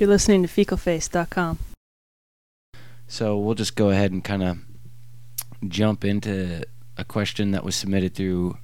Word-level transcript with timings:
You're 0.00 0.08
listening 0.08 0.42
to 0.42 0.48
fecalface.com. 0.48 1.58
So 3.06 3.36
we'll 3.36 3.54
just 3.54 3.76
go 3.76 3.90
ahead 3.90 4.12
and 4.12 4.24
kind 4.24 4.42
of 4.42 4.58
jump 5.68 6.06
into 6.06 6.62
a 6.96 7.04
question 7.04 7.50
that 7.50 7.64
was 7.64 7.76
submitted 7.76 8.14
through 8.14 8.56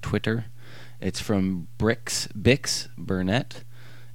Twitter. 0.00 0.44
It's 1.00 1.18
from 1.20 1.66
Brix 1.76 2.28
Bix 2.34 2.86
Burnett, 2.96 3.64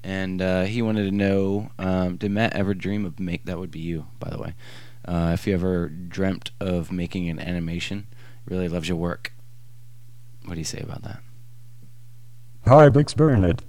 and 0.01 0.41
uh, 0.41 0.63
he 0.63 0.81
wanted 0.81 1.09
to 1.09 1.11
know: 1.11 1.71
um, 1.77 2.15
Did 2.15 2.31
Matt 2.31 2.53
ever 2.53 2.73
dream 2.73 3.03
of 3.05 3.19
make? 3.19 3.43
That 3.43 3.59
would 3.59 3.71
be 3.71 3.79
you, 3.79 4.07
by 4.19 4.29
the 4.29 4.37
way. 4.37 4.55
Uh, 5.03 5.31
if 5.33 5.45
you 5.45 5.53
ever 5.53 5.89
dreamt 5.89 6.51
of 6.61 6.89
making 6.89 7.27
an 7.27 7.37
animation, 7.37 8.07
really 8.45 8.69
loves 8.69 8.87
your 8.87 8.97
work. 8.97 9.33
What 10.45 10.53
do 10.53 10.59
you 10.61 10.65
say 10.65 10.79
about 10.79 11.03
that? 11.03 11.19
Hi, 12.65 12.87
Bix 12.87 13.13
Burnett. 13.13 13.61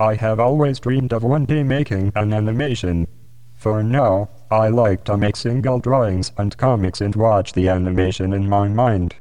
I 0.00 0.14
have 0.14 0.38
always 0.38 0.78
dreamed 0.78 1.12
of 1.12 1.24
one 1.24 1.44
day 1.44 1.64
making 1.64 2.12
an 2.14 2.32
animation. 2.32 3.08
For 3.54 3.82
now, 3.82 4.28
I 4.48 4.68
like 4.68 5.02
to 5.04 5.16
make 5.16 5.34
single 5.34 5.80
drawings 5.80 6.30
and 6.38 6.56
comics 6.56 7.00
and 7.00 7.16
watch 7.16 7.52
the 7.52 7.68
animation 7.68 8.32
in 8.32 8.48
my 8.48 8.68
mind. 8.68 9.16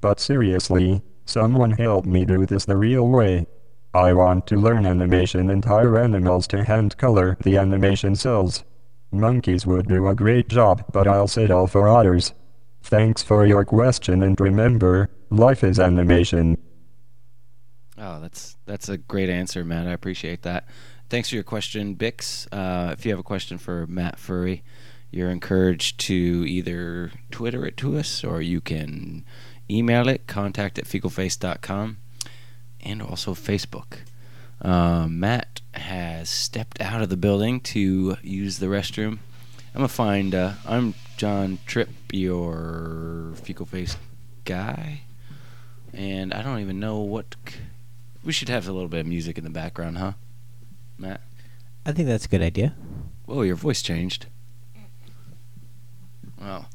But 0.00 0.18
seriously, 0.18 1.02
someone 1.24 1.70
help 1.70 2.06
me 2.06 2.24
do 2.24 2.44
this 2.44 2.64
the 2.64 2.76
real 2.76 3.08
way. 3.08 3.46
I 3.94 4.12
want 4.12 4.48
to 4.48 4.56
learn 4.56 4.84
animation 4.84 5.48
and 5.48 5.64
hire 5.64 5.96
animals 5.96 6.48
to 6.48 6.64
hand 6.64 6.96
color 6.96 7.38
the 7.42 7.56
animation 7.56 8.16
cells. 8.16 8.64
Monkeys 9.12 9.64
would 9.64 9.86
do 9.86 10.08
a 10.08 10.14
great 10.14 10.48
job, 10.48 10.84
but 10.92 11.06
I'll 11.06 11.28
settle 11.28 11.68
for 11.68 11.88
otters. 11.88 12.32
Thanks 12.82 13.22
for 13.22 13.46
your 13.46 13.64
question 13.64 14.22
and 14.22 14.38
remember, 14.40 15.08
life 15.30 15.62
is 15.62 15.78
animation. 15.78 16.58
Oh, 17.98 18.20
that's 18.20 18.56
that's 18.66 18.88
a 18.88 18.96
great 18.98 19.28
answer, 19.30 19.64
Matt. 19.64 19.86
I 19.86 19.92
appreciate 19.92 20.42
that. 20.42 20.66
Thanks 21.08 21.28
for 21.28 21.36
your 21.36 21.44
question, 21.44 21.94
Bix. 21.96 22.46
Uh, 22.52 22.92
if 22.92 23.04
you 23.04 23.10
have 23.12 23.18
a 23.20 23.24
question 23.24 23.58
for 23.58 23.86
Matt 23.86 24.16
Furie, 24.18 24.62
you're 25.10 25.30
encouraged 25.30 25.98
to 26.00 26.14
either 26.14 27.12
Twitter 27.30 27.64
it 27.64 27.76
to 27.78 27.96
us 27.96 28.24
or 28.24 28.42
you 28.42 28.60
can 28.60 29.24
email 29.70 30.08
it, 30.08 30.26
contact 30.26 30.78
at 30.78 30.84
fecalface.com, 30.84 31.98
and 32.80 33.00
also 33.02 33.34
Facebook. 33.34 33.98
Uh, 34.60 35.06
Matt 35.08 35.60
has 35.74 36.28
stepped 36.28 36.80
out 36.80 37.02
of 37.02 37.08
the 37.08 37.16
building 37.16 37.60
to 37.60 38.16
use 38.22 38.58
the 38.58 38.66
restroom. 38.66 39.18
I'm 39.74 39.82
to 39.82 39.88
find, 39.88 40.34
uh, 40.34 40.54
I'm 40.66 40.94
John 41.16 41.58
Trippe, 41.66 41.90
your 42.12 43.32
fecal 43.42 43.66
face 43.66 43.96
guy. 44.44 45.02
And 45.92 46.32
I 46.34 46.42
don't 46.42 46.60
even 46.60 46.80
know 46.80 47.00
what. 47.00 47.36
c- 47.46 47.56
We 48.26 48.32
should 48.32 48.48
have 48.48 48.66
a 48.66 48.72
little 48.72 48.88
bit 48.88 49.02
of 49.02 49.06
music 49.06 49.38
in 49.38 49.44
the 49.44 49.50
background, 49.50 49.98
huh? 49.98 50.14
Matt? 50.98 51.20
I 51.86 51.92
think 51.92 52.08
that's 52.08 52.24
a 52.24 52.28
good 52.28 52.42
idea. 52.42 52.74
Whoa, 53.24 53.42
your 53.42 53.54
voice 53.54 53.82
changed. 53.82 54.26
Well, 56.40 56.68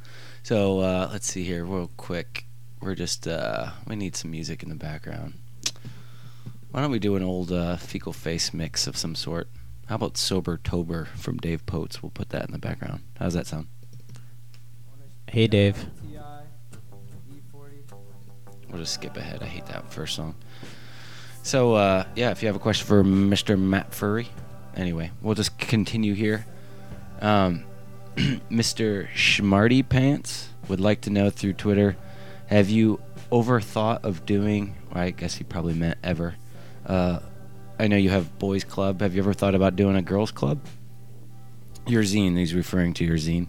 so 0.43 0.79
uh, 0.79 1.09
let's 1.11 1.29
see 1.29 1.43
here, 1.43 1.65
real 1.65 1.91
quick. 1.97 2.45
We're 2.79 2.95
just 2.95 3.27
uh, 3.27 3.71
we 3.85 3.97
need 3.97 4.15
some 4.15 4.31
music 4.31 4.63
in 4.63 4.69
the 4.69 4.75
background. 4.75 5.33
Why 6.71 6.79
don't 6.79 6.89
we 6.89 6.99
do 6.99 7.17
an 7.17 7.23
old 7.23 7.51
uh, 7.51 7.75
fecal 7.75 8.13
face 8.13 8.53
mix 8.53 8.87
of 8.87 8.95
some 8.95 9.13
sort? 9.13 9.49
How 9.87 9.95
about 9.95 10.15
Sober 10.15 10.55
Tober 10.55 11.09
from 11.17 11.35
Dave 11.35 11.65
Potes? 11.65 12.01
We'll 12.01 12.11
put 12.11 12.29
that 12.29 12.45
in 12.45 12.53
the 12.53 12.59
background. 12.59 13.01
How's 13.19 13.33
that 13.33 13.45
sound? 13.45 13.67
Hey, 15.27 15.47
Dave. 15.47 15.85
We'll 18.69 18.79
just 18.79 18.93
skip 18.93 19.17
ahead. 19.17 19.43
I 19.43 19.47
hate 19.47 19.65
that 19.65 19.91
first 19.91 20.15
song. 20.15 20.35
So 21.43 21.73
uh, 21.73 22.05
yeah, 22.15 22.31
if 22.31 22.41
you 22.41 22.47
have 22.47 22.55
a 22.55 22.59
question 22.59 22.87
for 22.87 23.03
Mr. 23.03 23.59
Matt 23.59 23.91
Furie, 23.91 24.27
anyway, 24.75 25.11
we'll 25.21 25.35
just 25.35 25.57
continue 25.57 26.13
here. 26.13 26.45
Um, 27.19 27.65
Mr. 28.15 29.07
Schmarty 29.09 29.87
Pants 29.87 30.49
would 30.67 30.79
like 30.79 31.01
to 31.01 31.09
know 31.09 31.29
through 31.29 31.53
Twitter: 31.53 31.97
Have 32.47 32.69
you 32.69 33.01
overthought 33.31 34.03
of 34.03 34.25
doing? 34.25 34.75
Well, 34.93 35.03
I 35.03 35.11
guess 35.11 35.35
he 35.35 35.43
probably 35.43 35.73
meant 35.73 35.97
ever. 36.03 36.35
Uh, 36.85 37.19
I 37.79 37.87
know 37.87 37.97
you 37.97 38.09
have 38.11 38.37
boys' 38.37 38.63
club. 38.63 39.01
Have 39.01 39.15
you 39.15 39.21
ever 39.21 39.33
thought 39.33 39.55
about 39.55 39.75
doing 39.75 39.95
a 39.95 40.01
girls' 40.01 40.31
club? 40.31 40.59
Your 41.87 42.03
zine. 42.03 42.37
He's 42.37 42.53
referring 42.53 42.93
to 42.95 43.05
your 43.05 43.17
zine. 43.17 43.47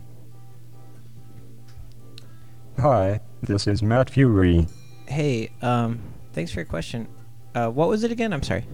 Hi, 2.78 3.20
this 3.42 3.66
is 3.66 3.82
Matt 3.82 4.10
Furie. 4.10 4.66
Hey, 5.06 5.50
um, 5.60 6.00
thanks 6.32 6.50
for 6.50 6.60
your 6.60 6.66
question. 6.66 7.06
Uh, 7.54 7.68
what 7.68 7.88
was 7.88 8.02
it 8.04 8.10
again? 8.12 8.32
I'm 8.32 8.42
sorry. 8.42 8.64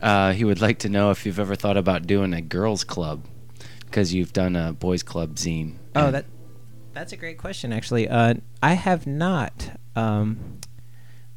Uh, 0.00 0.32
he 0.32 0.44
would 0.44 0.60
like 0.60 0.78
to 0.80 0.88
know 0.88 1.10
if 1.10 1.24
you've 1.24 1.38
ever 1.38 1.54
thought 1.54 1.76
about 1.76 2.06
doing 2.06 2.32
a 2.34 2.40
girls' 2.40 2.84
club, 2.84 3.24
because 3.84 4.12
you've 4.12 4.32
done 4.32 4.56
a 4.56 4.72
boys' 4.72 5.02
club 5.02 5.36
zine. 5.36 5.76
Oh, 5.94 6.10
that 6.10 6.26
that's 6.92 7.12
a 7.12 7.16
great 7.16 7.38
question, 7.38 7.72
actually. 7.72 8.08
Uh, 8.08 8.34
I 8.62 8.74
have 8.74 9.06
not. 9.06 9.70
Um, 9.94 10.58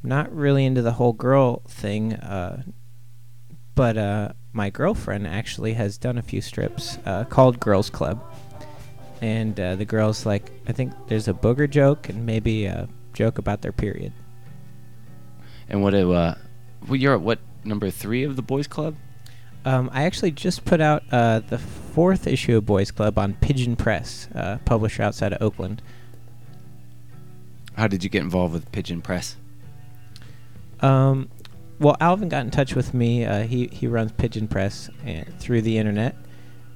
not 0.03 0.34
really 0.35 0.66
into 0.66 0.81
the 0.81 0.94
whole 0.94 1.13
girl 1.13 1.62
thing. 1.68 2.13
Uh, 2.13 2.63
but 3.73 3.97
uh, 3.97 4.29
my 4.53 4.69
girlfriend 4.69 5.28
actually 5.28 5.73
has 5.73 5.97
done 5.97 6.17
a 6.17 6.22
few 6.22 6.41
strips 6.41 6.97
uh, 7.06 7.25
called 7.25 7.59
Girls 7.59 7.90
Club, 7.90 8.23
and 9.22 9.59
uh, 9.59 9.75
the 9.75 9.85
girls 9.85 10.25
like. 10.25 10.52
I 10.67 10.72
think 10.72 10.94
there's 11.07 11.28
a 11.28 11.34
booger 11.34 11.69
joke 11.69 12.09
and 12.09 12.25
maybe 12.25 12.66
a 12.66 12.88
joke 13.13 13.38
about 13.38 13.62
their 13.62 13.72
period. 13.72 14.13
And 15.67 15.81
what? 15.81 15.91
do, 15.91 16.13
Uh, 16.13 16.35
well, 16.88 16.96
you're 16.96 17.13
at 17.13 17.22
what 17.22 17.40
number 17.63 17.90
three 17.90 18.23
of 18.23 18.35
the 18.35 18.41
boys' 18.41 18.68
club? 18.68 18.96
Um, 19.66 19.90
I 19.91 20.03
actually 20.03 20.31
just 20.31 20.63
put 20.63 20.79
out 20.79 21.03
uh, 21.12 21.40
the 21.40 21.57
fourth 21.57 22.28
issue 22.28 22.57
of 22.57 22.68
Boys 22.68 22.91
Club 22.91 23.18
on 23.18 23.34
Pigeon 23.34 23.75
Press, 23.75 24.29
uh, 24.35 24.59
publisher 24.63 25.01
outside 25.01 25.34
of 25.34 25.41
Oakland. 25.41 25.81
How 27.75 27.88
did 27.88 28.03
you 28.03 28.09
get 28.09 28.22
involved 28.22 28.53
with 28.53 28.72
Pigeon 28.72 29.01
Press? 29.01 29.38
Um, 30.81 31.29
well, 31.79 31.97
Alvin 32.00 32.29
got 32.29 32.46
in 32.46 32.51
touch 32.51 32.75
with 32.75 32.94
me. 32.94 33.25
Uh, 33.25 33.44
he 33.44 33.67
he 33.67 33.88
runs 33.88 34.12
Pigeon 34.12 34.47
Press 34.47 34.90
and, 35.03 35.28
through 35.40 35.63
the 35.63 35.79
internet, 35.79 36.16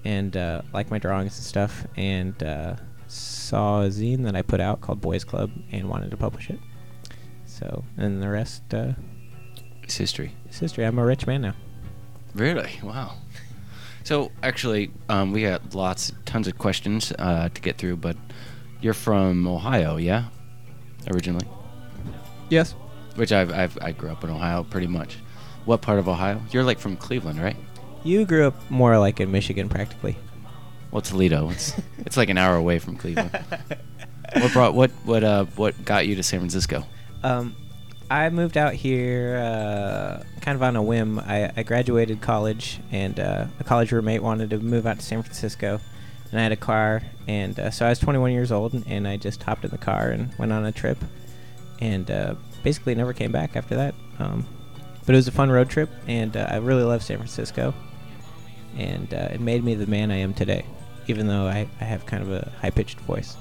and 0.03 0.35
uh, 0.35 0.63
liked 0.73 0.89
my 0.89 0.97
drawings 0.97 1.37
and 1.37 1.45
stuff, 1.45 1.85
and 1.95 2.41
uh, 2.41 2.75
saw 3.07 3.83
a 3.83 3.87
zine 3.89 4.23
that 4.23 4.35
I 4.35 4.41
put 4.41 4.59
out 4.59 4.81
called 4.81 4.99
Boys 4.99 5.23
Club 5.23 5.51
and 5.71 5.87
wanted 5.87 6.09
to 6.09 6.17
publish 6.17 6.49
it. 6.49 6.59
So, 7.45 7.83
and 7.97 8.21
the 8.21 8.29
rest 8.29 8.73
uh, 8.73 8.93
It's 9.89 9.97
history. 9.97 10.33
It's 10.45 10.59
history. 10.59 10.83
I'm 10.85 10.99
a 10.99 11.03
rich 11.03 11.25
man 11.25 11.41
now. 11.41 11.55
Really? 12.35 12.69
Wow. 12.83 13.15
So 14.03 14.31
actually, 14.43 14.91
um, 15.09 15.31
we 15.31 15.41
got 15.41 15.73
lots, 15.73 16.11
tons 16.25 16.47
of 16.47 16.59
questions 16.59 17.11
uh, 17.17 17.49
to 17.49 17.59
get 17.59 17.79
through, 17.79 17.95
but 17.97 18.15
you're 18.81 18.93
from 18.93 19.47
Ohio, 19.47 19.97
yeah? 19.97 20.25
Originally, 21.11 21.47
Yes. 22.49 22.73
which 23.15 23.31
I've, 23.31 23.51
I've 23.51 23.79
I 23.81 23.91
grew 23.91 24.11
up 24.11 24.23
in 24.23 24.29
Ohio 24.29 24.63
pretty 24.63 24.85
much. 24.85 25.17
What 25.65 25.81
part 25.81 25.97
of 25.97 26.07
Ohio? 26.07 26.39
You're 26.51 26.63
like 26.63 26.77
from 26.77 26.95
Cleveland, 26.95 27.41
right? 27.41 27.57
You 28.03 28.25
grew 28.27 28.45
up 28.45 28.69
more 28.69 28.99
like 28.99 29.19
in 29.19 29.31
Michigan, 29.31 29.69
practically. 29.69 30.17
Well, 30.91 31.01
Toledo. 31.01 31.49
It's 31.49 31.73
it's 31.97 32.15
like 32.15 32.29
an 32.29 32.37
hour 32.37 32.55
away 32.55 32.77
from 32.77 32.95
Cleveland. 32.95 33.31
what 34.33 34.53
brought 34.53 34.75
what 34.75 34.91
what 35.03 35.23
uh 35.23 35.45
what 35.55 35.83
got 35.83 36.05
you 36.05 36.13
to 36.15 36.21
San 36.21 36.41
Francisco? 36.41 36.85
Um, 37.23 37.55
I 38.11 38.29
moved 38.31 38.57
out 38.57 38.73
here 38.73 39.37
uh, 39.37 40.23
kind 40.41 40.55
of 40.55 40.63
on 40.63 40.75
a 40.75 40.81
whim. 40.81 41.19
I, 41.19 41.51
I 41.55 41.61
graduated 41.61 42.21
college, 42.21 42.79
and 42.91 43.19
uh, 43.19 43.45
a 43.59 43.63
college 43.63 43.91
roommate 43.91 44.23
wanted 44.23 44.49
to 44.49 44.57
move 44.57 44.87
out 44.87 44.97
to 44.99 45.05
San 45.05 45.21
Francisco, 45.21 45.79
and 46.31 46.39
I 46.39 46.43
had 46.43 46.51
a 46.51 46.57
car, 46.57 47.03
and 47.27 47.59
uh, 47.59 47.69
so 47.69 47.85
I 47.85 47.89
was 47.89 47.99
21 47.99 48.31
years 48.31 48.51
old, 48.51 48.73
and 48.87 49.07
I 49.07 49.17
just 49.17 49.43
hopped 49.43 49.63
in 49.63 49.69
the 49.69 49.77
car 49.77 50.09
and 50.09 50.33
went 50.39 50.51
on 50.51 50.65
a 50.65 50.71
trip, 50.71 50.97
and 51.81 52.09
uh, 52.09 52.33
basically 52.63 52.95
never 52.95 53.13
came 53.13 53.31
back 53.31 53.55
after 53.55 53.75
that. 53.75 53.93
Um, 54.17 54.47
but 55.05 55.13
it 55.13 55.17
was 55.17 55.27
a 55.27 55.31
fun 55.31 55.51
road 55.51 55.69
trip, 55.69 55.89
and 56.07 56.35
uh, 56.35 56.47
I 56.49 56.57
really 56.57 56.83
love 56.83 57.03
San 57.03 57.17
Francisco, 57.17 57.75
and 58.75 59.13
uh, 59.13 59.29
it 59.33 59.39
made 59.39 59.63
me 59.63 59.75
the 59.75 59.87
man 59.87 60.09
I 60.09 60.17
am 60.17 60.33
today, 60.33 60.65
even 61.05 61.27
though 61.27 61.45
I, 61.45 61.67
I 61.79 61.83
have 61.83 62.07
kind 62.07 62.23
of 62.23 62.31
a 62.31 62.51
high 62.59 62.71
pitched 62.71 62.99
voice. 63.01 63.37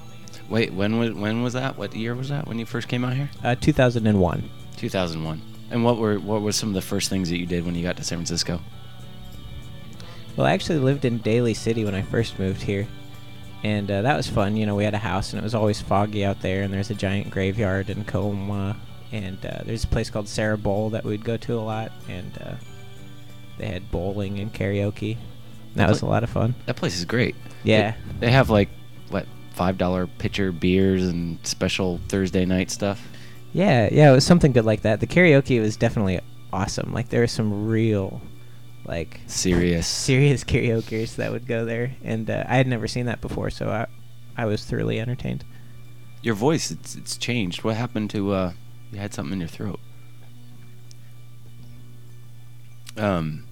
Wait, 0.50 0.72
when 0.72 0.98
was 0.98 1.12
when 1.12 1.42
was 1.42 1.52
that? 1.54 1.76
What 1.76 1.94
year 1.94 2.14
was 2.14 2.30
that 2.30 2.46
when 2.46 2.58
you 2.58 2.64
first 2.64 2.88
came 2.88 3.04
out 3.04 3.12
here? 3.14 3.28
Uh, 3.44 3.54
2001. 3.54 4.48
2001. 4.78 5.42
And 5.70 5.84
what 5.84 5.98
were 5.98 6.18
what 6.18 6.40
were 6.40 6.52
some 6.52 6.70
of 6.70 6.74
the 6.74 6.82
first 6.82 7.10
things 7.10 7.28
that 7.28 7.38
you 7.38 7.46
did 7.46 7.64
when 7.66 7.74
you 7.74 7.82
got 7.82 7.96
to 7.98 8.04
San 8.04 8.18
Francisco? 8.18 8.60
Well, 10.36 10.46
I 10.46 10.52
actually 10.52 10.78
lived 10.78 11.04
in 11.04 11.18
Daly 11.18 11.52
City 11.52 11.84
when 11.84 11.94
I 11.94 12.02
first 12.02 12.38
moved 12.38 12.62
here, 12.62 12.86
and 13.64 13.90
uh, 13.90 14.02
that 14.02 14.16
was 14.16 14.28
fun. 14.28 14.56
You 14.56 14.66
know, 14.66 14.76
we 14.76 14.84
had 14.84 14.94
a 14.94 14.98
house, 14.98 15.32
and 15.32 15.40
it 15.40 15.42
was 15.42 15.54
always 15.54 15.80
foggy 15.80 16.24
out 16.24 16.40
there, 16.40 16.62
and 16.62 16.72
there's 16.72 16.90
a 16.90 16.94
giant 16.94 17.30
graveyard 17.30 17.90
in 17.90 18.04
Colma, 18.04 18.76
and 19.12 19.44
uh, 19.44 19.62
there's 19.64 19.84
a 19.84 19.88
place 19.88 20.10
called 20.10 20.28
Serra 20.28 20.56
Bowl 20.56 20.90
that 20.90 21.04
we'd 21.04 21.24
go 21.24 21.36
to 21.36 21.54
a 21.54 21.60
lot, 21.60 21.92
and 22.08 22.38
uh, 22.40 22.54
they 23.58 23.66
had 23.66 23.90
bowling 23.90 24.38
and 24.38 24.54
karaoke. 24.54 25.16
That 25.74 25.88
was 25.88 26.02
a 26.02 26.06
lot 26.06 26.24
of 26.24 26.30
fun. 26.30 26.54
That 26.66 26.76
place 26.76 26.96
is 26.96 27.04
great. 27.04 27.36
Yeah. 27.62 27.94
They, 28.20 28.26
they 28.26 28.32
have 28.32 28.50
like 28.50 28.68
what 29.10 29.26
five 29.52 29.78
dollar 29.78 30.06
pitcher 30.06 30.52
beers 30.52 31.06
and 31.06 31.38
special 31.46 32.00
Thursday 32.08 32.44
night 32.44 32.70
stuff. 32.70 33.06
Yeah, 33.58 33.88
yeah, 33.90 34.12
it 34.12 34.14
was 34.14 34.24
something 34.24 34.52
good 34.52 34.64
like 34.64 34.82
that. 34.82 35.00
The 35.00 35.08
karaoke 35.08 35.60
was 35.60 35.76
definitely 35.76 36.20
awesome. 36.52 36.92
Like 36.92 37.08
there 37.08 37.22
were 37.22 37.26
some 37.26 37.66
real, 37.66 38.20
like 38.84 39.18
Serious. 39.26 39.88
serious 39.88 40.44
karaokeers 40.44 41.16
that 41.16 41.32
would 41.32 41.44
go 41.44 41.64
there, 41.64 41.96
and 42.04 42.30
uh, 42.30 42.44
I 42.46 42.54
had 42.54 42.68
never 42.68 42.86
seen 42.86 43.06
that 43.06 43.20
before, 43.20 43.50
so 43.50 43.68
I 43.68 43.86
I 44.36 44.46
was 44.46 44.64
thoroughly 44.64 45.00
entertained. 45.00 45.44
Your 46.22 46.36
voice, 46.36 46.70
it's 46.70 46.94
it's 46.94 47.16
changed. 47.16 47.64
What 47.64 47.74
happened 47.74 48.10
to 48.10 48.30
uh 48.32 48.52
you 48.92 49.00
had 49.00 49.12
something 49.12 49.32
in 49.32 49.40
your 49.40 49.48
throat? 49.48 49.80
Um 52.96 53.44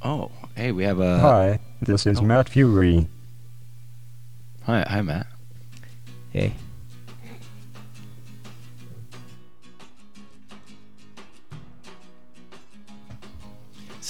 Oh, 0.00 0.30
hey, 0.54 0.70
we 0.70 0.84
have 0.84 1.00
a 1.00 1.18
Hi, 1.18 1.58
this 1.80 2.06
is 2.06 2.20
oh. 2.20 2.22
Matt 2.22 2.48
Furie. 2.48 3.08
Hi, 4.62 4.86
hi 4.88 5.02
Matt. 5.02 5.26
Hey. 6.30 6.54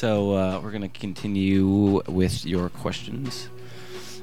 So 0.02 0.34
uh, 0.34 0.60
we're 0.60 0.72
gonna 0.72 0.88
continue 0.88 2.02
with 2.08 2.44
your 2.44 2.70
questions. 2.70 3.48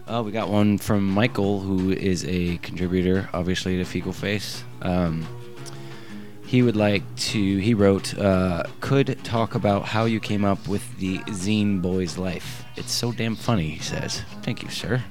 Uh, 0.10 0.22
we 0.26 0.34
got 0.34 0.50
one 0.50 0.78
from 0.78 1.06
Michael, 1.06 1.62
who 1.62 1.92
is 1.92 2.26
a 2.26 2.58
contributor, 2.58 3.30
obviously, 3.34 3.78
to 3.78 3.86
Fecal 3.86 4.12
Face. 4.12 4.66
Um, 4.82 5.26
he 6.46 6.64
would 6.64 6.76
like 6.76 7.04
to. 7.32 7.40
He 7.60 7.74
wrote, 7.74 8.14
uh, 8.20 8.64
"Could 8.82 9.24
talk 9.24 9.56
about 9.56 9.86
how 9.86 10.04
you 10.04 10.20
came 10.20 10.44
up 10.44 10.68
with 10.68 10.84
the 10.98 11.20
zine 11.30 11.82
boy's 11.82 12.18
life. 12.18 12.66
It's 12.76 12.92
so 12.92 13.14
damn 13.14 13.38
funny." 13.38 13.70
He 13.70 13.80
says, 13.80 14.24
"Thank 14.44 14.62
you, 14.62 14.70
sir. 14.70 15.02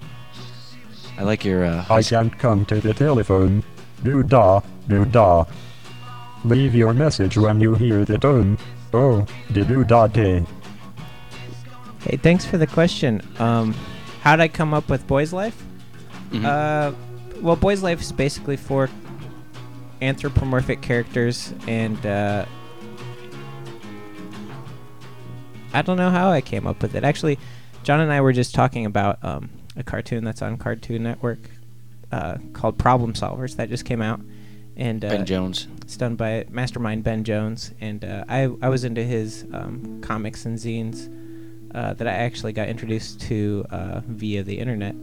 I 1.17 1.23
like 1.23 1.47
your." 1.47 1.65
Uh, 1.65 1.87
I 1.89 2.03
can't 2.03 2.39
come 2.39 2.67
to 2.67 2.79
the 2.79 2.93
telephone. 2.93 3.65
Do 4.05 4.23
da, 4.23 4.61
do 4.87 5.07
da. 5.07 5.47
Leave 6.45 6.75
your 6.75 6.93
message 6.93 7.39
when 7.39 7.59
you 7.59 7.75
hear 7.75 8.05
the 8.05 8.19
tone. 8.19 8.59
Oh, 8.93 9.25
do 9.53 9.83
da 9.85 10.07
day. 10.09 10.45
Hey, 12.01 12.17
thanks 12.17 12.45
for 12.45 12.59
the 12.59 12.67
question. 12.67 13.23
Um, 13.39 13.75
how 14.23 14.37
did 14.37 14.43
I 14.43 14.49
come 14.49 14.73
up 14.75 14.89
with 14.89 15.07
Boys 15.07 15.33
Life? 15.33 15.63
Mhm. 16.31 16.45
Uh, 16.45 16.93
well, 17.41 17.57
Boys 17.57 17.83
Life 17.83 18.01
is 18.01 18.13
basically 18.13 18.57
for 18.57 18.89
anthropomorphic 20.01 20.81
characters, 20.81 21.53
and 21.67 22.05
uh, 22.07 22.45
I 25.73 25.83
don't 25.83 25.97
know 25.97 26.11
how 26.11 26.31
I 26.31 26.41
came 26.41 26.67
up 26.67 26.83
with 26.83 26.95
it. 26.95 27.05
Actually, 27.05 27.39
John 27.83 28.01
and 28.01 28.13
I 28.13 28.21
were 28.21 28.33
just 28.33 28.55
talking 28.55 28.87
about 28.87 29.23
um, 29.25 29.51
a 29.77 29.83
cartoon 29.83 30.25
that's 30.25 30.43
on 30.43 30.57
Cartoon 30.57 31.03
Network 31.03 31.39
uh, 32.11 32.39
called 32.53 32.79
Problem 32.79 33.13
Solvers 33.13 33.57
that 33.57 33.69
just 33.69 33.85
came 33.85 34.01
out, 34.01 34.21
and 34.77 35.05
uh, 35.05 35.09
ben 35.11 35.27
Jones. 35.27 35.69
it's 35.83 35.97
done 35.97 36.17
by 36.17 36.47
Mastermind 36.49 37.05
Ben 37.05 37.25
Jones, 37.25 37.73
and 37.81 38.05
uh, 38.05 38.25
I 38.29 38.51
I 38.63 38.69
was 38.69 38.85
into 38.85 39.03
his 39.03 39.45
um, 39.53 40.01
comics 40.03 40.45
and 40.47 40.59
zines 40.59 41.09
uh, 41.75 41.95
that 41.95 42.07
I 42.07 42.13
actually 42.13 42.53
got 42.53 42.69
introduced 42.69 43.21
to 43.23 43.65
uh, 43.71 44.01
via 44.07 44.43
the 44.43 44.59
internet, 44.59 44.95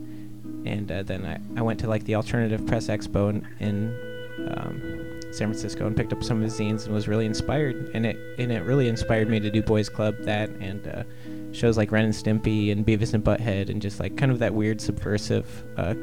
and 0.65 0.91
uh, 0.91 1.03
then 1.03 1.25
I, 1.25 1.59
I 1.59 1.61
went 1.61 1.79
to 1.81 1.87
like 1.87 2.03
the 2.05 2.15
Alternative 2.15 2.65
Press 2.65 2.87
Expo 2.87 3.29
in, 3.29 3.47
in 3.59 4.49
um, 4.57 5.21
San 5.31 5.49
Francisco 5.49 5.85
and 5.85 5.95
picked 5.95 6.13
up 6.13 6.23
some 6.23 6.37
of 6.37 6.43
his 6.43 6.57
zines 6.57 6.85
and 6.85 6.93
was 6.93 7.07
really 7.07 7.25
inspired, 7.25 7.91
and 7.93 8.05
it 8.05 8.17
and 8.39 8.51
it 8.51 8.63
really 8.63 8.87
inspired 8.87 9.29
me 9.29 9.39
to 9.39 9.51
do 9.51 9.61
Boys 9.61 9.89
Club 9.89 10.15
that 10.21 10.49
and 10.49 10.87
uh, 10.87 11.03
shows 11.51 11.77
like 11.77 11.91
Ren 11.91 12.05
and 12.05 12.13
Stimpy 12.13 12.71
and 12.71 12.85
Beavis 12.85 13.13
and 13.13 13.23
Butthead 13.23 13.69
and 13.69 13.81
just 13.81 13.99
like 13.99 14.17
kind 14.17 14.31
of 14.31 14.39
that 14.39 14.53
weird 14.53 14.81
subversive 14.81 15.63
uh, 15.77 15.93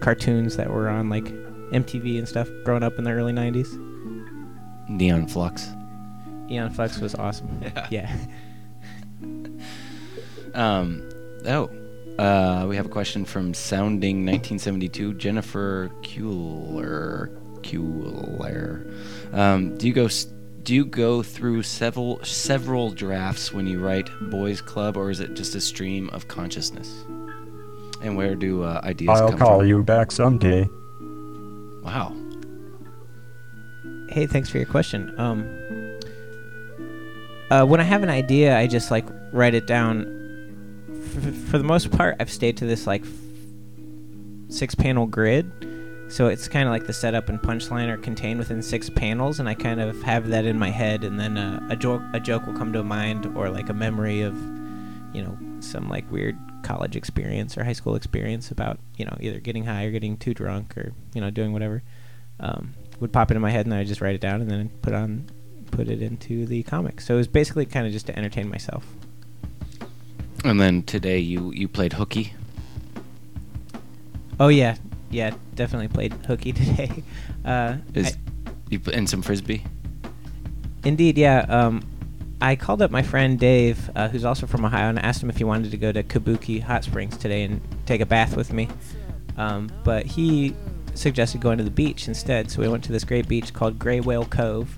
cartoons 0.00 0.56
that 0.56 0.70
were 0.70 0.88
on 0.88 1.08
like 1.08 1.24
MTV 1.72 2.18
and 2.18 2.28
stuff 2.28 2.48
growing 2.64 2.82
up 2.82 2.98
in 2.98 3.04
the 3.04 3.10
early 3.10 3.32
'90s. 3.32 3.68
Aeon 5.00 5.26
Flux. 5.26 5.68
Aeon 6.50 6.70
Flux 6.70 6.98
was 6.98 7.14
awesome. 7.14 7.48
Yeah. 7.62 7.86
Yeah. 7.90 8.16
Um, 10.54 11.08
oh, 11.46 11.70
uh, 12.18 12.66
we 12.68 12.76
have 12.76 12.86
a 12.86 12.90
question 12.90 13.24
from 13.24 13.54
Sounding 13.54 14.18
1972, 14.26 15.14
Jennifer 15.14 15.90
Kuehler. 16.02 17.30
Kuehler. 17.62 19.34
Um, 19.34 19.76
do 19.78 19.86
you 19.86 19.92
go? 19.92 20.06
s- 20.06 20.26
Do 20.62 20.74
you 20.74 20.84
go 20.84 21.22
through 21.22 21.62
several 21.62 22.22
several 22.24 22.90
drafts 22.90 23.52
when 23.52 23.66
you 23.66 23.78
write 23.80 24.08
Boys 24.30 24.60
Club, 24.60 24.96
or 24.96 25.10
is 25.10 25.20
it 25.20 25.34
just 25.34 25.54
a 25.54 25.60
stream 25.60 26.10
of 26.10 26.28
consciousness? 26.28 27.04
And 28.02 28.16
where 28.16 28.34
do 28.34 28.62
uh, 28.64 28.80
ideas 28.82 29.16
come? 29.18 29.22
I'll 29.24 29.30
come 29.30 29.38
call 29.38 29.58
from? 29.60 29.68
you 29.68 29.82
back 29.84 30.10
someday. 30.12 30.68
Wow. 31.84 32.14
Hey, 34.08 34.26
thanks 34.26 34.50
for 34.50 34.58
your 34.58 34.66
question. 34.66 35.14
Um, 35.18 35.46
uh, 37.50 37.64
when 37.64 37.80
I 37.80 37.84
have 37.84 38.02
an 38.02 38.10
idea, 38.10 38.56
I 38.58 38.66
just 38.66 38.90
like 38.90 39.06
write 39.32 39.54
it 39.54 39.66
down. 39.66 40.18
F- 41.16 41.34
for 41.50 41.58
the 41.58 41.64
most 41.64 41.90
part, 41.90 42.16
I've 42.20 42.30
stayed 42.30 42.56
to 42.58 42.64
this 42.64 42.86
like 42.86 43.02
f- 43.02 43.08
six-panel 44.48 45.06
grid, 45.06 45.50
so 46.08 46.26
it's 46.26 46.48
kind 46.48 46.66
of 46.66 46.72
like 46.72 46.86
the 46.86 46.92
setup 46.92 47.28
and 47.28 47.40
punchline 47.40 47.88
are 47.88 47.96
contained 47.96 48.38
within 48.38 48.62
six 48.62 48.90
panels, 48.90 49.40
and 49.40 49.48
I 49.48 49.54
kind 49.54 49.80
of 49.80 50.02
have 50.02 50.28
that 50.28 50.44
in 50.44 50.58
my 50.58 50.70
head, 50.70 51.04
and 51.04 51.18
then 51.18 51.38
uh, 51.38 51.66
a 51.70 51.76
joke 51.76 52.02
a 52.12 52.20
joke 52.20 52.46
will 52.46 52.54
come 52.54 52.72
to 52.72 52.82
mind, 52.82 53.26
or 53.36 53.48
like 53.50 53.68
a 53.68 53.74
memory 53.74 54.22
of, 54.22 54.36
you 55.14 55.22
know, 55.22 55.38
some 55.60 55.88
like 55.88 56.10
weird 56.10 56.36
college 56.62 56.96
experience 56.96 57.56
or 57.56 57.64
high 57.64 57.72
school 57.72 57.94
experience 57.94 58.50
about 58.50 58.78
you 58.96 59.04
know 59.04 59.16
either 59.20 59.40
getting 59.40 59.64
high 59.64 59.84
or 59.84 59.90
getting 59.90 60.16
too 60.16 60.34
drunk 60.34 60.76
or 60.76 60.92
you 61.14 61.20
know 61.20 61.30
doing 61.30 61.52
whatever. 61.52 61.82
Um, 62.40 62.74
would 63.00 63.12
pop 63.12 63.30
into 63.30 63.40
my 63.40 63.50
head 63.50 63.66
and 63.66 63.74
I 63.74 63.84
just 63.84 64.00
write 64.00 64.14
it 64.14 64.20
down 64.20 64.40
and 64.40 64.50
then 64.50 64.68
put 64.80 64.94
on 64.94 65.28
put 65.70 65.88
it 65.88 66.02
into 66.02 66.46
the 66.46 66.62
comic. 66.62 67.00
So 67.00 67.14
it 67.14 67.18
was 67.18 67.28
basically 67.28 67.66
kind 67.66 67.86
of 67.86 67.92
just 67.92 68.06
to 68.06 68.16
entertain 68.16 68.48
myself. 68.48 68.86
And 70.44 70.60
then 70.60 70.82
today 70.82 71.18
you 71.18 71.52
you 71.52 71.68
played 71.68 71.92
hooky. 71.92 72.32
Oh 74.40 74.48
yeah, 74.48 74.76
yeah, 75.10 75.34
definitely 75.54 75.88
played 75.88 76.12
hooky 76.26 76.52
today. 76.60 77.02
Uh, 77.44 77.76
Is 77.94 78.16
I- 78.16 78.50
you 78.70 78.80
in 78.92 79.06
some 79.06 79.22
frisbee? 79.22 79.64
indeed, 80.84 81.16
yeah. 81.16 81.40
Um, 81.48 81.82
I 82.40 82.56
called 82.56 82.82
up 82.82 82.90
my 82.90 83.02
friend 83.02 83.38
Dave, 83.38 83.88
uh, 83.94 84.08
who's 84.08 84.24
also 84.24 84.48
from 84.48 84.64
Ohio, 84.64 84.88
and 84.88 84.98
asked 84.98 85.22
him 85.22 85.30
if 85.30 85.36
he 85.36 85.44
wanted 85.44 85.70
to 85.70 85.76
go 85.76 85.92
to 85.92 86.02
Kabuki 86.02 86.60
Hot 86.60 86.82
Springs 86.82 87.16
today 87.16 87.44
and 87.44 87.60
take 87.86 88.00
a 88.00 88.06
bath 88.06 88.36
with 88.36 88.52
me. 88.52 88.68
Um, 89.36 89.70
but 89.84 90.06
he 90.06 90.56
suggested 90.94 91.40
going 91.40 91.58
to 91.58 91.64
the 91.64 91.70
beach 91.70 92.08
instead, 92.08 92.50
so 92.50 92.60
we 92.60 92.68
went 92.68 92.82
to 92.84 92.90
this 92.92 93.04
great 93.04 93.28
beach 93.28 93.54
called 93.54 93.78
Gray 93.78 94.00
Whale 94.00 94.24
Cove. 94.24 94.76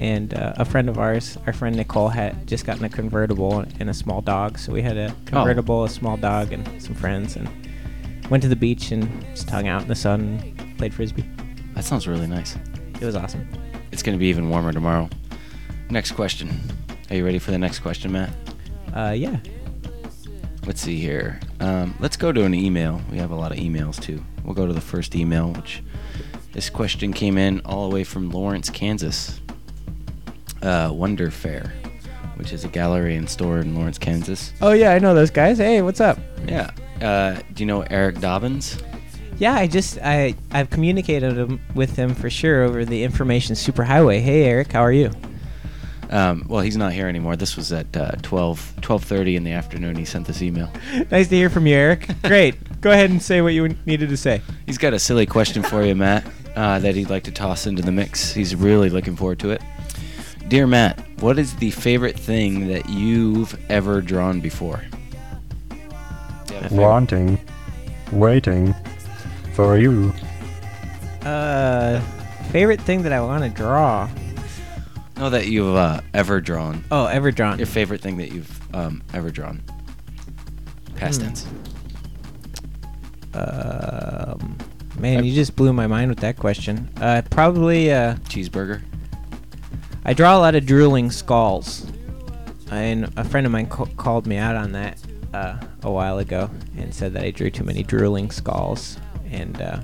And 0.00 0.32
uh, 0.34 0.54
a 0.56 0.64
friend 0.64 0.88
of 0.88 0.98
ours, 0.98 1.36
our 1.46 1.52
friend 1.52 1.76
Nicole, 1.76 2.08
had 2.08 2.46
just 2.46 2.64
gotten 2.64 2.84
a 2.84 2.88
convertible 2.88 3.60
and 3.80 3.90
a 3.90 3.94
small 3.94 4.20
dog, 4.20 4.58
so 4.58 4.72
we 4.72 4.82
had 4.82 4.96
a 4.96 5.14
convertible, 5.26 5.84
a 5.84 5.88
small 5.88 6.16
dog, 6.16 6.52
and 6.52 6.82
some 6.82 6.94
friends, 6.94 7.36
and 7.36 7.48
went 8.30 8.42
to 8.42 8.48
the 8.48 8.56
beach 8.56 8.92
and 8.92 9.08
just 9.34 9.50
hung 9.50 9.66
out 9.66 9.82
in 9.82 9.88
the 9.88 9.94
sun 9.94 10.40
and 10.58 10.78
played 10.78 10.94
frisbee. 10.94 11.28
That 11.74 11.84
sounds 11.84 12.06
really 12.06 12.26
nice. 12.26 12.56
It 13.00 13.04
was 13.04 13.16
awesome. 13.16 13.48
It's 13.90 14.02
going 14.02 14.16
to 14.16 14.20
be 14.20 14.26
even 14.26 14.48
warmer 14.48 14.72
tomorrow. 14.72 15.08
Next 15.90 16.12
question. 16.12 16.60
Are 17.10 17.16
you 17.16 17.24
ready 17.24 17.38
for 17.38 17.50
the 17.50 17.58
next 17.58 17.80
question, 17.80 18.12
Matt? 18.12 18.30
Uh, 18.94 19.14
yeah. 19.16 19.38
Let's 20.66 20.82
see 20.82 20.98
here. 20.98 21.40
Um, 21.60 21.94
let's 21.98 22.16
go 22.16 22.30
to 22.30 22.44
an 22.44 22.54
email. 22.54 23.00
We 23.10 23.16
have 23.18 23.30
a 23.30 23.34
lot 23.34 23.52
of 23.52 23.58
emails 23.58 24.00
too. 24.00 24.22
We'll 24.44 24.54
go 24.54 24.66
to 24.66 24.72
the 24.72 24.80
first 24.80 25.16
email, 25.16 25.52
which 25.52 25.82
this 26.52 26.68
question 26.68 27.12
came 27.12 27.38
in 27.38 27.60
all 27.64 27.88
the 27.88 27.94
way 27.94 28.04
from 28.04 28.30
Lawrence, 28.30 28.68
Kansas. 28.68 29.40
Uh, 30.62 30.90
Wonder 30.92 31.30
Fair, 31.30 31.72
which 32.36 32.52
is 32.52 32.64
a 32.64 32.68
gallery 32.68 33.16
and 33.16 33.28
store 33.28 33.58
in 33.58 33.74
Lawrence, 33.74 33.98
Kansas. 33.98 34.52
Oh 34.60 34.72
yeah, 34.72 34.92
I 34.92 34.98
know 34.98 35.14
those 35.14 35.30
guys. 35.30 35.58
Hey, 35.58 35.82
what's 35.82 36.00
up? 36.00 36.18
Yeah. 36.46 36.70
Uh, 37.00 37.40
do 37.54 37.62
you 37.62 37.66
know 37.66 37.82
Eric 37.82 38.20
Dobbins? 38.20 38.82
Yeah, 39.38 39.54
I 39.54 39.68
just 39.68 39.98
I 40.02 40.34
I've 40.50 40.70
communicated 40.70 41.60
with 41.74 41.94
him 41.94 42.14
for 42.14 42.28
sure 42.28 42.64
over 42.64 42.84
the 42.84 43.04
information 43.04 43.54
superhighway. 43.54 44.20
Hey 44.20 44.44
Eric, 44.44 44.72
how 44.72 44.82
are 44.82 44.92
you? 44.92 45.10
Um, 46.10 46.44
well, 46.48 46.62
he's 46.62 46.76
not 46.76 46.92
here 46.92 47.06
anymore. 47.08 47.36
This 47.36 47.56
was 47.56 47.72
at 47.72 47.94
uh, 47.96 48.12
12, 48.22 48.76
12.30 48.80 49.36
in 49.36 49.44
the 49.44 49.52
afternoon. 49.52 49.96
He 49.96 50.04
sent 50.04 50.26
this 50.26 50.40
email. 50.40 50.70
nice 51.10 51.28
to 51.28 51.36
hear 51.36 51.50
from 51.50 51.66
you, 51.66 51.74
Eric. 51.74 52.08
Great. 52.24 52.80
Go 52.80 52.90
ahead 52.90 53.10
and 53.10 53.20
say 53.20 53.42
what 53.42 53.52
you 53.52 53.68
needed 53.84 54.08
to 54.08 54.16
say. 54.16 54.40
He's 54.64 54.78
got 54.78 54.94
a 54.94 54.98
silly 54.98 55.26
question 55.26 55.62
for 55.62 55.84
you, 55.84 55.94
Matt, 55.94 56.26
uh, 56.56 56.78
that 56.78 56.94
he'd 56.94 57.10
like 57.10 57.24
to 57.24 57.30
toss 57.30 57.66
into 57.66 57.82
the 57.82 57.92
mix. 57.92 58.32
He's 58.32 58.54
really 58.54 58.88
looking 58.88 59.16
forward 59.16 59.38
to 59.40 59.50
it. 59.50 59.62
Dear 60.48 60.66
Matt, 60.66 60.98
what 61.20 61.38
is 61.38 61.54
the 61.56 61.70
favorite 61.70 62.18
thing 62.18 62.68
that 62.68 62.88
you've 62.88 63.58
ever 63.70 64.00
drawn 64.00 64.40
before? 64.40 64.82
Do 65.68 65.76
you 65.76 65.80
have 66.54 66.64
a 66.64 66.68
favorite? 66.70 66.82
Wanting. 66.82 67.38
Waiting. 68.12 68.74
For 69.52 69.76
you. 69.76 70.12
Uh, 71.22 72.00
favorite 72.50 72.80
thing 72.80 73.02
that 73.02 73.12
I 73.12 73.20
want 73.20 73.44
to 73.44 73.50
draw. 73.50 74.08
No, 75.18 75.28
that 75.28 75.48
you've 75.48 75.74
uh, 75.76 76.00
ever 76.14 76.40
drawn. 76.40 76.82
Oh, 76.90 77.06
ever 77.06 77.30
drawn. 77.30 77.58
Your 77.58 77.66
favorite 77.66 78.00
thing 78.00 78.16
that 78.18 78.32
you've 78.32 78.74
um, 78.74 79.02
ever 79.12 79.30
drawn. 79.30 79.62
Past 80.96 81.20
Hmm. 81.20 81.26
tense. 81.26 81.46
Um, 83.34 84.56
man, 84.98 85.24
you 85.24 85.34
just 85.34 85.56
blew 85.56 85.72
my 85.74 85.86
mind 85.86 86.08
with 86.08 86.20
that 86.20 86.36
question. 86.38 86.88
Uh, 87.00 87.20
probably 87.30 87.92
uh, 87.92 88.14
Cheeseburger. 88.30 88.80
I 90.08 90.14
draw 90.14 90.34
a 90.34 90.40
lot 90.40 90.54
of 90.54 90.64
drooling 90.64 91.10
skulls. 91.10 91.84
and 92.70 93.12
a 93.18 93.24
friend 93.24 93.44
of 93.44 93.52
mine 93.52 93.66
ca- 93.66 93.84
called 93.98 94.26
me 94.26 94.38
out 94.38 94.56
on 94.56 94.72
that 94.72 94.98
uh, 95.34 95.58
a 95.82 95.90
while 95.90 96.18
ago 96.18 96.48
and 96.78 96.94
said 96.94 97.12
that 97.12 97.24
I 97.24 97.30
drew 97.30 97.50
too 97.50 97.62
many 97.62 97.82
drooling 97.82 98.30
skulls. 98.30 98.96
And 99.30 99.60
uh, 99.60 99.80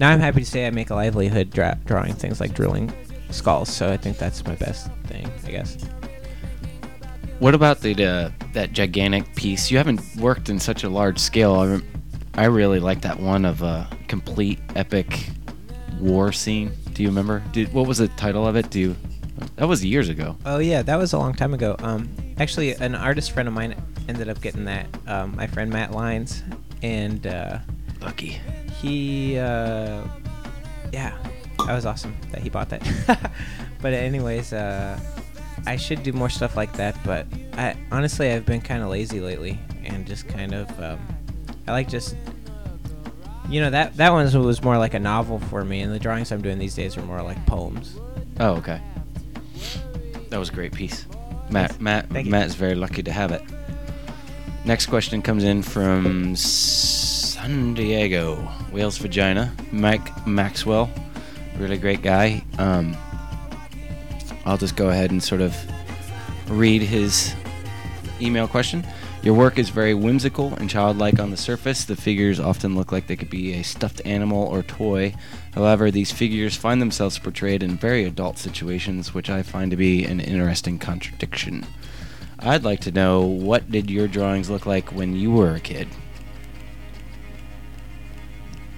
now 0.00 0.10
I'm 0.10 0.20
happy 0.20 0.40
to 0.40 0.46
say 0.46 0.66
I 0.66 0.70
make 0.70 0.90
a 0.90 0.94
livelihood 0.94 1.48
dra- 1.48 1.78
drawing 1.86 2.12
things 2.12 2.40
like 2.42 2.52
drooling 2.52 2.92
skulls. 3.30 3.70
So 3.70 3.90
I 3.90 3.96
think 3.96 4.18
that's 4.18 4.44
my 4.44 4.54
best 4.56 4.92
thing, 5.06 5.26
I 5.46 5.50
guess. 5.50 5.78
What 7.38 7.54
about 7.54 7.80
the 7.80 8.04
uh, 8.04 8.30
that 8.52 8.74
gigantic 8.74 9.34
piece? 9.34 9.70
You 9.70 9.78
haven't 9.78 10.02
worked 10.16 10.50
in 10.50 10.60
such 10.60 10.84
a 10.84 10.90
large 10.90 11.18
scale. 11.18 11.54
I, 11.54 11.66
rem- 11.68 11.86
I 12.34 12.44
really 12.44 12.80
like 12.80 13.00
that 13.00 13.18
one 13.18 13.46
of 13.46 13.62
a 13.62 13.88
complete 14.08 14.58
epic 14.76 15.30
war 16.00 16.32
scene. 16.32 16.70
Do 16.92 17.02
you 17.02 17.08
remember? 17.08 17.42
Did 17.52 17.72
what 17.72 17.86
was 17.86 17.96
the 17.96 18.08
title 18.08 18.46
of 18.46 18.54
it? 18.54 18.68
Do 18.68 18.78
you? 18.78 18.96
That 19.56 19.68
was 19.68 19.84
years 19.84 20.08
ago. 20.08 20.36
Oh 20.44 20.58
yeah, 20.58 20.82
that 20.82 20.96
was 20.96 21.12
a 21.12 21.18
long 21.18 21.34
time 21.34 21.54
ago. 21.54 21.76
Um, 21.80 22.08
actually, 22.38 22.72
an 22.74 22.94
artist 22.94 23.32
friend 23.32 23.48
of 23.48 23.54
mine 23.54 23.74
ended 24.08 24.28
up 24.28 24.40
getting 24.40 24.64
that. 24.64 24.86
Um, 25.06 25.36
my 25.36 25.46
friend 25.46 25.70
Matt 25.70 25.92
Lines, 25.92 26.42
and 26.82 27.26
uh, 27.26 27.58
Lucky. 28.00 28.40
he, 28.80 29.38
uh, 29.38 30.02
yeah, 30.92 31.16
that 31.66 31.74
was 31.74 31.86
awesome 31.86 32.16
that 32.30 32.40
he 32.40 32.48
bought 32.48 32.68
that. 32.70 32.82
but 33.82 33.92
anyways, 33.92 34.52
uh, 34.52 34.98
I 35.66 35.76
should 35.76 36.02
do 36.02 36.12
more 36.12 36.30
stuff 36.30 36.56
like 36.56 36.72
that. 36.74 36.96
But 37.04 37.26
I 37.54 37.76
honestly, 37.90 38.30
I've 38.30 38.46
been 38.46 38.60
kind 38.60 38.82
of 38.82 38.88
lazy 38.88 39.20
lately, 39.20 39.58
and 39.84 40.06
just 40.06 40.28
kind 40.28 40.54
of, 40.54 40.82
um, 40.82 40.98
I 41.66 41.72
like 41.72 41.88
just. 41.88 42.16
You 43.50 43.62
know 43.62 43.70
that 43.70 43.96
that 43.96 44.12
one 44.12 44.30
was 44.44 44.62
more 44.62 44.76
like 44.76 44.92
a 44.92 44.98
novel 44.98 45.38
for 45.38 45.64
me, 45.64 45.80
and 45.80 45.90
the 45.90 45.98
drawings 45.98 46.30
I'm 46.32 46.42
doing 46.42 46.58
these 46.58 46.74
days 46.74 46.98
are 46.98 47.02
more 47.02 47.22
like 47.22 47.44
poems. 47.46 47.96
Oh, 48.40 48.56
okay. 48.56 48.78
That 50.30 50.38
was 50.38 50.50
a 50.50 50.52
great 50.52 50.72
piece. 50.72 51.06
Matt, 51.50 51.80
Matt, 51.80 52.08
Thank 52.10 52.26
you. 52.26 52.34
Is 52.34 52.54
very 52.54 52.74
lucky 52.74 53.02
to 53.02 53.12
have 53.12 53.32
it. 53.32 53.42
Next 54.64 54.86
question 54.86 55.22
comes 55.22 55.44
in 55.44 55.62
from 55.62 56.36
San 56.36 57.74
Diego, 57.74 58.46
Wales 58.70 58.98
Vagina. 58.98 59.52
Mike 59.72 60.26
Maxwell, 60.26 60.90
really 61.56 61.78
great 61.78 62.02
guy. 62.02 62.44
Um, 62.58 62.96
I'll 64.44 64.58
just 64.58 64.76
go 64.76 64.90
ahead 64.90 65.10
and 65.10 65.22
sort 65.22 65.40
of 65.40 65.56
read 66.50 66.82
his 66.82 67.34
email 68.20 68.46
question. 68.48 68.86
Your 69.20 69.34
work 69.34 69.58
is 69.58 69.70
very 69.70 69.94
whimsical 69.94 70.54
and 70.54 70.70
childlike 70.70 71.18
on 71.18 71.30
the 71.30 71.36
surface. 71.36 71.84
The 71.84 71.96
figures 71.96 72.38
often 72.38 72.76
look 72.76 72.92
like 72.92 73.08
they 73.08 73.16
could 73.16 73.28
be 73.28 73.54
a 73.54 73.64
stuffed 73.64 74.00
animal 74.04 74.46
or 74.46 74.62
toy. 74.62 75.14
However, 75.54 75.90
these 75.90 76.12
figures 76.12 76.54
find 76.54 76.80
themselves 76.80 77.18
portrayed 77.18 77.64
in 77.64 77.76
very 77.76 78.04
adult 78.04 78.38
situations, 78.38 79.12
which 79.14 79.28
I 79.28 79.42
find 79.42 79.72
to 79.72 79.76
be 79.76 80.04
an 80.04 80.20
interesting 80.20 80.78
contradiction. 80.78 81.66
I'd 82.38 82.62
like 82.62 82.78
to 82.82 82.92
know 82.92 83.22
what 83.22 83.68
did 83.72 83.90
your 83.90 84.06
drawings 84.06 84.48
look 84.48 84.66
like 84.66 84.92
when 84.92 85.16
you 85.16 85.32
were 85.32 85.56
a 85.56 85.60
kid? 85.60 85.88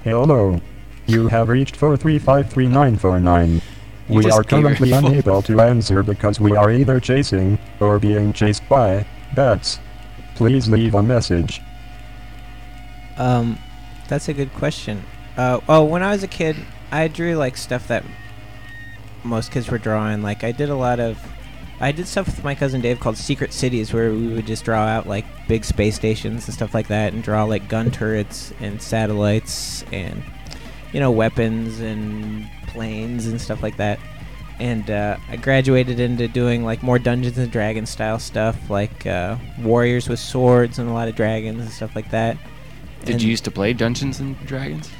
Hello. 0.02 0.58
You 1.06 1.28
have 1.28 1.50
reached 1.50 1.78
4353949. 1.78 3.60
We 4.08 4.30
are 4.30 4.42
currently 4.42 4.92
unable 4.94 5.42
to 5.42 5.60
answer 5.60 6.02
because 6.02 6.40
we 6.40 6.56
are 6.56 6.70
either 6.70 6.98
chasing 6.98 7.58
or 7.78 7.98
being 7.98 8.32
chased 8.32 8.66
by 8.70 9.06
bats. 9.34 9.78
Please 10.40 10.70
leave 10.70 10.94
a 10.94 11.02
message. 11.02 11.60
Um, 13.18 13.58
that's 14.08 14.26
a 14.30 14.32
good 14.32 14.50
question. 14.54 15.04
Uh, 15.36 15.60
oh, 15.68 15.84
when 15.84 16.02
I 16.02 16.12
was 16.12 16.22
a 16.22 16.26
kid, 16.26 16.56
I 16.90 17.08
drew 17.08 17.34
like 17.34 17.58
stuff 17.58 17.88
that 17.88 18.04
most 19.22 19.52
kids 19.52 19.68
were 19.70 19.76
drawing. 19.76 20.22
Like 20.22 20.42
I 20.42 20.52
did 20.52 20.70
a 20.70 20.74
lot 20.74 20.98
of, 20.98 21.18
I 21.78 21.92
did 21.92 22.08
stuff 22.08 22.24
with 22.24 22.42
my 22.42 22.54
cousin 22.54 22.80
Dave 22.80 23.00
called 23.00 23.18
Secret 23.18 23.52
Cities, 23.52 23.92
where 23.92 24.12
we 24.12 24.28
would 24.28 24.46
just 24.46 24.64
draw 24.64 24.80
out 24.80 25.06
like 25.06 25.26
big 25.46 25.62
space 25.62 25.96
stations 25.96 26.46
and 26.46 26.54
stuff 26.54 26.72
like 26.72 26.88
that, 26.88 27.12
and 27.12 27.22
draw 27.22 27.44
like 27.44 27.68
gun 27.68 27.90
turrets 27.90 28.50
and 28.60 28.80
satellites 28.80 29.84
and 29.92 30.22
you 30.94 31.00
know 31.00 31.10
weapons 31.10 31.80
and 31.80 32.48
planes 32.68 33.26
and 33.26 33.38
stuff 33.38 33.62
like 33.62 33.76
that. 33.76 34.00
And 34.60 34.90
uh, 34.90 35.16
I 35.28 35.36
graduated 35.36 35.98
into 36.00 36.28
doing 36.28 36.64
like 36.64 36.82
more 36.82 36.98
Dungeons 36.98 37.38
and 37.38 37.50
Dragons 37.50 37.88
style 37.88 38.18
stuff, 38.18 38.68
like 38.68 39.06
uh, 39.06 39.36
warriors 39.58 40.06
with 40.08 40.18
swords 40.20 40.78
and 40.78 40.88
a 40.88 40.92
lot 40.92 41.08
of 41.08 41.16
dragons 41.16 41.60
and 41.62 41.70
stuff 41.70 41.96
like 41.96 42.10
that. 42.10 42.36
Did 43.06 43.14
And- 43.14 43.22
you 43.22 43.30
used 43.30 43.44
to 43.44 43.50
play 43.50 43.72
Dungeons 43.72 44.20
and 44.20 44.38
Dragons? 44.46 44.90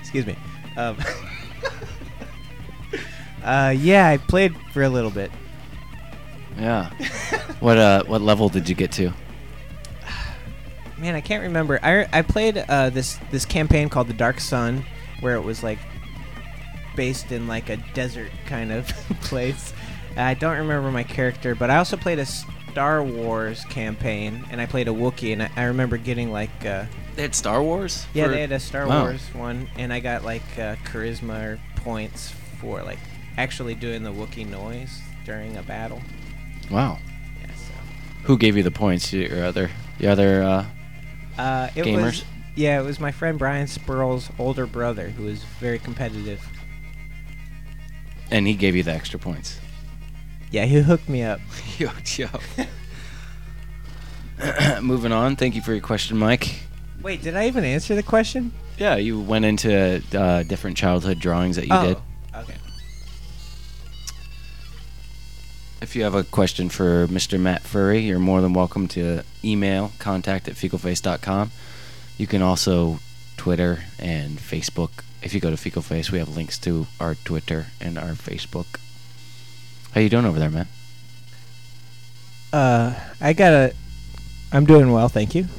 Excuse 0.00 0.26
me. 0.26 0.36
Um, 0.76 0.96
uh, 3.44 3.74
yeah, 3.76 4.08
I 4.08 4.16
played 4.18 4.54
for 4.72 4.82
a 4.82 4.88
little 4.88 5.10
bit. 5.10 5.30
Yeah. 6.58 6.90
what 7.60 7.78
uh 7.78 8.04
what 8.04 8.20
level 8.20 8.48
did 8.50 8.68
you 8.68 8.74
get 8.74 8.92
to? 8.92 9.12
Man, 11.02 11.16
I 11.16 11.20
can't 11.20 11.42
remember. 11.42 11.80
I, 11.82 12.06
I 12.12 12.22
played 12.22 12.56
uh, 12.56 12.88
this 12.90 13.18
this 13.32 13.44
campaign 13.44 13.88
called 13.88 14.06
The 14.06 14.14
Dark 14.14 14.38
Sun, 14.38 14.84
where 15.20 15.34
it 15.34 15.40
was 15.42 15.62
like 15.64 15.80
based 16.94 17.32
in 17.32 17.48
like 17.48 17.68
a 17.70 17.76
desert 17.92 18.30
kind 18.46 18.70
of 18.70 18.86
place. 19.22 19.72
I 20.16 20.34
don't 20.34 20.58
remember 20.58 20.92
my 20.92 21.02
character, 21.02 21.54
but 21.56 21.70
I 21.70 21.78
also 21.78 21.96
played 21.96 22.20
a 22.20 22.24
Star 22.26 23.02
Wars 23.02 23.64
campaign, 23.64 24.44
and 24.50 24.60
I 24.60 24.66
played 24.66 24.86
a 24.86 24.92
Wookiee, 24.92 25.32
and 25.32 25.42
I, 25.42 25.50
I 25.56 25.64
remember 25.64 25.96
getting 25.96 26.30
like 26.30 26.50
uh, 26.64 26.84
They 27.16 27.22
had 27.22 27.34
Star 27.34 27.60
Wars? 27.62 28.06
yeah, 28.14 28.26
for- 28.26 28.30
they 28.30 28.40
had 28.42 28.52
a 28.52 28.60
Star 28.60 28.86
Wow. 28.86 29.02
Wars 29.02 29.22
one, 29.34 29.68
and 29.76 29.92
I 29.92 29.98
got 29.98 30.22
like 30.24 30.42
uh, 30.56 30.76
charisma 30.84 31.58
points 31.76 32.32
for 32.60 32.80
like 32.84 32.98
actually 33.38 33.74
doing 33.74 34.04
the 34.04 34.12
Wookiee 34.12 34.48
noise 34.48 35.00
during 35.24 35.56
a 35.56 35.62
battle. 35.64 36.00
Wow. 36.70 36.98
Yeah, 37.40 37.46
so. 37.54 37.72
Who 38.24 38.38
gave 38.38 38.56
you 38.56 38.62
the 38.62 38.70
points? 38.70 39.12
Your 39.12 39.44
other 39.44 39.68
the 39.98 40.06
other 40.06 40.42
uh 40.44 40.66
Uh, 41.38 41.68
it 41.74 41.84
Gamers? 41.84 42.02
was 42.02 42.24
yeah, 42.54 42.80
it 42.80 42.84
was 42.84 43.00
my 43.00 43.12
friend 43.12 43.38
Brian 43.38 43.66
Spurl's 43.66 44.28
older 44.38 44.66
brother 44.66 45.08
who 45.08 45.24
was 45.24 45.42
very 45.58 45.78
competitive. 45.78 46.46
and 48.30 48.46
he 48.46 48.54
gave 48.54 48.76
you 48.76 48.82
the 48.82 48.92
extra 48.92 49.18
points. 49.18 49.58
Yeah, 50.50 50.66
he 50.66 50.80
hooked 50.80 51.08
me 51.08 51.22
up. 51.22 51.40
Yo, 51.78 51.90
yo. 52.16 52.28
Moving 54.82 55.12
on. 55.12 55.36
Thank 55.36 55.54
you 55.54 55.62
for 55.62 55.72
your 55.72 55.80
question, 55.80 56.18
Mike. 56.18 56.60
Wait, 57.00 57.22
did 57.22 57.36
I 57.36 57.46
even 57.46 57.64
answer 57.64 57.94
the 57.94 58.02
question? 58.02 58.52
Yeah, 58.76 58.96
you 58.96 59.18
went 59.20 59.44
into 59.44 60.02
uh, 60.14 60.42
different 60.42 60.76
childhood 60.76 61.18
drawings 61.18 61.56
that 61.56 61.66
you 61.66 61.72
oh, 61.72 61.86
did. 61.86 61.96
If 65.82 65.96
you 65.96 66.04
have 66.04 66.14
a 66.14 66.22
question 66.22 66.68
for 66.68 67.08
Mr. 67.08 67.40
Matt 67.40 67.64
Furie, 67.64 68.06
you're 68.06 68.20
more 68.20 68.40
than 68.40 68.52
welcome 68.52 68.86
to 68.88 69.24
email 69.42 69.90
contact 69.98 70.46
at 70.46 70.54
fecalface.com. 70.54 71.50
You 72.16 72.28
can 72.28 72.40
also 72.40 73.00
Twitter 73.36 73.80
and 73.98 74.38
Facebook. 74.38 75.02
If 75.22 75.34
you 75.34 75.40
go 75.40 75.50
to 75.50 75.56
Fecal 75.56 75.82
Face, 75.82 76.12
we 76.12 76.20
have 76.20 76.36
links 76.36 76.56
to 76.58 76.86
our 77.00 77.16
Twitter 77.16 77.66
and 77.80 77.98
our 77.98 78.12
Facebook. 78.12 78.78
How 79.90 80.00
you 80.00 80.08
doing 80.08 80.24
over 80.24 80.38
there, 80.38 80.50
man? 80.50 80.68
Uh, 82.52 82.94
I 83.20 83.32
gotta. 83.32 83.74
I'm 84.52 84.64
doing 84.64 84.92
well, 84.92 85.08
thank 85.08 85.34
you. 85.34 85.46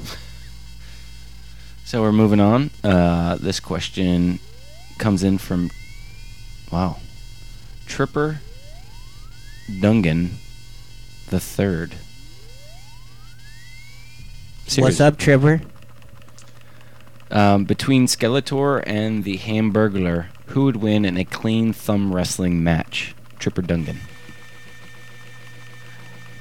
So 1.85 2.01
we're 2.01 2.13
moving 2.13 2.39
on. 2.39 2.71
Uh, 2.83 3.35
this 3.35 3.59
question 3.59 4.39
comes 4.97 5.21
in 5.21 5.37
from, 5.37 5.69
wow, 6.71 6.97
Tripper 7.85 8.39
Dungan 9.69 10.29
the 11.29 11.39
third. 11.39 11.95
What's 14.77 15.01
up, 15.01 15.17
Tripper? 15.17 15.61
Um, 17.31 17.65
between 17.65 18.05
Skeletor 18.05 18.83
and 18.85 19.23
the 19.23 19.37
Hamburglar, 19.37 20.27
who 20.47 20.65
would 20.65 20.77
win 20.77 21.05
in 21.05 21.17
a 21.17 21.25
clean 21.25 21.73
thumb 21.73 22.13
wrestling 22.13 22.63
match? 22.63 23.15
Tripper 23.39 23.63
Dungan. 23.63 23.97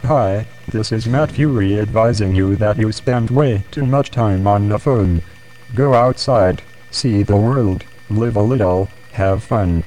Hi, 0.02 0.46
this 0.68 0.92
is 0.92 1.06
Matt 1.06 1.30
Furie 1.30 1.80
advising 1.80 2.34
you 2.34 2.56
that 2.56 2.76
you 2.76 2.92
spend 2.92 3.30
way 3.30 3.64
too 3.70 3.86
much 3.86 4.10
time 4.10 4.46
on 4.46 4.68
the 4.68 4.78
phone. 4.78 5.22
Go 5.74 5.94
outside, 5.94 6.60
see 6.90 7.22
the 7.22 7.36
world, 7.36 7.84
live 8.10 8.36
a 8.36 8.42
little, 8.42 8.90
have 9.12 9.42
fun. 9.42 9.84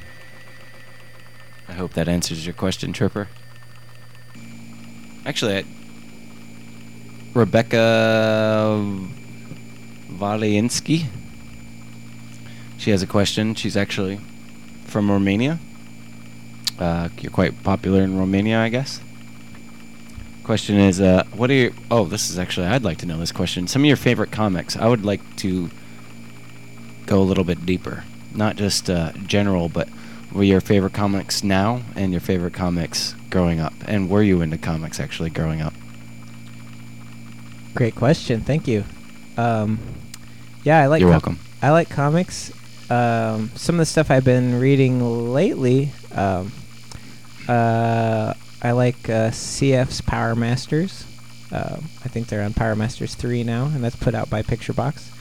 I 1.76 1.78
hope 1.78 1.94
that 1.96 2.08
answers 2.08 2.46
your 2.46 2.54
question, 2.54 2.94
Tripper. 2.94 3.28
Actually, 5.26 5.58
I, 5.58 5.66
Rebecca 7.34 8.80
Valinsky. 10.10 11.08
She 12.78 12.92
has 12.92 13.04
a 13.04 13.08
question. 13.08 13.56
She's 13.56 13.76
actually 13.76 14.22
from 14.86 15.12
Romania. 15.12 15.60
Uh, 16.80 17.10
you're 17.20 17.30
quite 17.30 17.62
popular 17.62 18.04
in 18.04 18.18
Romania, 18.18 18.62
I 18.62 18.70
guess. 18.70 19.02
Question 20.46 20.78
is, 20.78 21.02
uh, 21.02 21.26
what 21.34 21.50
are 21.50 21.56
your? 21.56 21.72
Oh, 21.92 22.06
this 22.06 22.30
is 22.30 22.40
actually. 22.40 22.68
I'd 22.68 22.84
like 22.84 23.00
to 23.00 23.06
know 23.06 23.18
this 23.18 23.34
question. 23.34 23.68
Some 23.68 23.82
of 23.82 23.86
your 23.86 23.98
favorite 23.98 24.32
comics. 24.32 24.78
I 24.78 24.88
would 24.88 25.04
like 25.04 25.36
to 25.38 25.70
go 27.06 27.20
a 27.22 27.28
little 27.28 27.44
bit 27.44 27.66
deeper, 27.66 28.06
not 28.34 28.56
just 28.56 28.90
uh, 28.90 29.12
general, 29.28 29.68
but 29.68 29.90
your 30.44 30.62
favorite 30.62 30.94
comics 30.94 31.44
now 31.44 31.82
and 31.96 32.12
your 32.12 32.22
favorite 32.22 32.54
comics 32.54 33.16
growing 33.30 33.60
up? 33.60 33.74
And 33.88 34.10
were 34.10 34.24
you 34.24 34.42
into 34.42 34.58
comics 34.58 35.00
actually 35.00 35.30
growing 35.30 35.62
up? 35.62 35.74
Great 37.74 37.96
question. 37.96 38.42
Thank 38.42 38.68
you. 38.68 38.84
Um, 39.38 39.80
yeah, 40.64 40.80
I 40.80 40.88
like. 40.88 41.02
You're 41.02 41.10
com- 41.10 41.14
welcome. 41.14 41.40
I 41.62 41.72
like 41.72 41.90
comics. 41.90 42.52
Um, 42.90 43.52
some 43.56 43.76
of 43.76 43.80
the 43.80 43.86
stuff 43.86 44.12
I've 44.12 44.24
been 44.24 44.60
reading 44.60 45.34
lately. 45.34 45.92
Um, 46.12 46.52
uh, 47.48 48.34
I 48.62 48.72
like 48.72 49.10
uh, 49.10 49.30
CF's 49.32 50.02
Powr 50.02 50.36
Mastrs. 50.36 51.06
Um 51.52 51.90
I 52.04 52.08
think 52.08 52.28
they're 52.28 52.42
on 52.44 52.54
Powr 52.54 52.76
Mastrs 52.76 53.16
three 53.16 53.44
now, 53.44 53.66
and 53.66 53.84
that's 53.84 53.96
put 53.96 54.16
out 54.16 54.30
by 54.30 54.42
Picture 54.42 54.74
Box. 54.74 55.12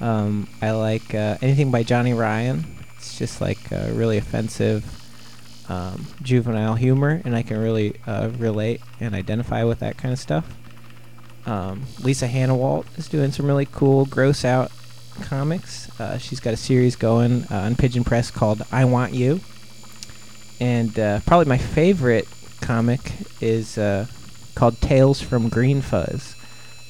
Um, 0.00 0.48
I 0.62 0.70
like 0.72 1.14
uh, 1.14 1.36
anything 1.42 1.70
by 1.70 1.82
Johnny 1.82 2.14
Ryan. 2.14 2.64
It's 3.00 3.16
just 3.16 3.40
like 3.40 3.72
uh, 3.72 3.88
really 3.94 4.18
offensive 4.18 4.84
um, 5.70 6.06
juvenile 6.20 6.74
humor, 6.74 7.22
and 7.24 7.34
I 7.34 7.42
can 7.42 7.56
really 7.56 7.96
uh, 8.06 8.28
relate 8.36 8.82
and 9.00 9.14
identify 9.14 9.64
with 9.64 9.78
that 9.78 9.96
kind 9.96 10.12
of 10.12 10.18
stuff. 10.18 10.54
Um, 11.46 11.84
Lisa 12.02 12.28
Hanawalt 12.28 12.84
is 12.98 13.08
doing 13.08 13.32
some 13.32 13.46
really 13.46 13.64
cool, 13.64 14.04
gross 14.04 14.44
out 14.44 14.70
comics. 15.22 15.88
Uh, 15.98 16.18
she's 16.18 16.40
got 16.40 16.52
a 16.52 16.58
series 16.58 16.94
going 16.94 17.44
uh, 17.50 17.60
on 17.60 17.74
Pigeon 17.74 18.04
Press 18.04 18.30
called 18.30 18.62
I 18.70 18.84
Want 18.84 19.14
You. 19.14 19.40
And 20.60 20.98
uh, 20.98 21.20
probably 21.20 21.46
my 21.46 21.56
favorite 21.56 22.28
comic 22.60 23.00
is 23.40 23.78
uh, 23.78 24.06
called 24.54 24.78
Tales 24.82 25.22
from 25.22 25.48
Green 25.48 25.80
Fuzz 25.80 26.36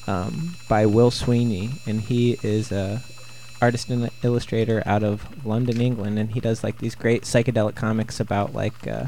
um, 0.09 0.57
by 0.69 0.87
Will 0.87 1.13
Sweeney. 1.13 1.71
And 1.87 2.01
he 2.01 2.37
is 2.43 2.73
a 2.73 3.01
artist 3.61 3.91
and 3.91 4.11
illustrator 4.23 4.83
out 4.87 5.03
of 5.03 5.45
London, 5.45 5.81
England. 5.81 6.19
And 6.19 6.33
he 6.33 6.41
does 6.41 6.65
like 6.65 6.79
these 6.79 6.95
great 6.95 7.23
psychedelic 7.23 7.75
comics 7.75 8.21
about 8.21 8.55
like 8.55 8.87
uh, 8.87 9.07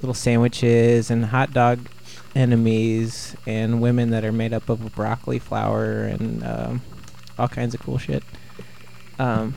little 0.00 0.14
sandwiches 0.14 1.10
and 1.10 1.26
hot 1.26 1.52
dog 1.52 1.88
enemies 2.34 3.34
and 3.46 3.80
women 3.80 4.10
that 4.10 4.24
are 4.24 4.32
made 4.32 4.52
up 4.52 4.68
of 4.68 4.94
broccoli 4.94 5.38
flour 5.38 6.04
and 6.04 6.44
um, 6.44 6.82
all 7.38 7.48
kinds 7.48 7.74
of 7.74 7.80
cool 7.80 7.98
shit. 7.98 8.22
Um, 9.18 9.54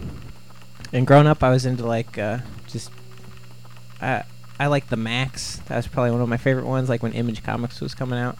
and 0.93 1.05
growing 1.05 1.27
up, 1.27 1.43
I 1.43 1.49
was 1.49 1.65
into 1.65 1.85
like 1.85 2.17
uh, 2.17 2.39
just 2.67 2.91
I 4.01 4.23
I 4.59 4.67
like 4.67 4.87
the 4.89 4.97
Maxx. 4.97 5.57
That 5.67 5.75
was 5.75 5.87
probably 5.87 6.11
one 6.11 6.21
of 6.21 6.29
my 6.29 6.37
favorite 6.37 6.65
ones. 6.65 6.89
Like 6.89 7.03
when 7.03 7.13
Image 7.13 7.43
Comics 7.43 7.81
was 7.81 7.93
coming 7.93 8.17
out, 8.17 8.37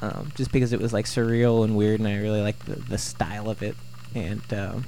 um, 0.00 0.32
just 0.34 0.52
because 0.52 0.72
it 0.72 0.80
was 0.80 0.92
like 0.92 1.06
surreal 1.06 1.64
and 1.64 1.76
weird, 1.76 2.00
and 2.00 2.08
I 2.08 2.18
really 2.18 2.42
liked 2.42 2.66
the, 2.66 2.76
the 2.76 2.98
style 2.98 3.48
of 3.48 3.62
it. 3.62 3.76
And 4.14 4.42
um, 4.52 4.84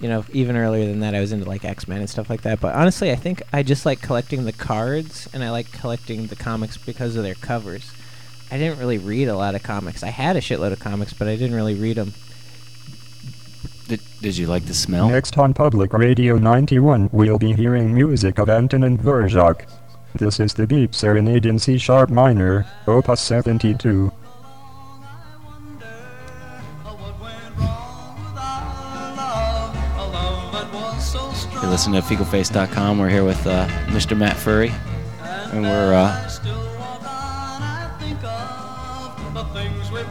you 0.00 0.08
know, 0.08 0.24
even 0.32 0.56
earlier 0.56 0.86
than 0.86 1.00
that, 1.00 1.14
I 1.14 1.20
was 1.20 1.32
into 1.32 1.48
like 1.48 1.64
X 1.64 1.88
Men 1.88 2.00
and 2.00 2.08
stuff 2.08 2.30
like 2.30 2.42
that. 2.42 2.60
But 2.60 2.74
honestly, 2.74 3.10
I 3.10 3.16
think 3.16 3.42
I 3.52 3.62
just 3.62 3.84
like 3.84 4.00
collecting 4.00 4.44
the 4.44 4.52
cards, 4.52 5.28
and 5.32 5.42
I 5.42 5.50
like 5.50 5.72
collecting 5.72 6.26
the 6.26 6.36
comics 6.36 6.76
because 6.76 7.16
of 7.16 7.22
their 7.22 7.34
covers. 7.34 7.90
I 8.50 8.58
didn't 8.58 8.78
really 8.78 8.98
read 8.98 9.28
a 9.28 9.36
lot 9.36 9.54
of 9.54 9.62
comics. 9.62 10.02
I 10.02 10.08
had 10.08 10.36
a 10.36 10.40
shitload 10.40 10.72
of 10.72 10.80
comics, 10.80 11.12
but 11.12 11.28
I 11.28 11.36
didn't 11.36 11.54
really 11.54 11.74
read 11.74 11.96
them. 11.96 12.14
Did, 13.88 14.00
did 14.20 14.36
you 14.36 14.46
like 14.46 14.66
the 14.66 14.74
smell? 14.74 15.08
Next 15.08 15.36
on 15.38 15.54
Public 15.54 15.92
Radio 15.92 16.36
91, 16.36 17.10
we'll 17.12 17.38
be 17.38 17.52
hearing 17.52 17.94
music 17.94 18.38
of 18.38 18.48
Antonin 18.48 18.98
Dvorak. 18.98 19.68
This 20.14 20.40
is 20.40 20.54
the 20.54 20.66
Beep 20.66 20.94
Serenade 20.94 21.46
in 21.46 21.58
C 21.58 21.78
sharp 21.78 22.10
minor, 22.10 22.66
Opus 22.86 23.20
72. 23.20 24.12
You're 31.68 31.74
listening 31.74 32.00
to 32.00 32.08
FecalFace.com. 32.08 32.98
We're 32.98 33.10
here 33.10 33.24
with 33.24 33.46
uh, 33.46 33.68
Mr. 33.88 34.16
Matt 34.16 34.36
Furie, 34.36 34.72
and 35.52 35.64
we're 35.64 35.92
uh, 35.92 36.24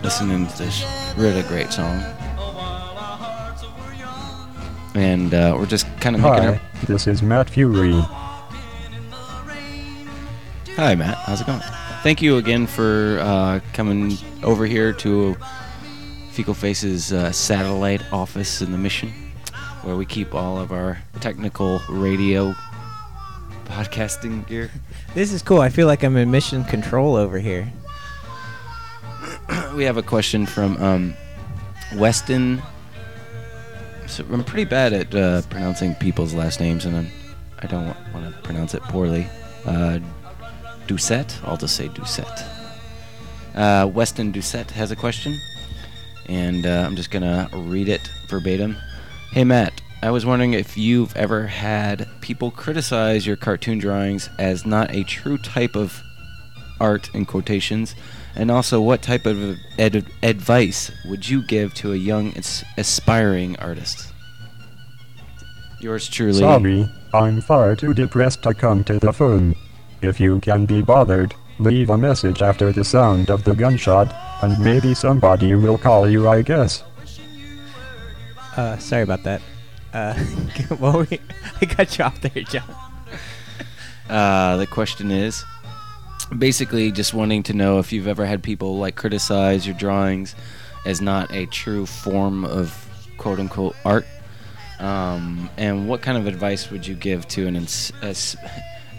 listening 0.04 0.46
to 0.46 0.56
this 0.60 0.86
really 1.18 1.42
great 1.42 1.74
song. 1.74 2.00
And 4.94 5.34
uh, 5.34 5.56
we're 5.58 5.66
just 5.66 5.88
kind 6.00 6.16
of 6.16 6.22
making 6.22 6.44
Hi, 6.44 6.48
our. 6.50 6.62
this 6.86 7.08
is 7.08 7.24
Matt 7.24 7.48
Furie. 7.48 8.02
Hi, 10.76 10.94
Matt. 10.94 11.18
How's 11.26 11.42
it 11.42 11.48
going? 11.48 11.62
Thank 12.04 12.22
you 12.22 12.38
again 12.38 12.68
for 12.68 13.18
uh, 13.20 13.62
coming 13.74 14.16
over 14.44 14.68
here 14.68 14.94
to 14.94 15.36
Fecal 16.34 16.54
Face's 16.54 17.12
uh, 17.12 17.32
satellite 17.32 18.04
office 18.14 18.62
in 18.62 18.72
the 18.72 18.78
Mission, 18.78 19.12
where 19.84 19.96
we 19.96 20.06
keep 20.06 20.34
all 20.34 20.60
of 20.60 20.72
our 20.72 20.98
technical 21.20 21.80
radio 21.90 22.54
podcasting 23.66 24.48
gear. 24.48 24.72
This 25.14 25.34
is 25.34 25.42
cool. 25.42 25.62
I 25.62 25.70
feel 25.70 25.88
like 25.88 26.04
I'm 26.04 26.16
in 26.16 26.30
mission 26.30 26.64
control 26.66 27.16
over 27.16 27.40
here. 27.40 27.72
we 29.76 29.84
have 29.84 29.98
a 29.98 30.04
question 30.04 30.46
from 30.46 30.78
um, 30.78 31.14
Weston. 31.96 32.62
So 34.06 34.24
I'm 34.32 34.44
pretty 34.44 34.66
bad 34.66 34.94
at 34.94 35.16
uh, 35.16 35.42
pronouncing 35.50 35.96
people's 35.96 36.34
last 36.36 36.60
names, 36.60 36.86
and 36.86 36.96
I'm, 36.96 37.08
I 37.60 37.68
don't 37.68 37.96
want 38.14 38.32
to 38.32 38.42
pronounce 38.42 38.76
it 38.76 38.84
poorly. 38.84 39.28
Uh, 39.66 40.00
Doucette, 40.88 41.44
I'll 41.44 41.58
just 41.58 41.76
say 41.76 41.88
Doucette. 41.90 42.46
Uh, 43.56 43.88
Weston 43.88 44.32
Doucette 44.32 44.72
has 44.72 44.92
a 44.92 44.96
question, 44.96 45.38
and 46.30 46.66
uh, 46.66 46.84
I'm 46.86 46.96
just 46.96 47.12
gonna 47.12 47.50
read 47.54 47.90
it 47.90 48.08
verbatim. 48.28 48.78
Hey 49.32 49.44
Matt, 49.44 49.82
I 50.02 50.12
was 50.12 50.26
wondering 50.26 50.54
if 50.54 50.78
you've 50.78 51.16
ever 51.16 51.48
had 51.48 52.08
people 52.22 52.50
criticize 52.50 53.28
your 53.28 53.36
cartoon 53.36 53.78
drawings 53.78 54.30
as 54.40 54.66
not 54.66 54.94
a 54.96 55.04
true 55.04 55.38
type 55.38 55.76
of 55.76 56.02
art 56.80 57.14
in 57.14 57.26
quotations, 57.26 57.96
and 58.36 58.50
also 58.50 58.80
what 58.82 59.02
type 59.02 59.26
of 59.26 59.58
ed- 59.78 60.06
advice 60.24 60.92
would 61.06 61.28
you 61.28 61.46
give 61.46 61.74
to 61.76 61.94
a 61.94 61.98
young 61.98 62.34
as- 62.36 62.64
aspiring 62.78 63.56
artist? 63.58 64.12
Yours 65.80 66.08
truly. 66.08 66.40
Sorry, 66.40 66.90
I'm 67.14 67.42
far 67.42 67.76
too 67.76 67.94
depressed 67.94 68.44
to 68.44 68.54
come 68.54 68.84
to 68.86 68.98
the 69.00 69.14
phone. 69.14 69.56
If 70.02 70.20
you 70.20 70.40
can 70.40 70.66
be 70.66 70.82
bothered, 70.82 71.34
leave 71.60 71.90
a 71.90 71.98
message 71.98 72.42
after 72.42 72.72
the 72.72 72.84
sound 72.84 73.30
of 73.30 73.44
the 73.44 73.54
gunshot, 73.56 74.14
and 74.42 74.58
maybe 74.60 74.94
somebody 74.94 75.54
will 75.56 75.78
call 75.78 76.10
you, 76.10 76.28
I 76.28 76.42
guess. 76.44 76.84
Uh, 78.58 78.78
sorry 78.80 79.04
about 79.04 79.24
that. 79.24 79.42
Uh, 79.94 80.14
what 80.80 80.94
were 80.96 81.08
you- 81.10 81.20
I 81.62 81.66
got 81.66 81.98
you 81.98 82.04
off 82.06 82.20
there, 82.22 82.44
John. 82.44 82.64
Uh, 84.10 84.58
the 84.58 84.68
question 84.68 85.12
is 85.12 85.44
basically 86.38 86.92
just 86.92 87.14
wanting 87.14 87.44
to 87.44 87.54
know 87.54 87.80
if 87.80 87.92
you've 87.94 88.08
ever 88.08 88.26
had 88.26 88.42
people 88.44 88.78
like 88.78 88.96
criticize 88.96 89.66
your 89.66 89.76
drawings 89.78 90.36
as 90.86 91.02
not 91.02 91.32
a 91.34 91.46
true 91.48 91.86
form 91.86 92.44
of 92.46 92.86
quote 93.18 93.40
unquote 93.40 93.76
art. 93.86 94.06
Um, 94.80 95.50
and 95.58 95.88
what 95.90 96.02
kind 96.02 96.18
of 96.18 96.28
advice 96.28 96.70
would 96.70 96.86
you 96.86 96.96
give 96.96 97.28
to 97.30 97.48
an 97.48 97.56
ins- 97.56 97.92
a, 98.02 98.08
s- 98.08 98.36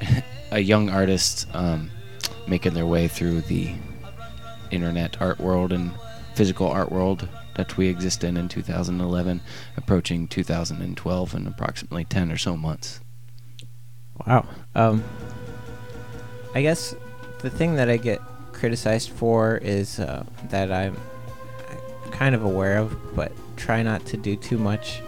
a 0.51 0.59
young 0.61 0.91
artist 0.91 1.47
um, 1.55 1.91
making 2.47 2.75
their 2.75 2.87
way 2.87 3.09
through 3.09 3.43
the 3.43 3.73
internet 4.71 5.21
art 5.21 5.39
world 5.39 5.73
and 5.73 5.91
physical 6.35 6.69
art 6.69 6.91
world 6.93 7.29
that 7.59 7.77
we 7.77 7.89
exist 7.89 8.23
in 8.25 8.37
in 8.37 8.49
2011, 8.49 9.41
approaching 9.77 10.29
2012 10.29 11.35
in 11.35 11.47
approximately 11.47 12.05
10 12.05 12.31
or 12.31 12.39
so 12.39 12.57
months? 12.57 13.01
Wow. 14.27 14.47
Um, 14.77 15.03
I 16.55 16.63
guess 16.63 16.95
the 17.41 17.51
thing 17.51 17.75
that 17.75 17.91
I 17.91 17.97
get 17.97 18.21
criticized 18.53 19.11
for 19.11 19.57
is 19.57 19.99
uh, 19.99 20.25
that 20.51 20.71
I'm 20.71 20.97
kind 22.13 22.37
of 22.37 22.45
aware 22.45 22.79
of, 22.79 22.97
but 23.17 23.33
try 23.57 23.83
not 23.83 24.07
to 24.07 24.17
do 24.17 24.37
too 24.37 24.57
much. 24.57 25.03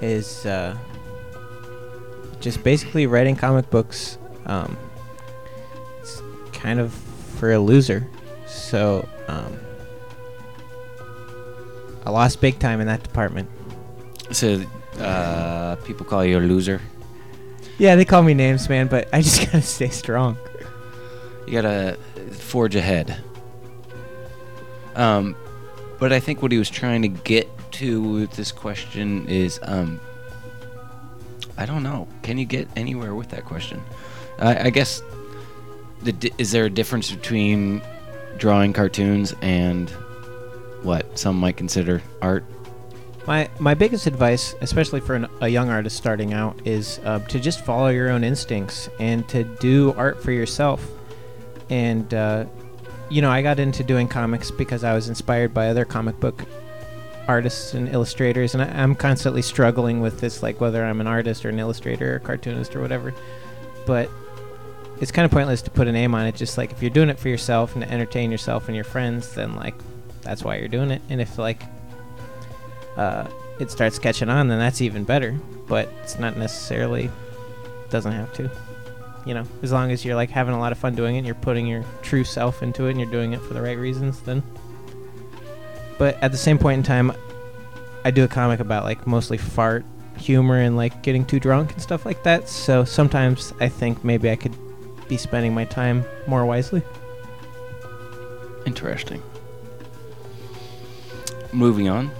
Is 0.00 0.44
uh, 0.46 0.76
just 2.40 2.64
basically 2.64 3.06
writing 3.06 3.36
comic 3.36 3.70
books. 3.70 4.18
Um, 4.46 4.76
it's 6.00 6.20
kind 6.52 6.80
of 6.80 6.92
for 6.92 7.52
a 7.52 7.58
loser. 7.60 8.08
So 8.48 9.08
um, 9.28 9.60
I 12.04 12.10
lost 12.10 12.40
big 12.40 12.58
time 12.58 12.80
in 12.80 12.86
that 12.86 13.02
department. 13.02 13.48
So, 14.30 14.62
uh, 14.98 15.76
people 15.76 16.04
call 16.06 16.24
you 16.24 16.38
a 16.38 16.40
loser. 16.40 16.80
Yeah, 17.78 17.96
they 17.96 18.04
call 18.04 18.22
me 18.22 18.34
names, 18.34 18.68
man, 18.68 18.88
but 18.88 19.08
I 19.12 19.22
just 19.22 19.40
gotta 19.46 19.62
stay 19.62 19.88
strong. 19.88 20.36
You 21.46 21.52
gotta 21.52 21.98
forge 22.32 22.76
ahead. 22.76 23.22
Um, 24.94 25.36
but 25.98 26.12
I 26.12 26.20
think 26.20 26.42
what 26.42 26.52
he 26.52 26.58
was 26.58 26.70
trying 26.70 27.02
to 27.02 27.08
get 27.08 27.48
to 27.72 28.02
with 28.02 28.32
this 28.32 28.52
question 28.52 29.26
is, 29.28 29.58
um, 29.62 30.00
I 31.56 31.66
don't 31.66 31.82
know. 31.82 32.08
Can 32.22 32.38
you 32.38 32.44
get 32.44 32.68
anywhere 32.76 33.14
with 33.14 33.30
that 33.30 33.44
question? 33.44 33.82
I, 34.38 34.66
I 34.66 34.70
guess, 34.70 35.02
the, 36.02 36.32
is 36.38 36.50
there 36.50 36.64
a 36.64 36.70
difference 36.70 37.10
between 37.10 37.82
drawing 38.36 38.72
cartoons 38.72 39.34
and 39.42 39.92
what 40.84 41.18
some 41.18 41.38
might 41.38 41.56
consider 41.56 42.02
art? 42.20 42.44
My 43.26 43.48
my 43.58 43.74
biggest 43.74 44.06
advice, 44.06 44.54
especially 44.60 45.00
for 45.00 45.14
an, 45.14 45.28
a 45.40 45.48
young 45.48 45.70
artist 45.70 45.96
starting 45.96 46.32
out, 46.32 46.66
is 46.66 46.98
uh, 47.04 47.20
to 47.20 47.38
just 47.38 47.64
follow 47.64 47.88
your 47.88 48.10
own 48.10 48.24
instincts 48.24 48.88
and 48.98 49.28
to 49.28 49.44
do 49.44 49.94
art 49.96 50.22
for 50.22 50.32
yourself. 50.32 50.84
And 51.70 52.12
uh, 52.12 52.46
you 53.10 53.22
know, 53.22 53.30
I 53.30 53.42
got 53.42 53.60
into 53.60 53.84
doing 53.84 54.08
comics 54.08 54.50
because 54.50 54.82
I 54.84 54.94
was 54.94 55.08
inspired 55.08 55.54
by 55.54 55.68
other 55.68 55.84
comic 55.84 56.18
book 56.18 56.44
artists 57.28 57.74
and 57.74 57.88
illustrators, 57.88 58.54
and 58.54 58.62
I, 58.62 58.82
I'm 58.82 58.96
constantly 58.96 59.42
struggling 59.42 60.00
with 60.00 60.18
this, 60.18 60.42
like 60.42 60.60
whether 60.60 60.84
I'm 60.84 61.00
an 61.00 61.06
artist 61.06 61.44
or 61.44 61.50
an 61.50 61.60
illustrator 61.60 62.16
or 62.16 62.18
cartoonist 62.18 62.74
or 62.74 62.80
whatever. 62.80 63.14
But 63.86 64.10
it's 65.00 65.12
kind 65.12 65.24
of 65.24 65.30
pointless 65.30 65.62
to 65.62 65.70
put 65.70 65.86
a 65.88 65.92
name 65.92 66.14
on 66.14 66.26
it. 66.26 66.34
Just 66.34 66.58
like 66.58 66.72
if 66.72 66.82
you're 66.82 66.90
doing 66.90 67.08
it 67.08 67.18
for 67.18 67.28
yourself 67.28 67.74
and 67.74 67.84
to 67.84 67.90
entertain 67.90 68.30
yourself 68.30 68.68
and 68.68 68.74
your 68.74 68.84
friends, 68.84 69.34
then 69.34 69.54
like 69.54 69.74
that's 70.22 70.42
why 70.42 70.56
you're 70.56 70.68
doing 70.68 70.90
it. 70.90 71.02
And 71.08 71.20
if 71.20 71.38
like 71.38 71.62
uh, 72.96 73.28
it 73.58 73.70
starts 73.70 73.98
catching 73.98 74.28
on, 74.28 74.48
then 74.48 74.58
that's 74.58 74.80
even 74.80 75.04
better. 75.04 75.32
But 75.66 75.88
it's 76.02 76.18
not 76.18 76.36
necessarily 76.36 77.10
doesn't 77.90 78.12
have 78.12 78.32
to. 78.34 78.50
You 79.24 79.34
know, 79.34 79.44
as 79.62 79.70
long 79.70 79.92
as 79.92 80.04
you're 80.04 80.16
like 80.16 80.30
having 80.30 80.54
a 80.54 80.58
lot 80.58 80.72
of 80.72 80.78
fun 80.78 80.94
doing 80.94 81.14
it, 81.14 81.18
and 81.18 81.26
you're 81.26 81.36
putting 81.36 81.66
your 81.66 81.84
true 82.02 82.24
self 82.24 82.62
into 82.62 82.86
it, 82.86 82.92
and 82.92 83.00
you're 83.00 83.10
doing 83.10 83.32
it 83.32 83.40
for 83.40 83.54
the 83.54 83.62
right 83.62 83.78
reasons, 83.78 84.20
then. 84.22 84.42
But 85.98 86.20
at 86.22 86.32
the 86.32 86.38
same 86.38 86.58
point 86.58 86.78
in 86.78 86.82
time, 86.82 87.12
I 88.04 88.10
do 88.10 88.24
a 88.24 88.28
comic 88.28 88.60
about 88.60 88.84
like 88.84 89.06
mostly 89.06 89.38
fart 89.38 89.84
humor 90.18 90.58
and 90.58 90.76
like 90.76 91.02
getting 91.02 91.24
too 91.24 91.38
drunk 91.38 91.72
and 91.72 91.80
stuff 91.80 92.04
like 92.04 92.22
that. 92.24 92.48
So 92.48 92.84
sometimes 92.84 93.52
I 93.60 93.68
think 93.68 94.02
maybe 94.04 94.30
I 94.30 94.36
could 94.36 94.54
be 95.08 95.16
spending 95.16 95.54
my 95.54 95.64
time 95.64 96.04
more 96.26 96.44
wisely. 96.44 96.82
Interesting. 98.66 99.22
Moving 101.52 101.88
on. 101.88 102.10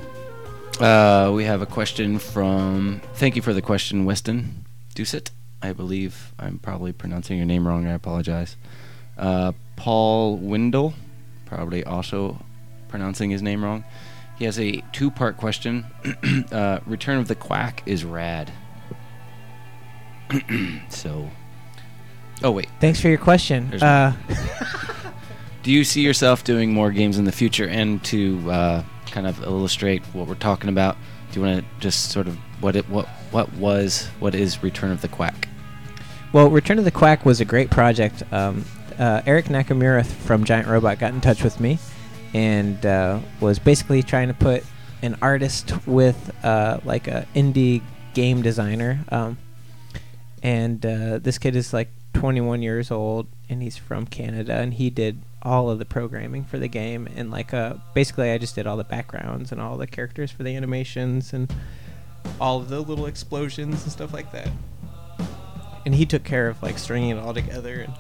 Uh, 0.79 1.33
we 1.35 1.45
have 1.45 1.62
a 1.62 1.66
question 1.66 2.18
from. 2.18 3.01
Thank 3.14 3.37
you 3.37 3.42
for 3.42 3.53
the 3.53 3.62
question, 3.62 4.05
Weston 4.05 4.64
Doucet. 4.95 5.31
I 5.62 5.73
believe 5.73 6.35
I'm 6.38 6.59
probably 6.59 6.92
pronouncing 6.92 7.37
your 7.38 7.47
name 7.47 7.66
wrong. 7.66 7.87
I 7.87 7.92
apologize. 7.92 8.57
Uh, 9.16 9.53
Paul 9.77 10.37
Windle, 10.37 10.95
probably 11.47 11.85
also 11.85 12.45
pronouncing 12.88 13.31
his 13.31 13.42
name 13.42 13.64
wrong. 13.64 13.85
He 14.38 14.45
has 14.45 14.59
a 14.59 14.83
two 14.92 15.11
part 15.11 15.37
question. 15.37 15.87
uh, 16.53 16.81
Return 16.87 17.18
of 17.18 17.29
the 17.29 17.35
Quack 17.35 17.83
is 17.87 18.05
rad. 18.05 18.53
so. 20.88 21.31
Oh, 22.42 22.51
wait. 22.51 22.68
Thanks 22.81 23.01
for 23.01 23.09
your 23.09 23.18
question. 23.18 23.73
Uh, 23.75 24.14
Do 25.62 25.71
you 25.71 25.85
see 25.85 26.03
yourself 26.03 26.42
doing 26.42 26.73
more 26.73 26.90
games 26.90 27.18
in 27.18 27.25
the 27.25 27.33
future? 27.33 27.68
And 27.68 28.03
to 28.05 28.51
uh, 28.51 28.83
kind 29.12 29.27
of 29.27 29.42
illustrate 29.44 30.03
what 30.07 30.27
we're 30.27 30.35
talking 30.35 30.68
about, 30.68 30.96
do 31.31 31.40
you 31.40 31.46
want 31.46 31.61
to 31.64 31.81
just 31.81 32.11
sort 32.11 32.27
of 32.27 32.37
what 32.61 32.77
it 32.77 32.88
what 32.88 33.07
what 33.31 33.53
was 33.55 34.09
what 34.18 34.35
is 34.35 34.62
Return 34.62 34.90
of 34.90 35.01
the 35.01 35.09
Quack? 35.09 35.48
Well, 36.33 36.51
Return 36.51 36.79
of 36.79 36.85
the 36.85 36.90
Quack 36.90 37.25
was 37.25 37.40
a 37.40 37.44
great 37.44 37.70
project. 37.70 38.22
Um, 38.33 38.64
uh, 38.98 39.22
Eric 39.27 39.46
Nakamura 39.46 40.05
from 40.05 40.44
Giant 40.44 40.68
Robot 40.68 40.98
got 40.98 41.12
in 41.12 41.20
touch 41.20 41.42
with 41.42 41.61
me 41.61 41.79
and 42.35 42.85
uh, 42.85 43.20
was 43.40 43.59
basically 43.59 44.03
trying 44.03 44.29
to 44.29 44.35
put 44.35 44.64
an 45.03 45.16
artist 45.20 45.75
with 45.87 46.33
uh, 46.44 46.81
like 46.85 47.09
a 47.09 47.27
indie 47.35 47.83
game 48.14 48.42
designer. 48.42 49.05
Um, 49.11 49.38
and 50.42 50.85
uh, 50.85 51.18
this 51.18 51.38
kid 51.38 51.57
is 51.57 51.72
like 51.72 51.88
21 52.14 52.62
years 52.62 52.90
old 52.90 53.27
and 53.48 53.62
he's 53.62 53.77
from 53.77 54.07
Canada 54.07 54.55
and 54.55 54.75
he 54.75 54.90
did 54.90 55.20
all 55.43 55.71
of 55.71 55.79
the 55.79 55.85
programming 55.85 56.45
for 56.45 56.59
the 56.59 56.69
game 56.69 57.09
and 57.17 57.31
like 57.31 57.53
uh, 57.53 57.75
basically 57.95 58.31
I 58.31 58.39
just 58.39 58.55
did 58.55 58.67
all 58.67 58.77
the 58.77 58.85
backgrounds 58.85 59.53
and 59.53 59.61
all 59.61 59.77
the 59.77 59.87
characters 59.87 60.31
for 60.31 60.43
the 60.43 60.55
animations 60.57 61.33
and 61.33 61.53
all 62.41 62.59
of 62.59 62.69
the 62.69 62.81
little 62.81 63.07
explosions 63.07 63.83
and 63.83 63.93
stuff 63.93 64.13
like 64.13 64.31
that 64.33 64.49
and 65.85 65.95
he 65.95 66.07
took 66.07 66.25
care 66.25 66.49
of 66.49 66.63
like 66.63 66.79
stringing 66.79 67.11
it 67.11 67.19
all 67.19 67.35
together 67.35 67.81
and 67.81 67.93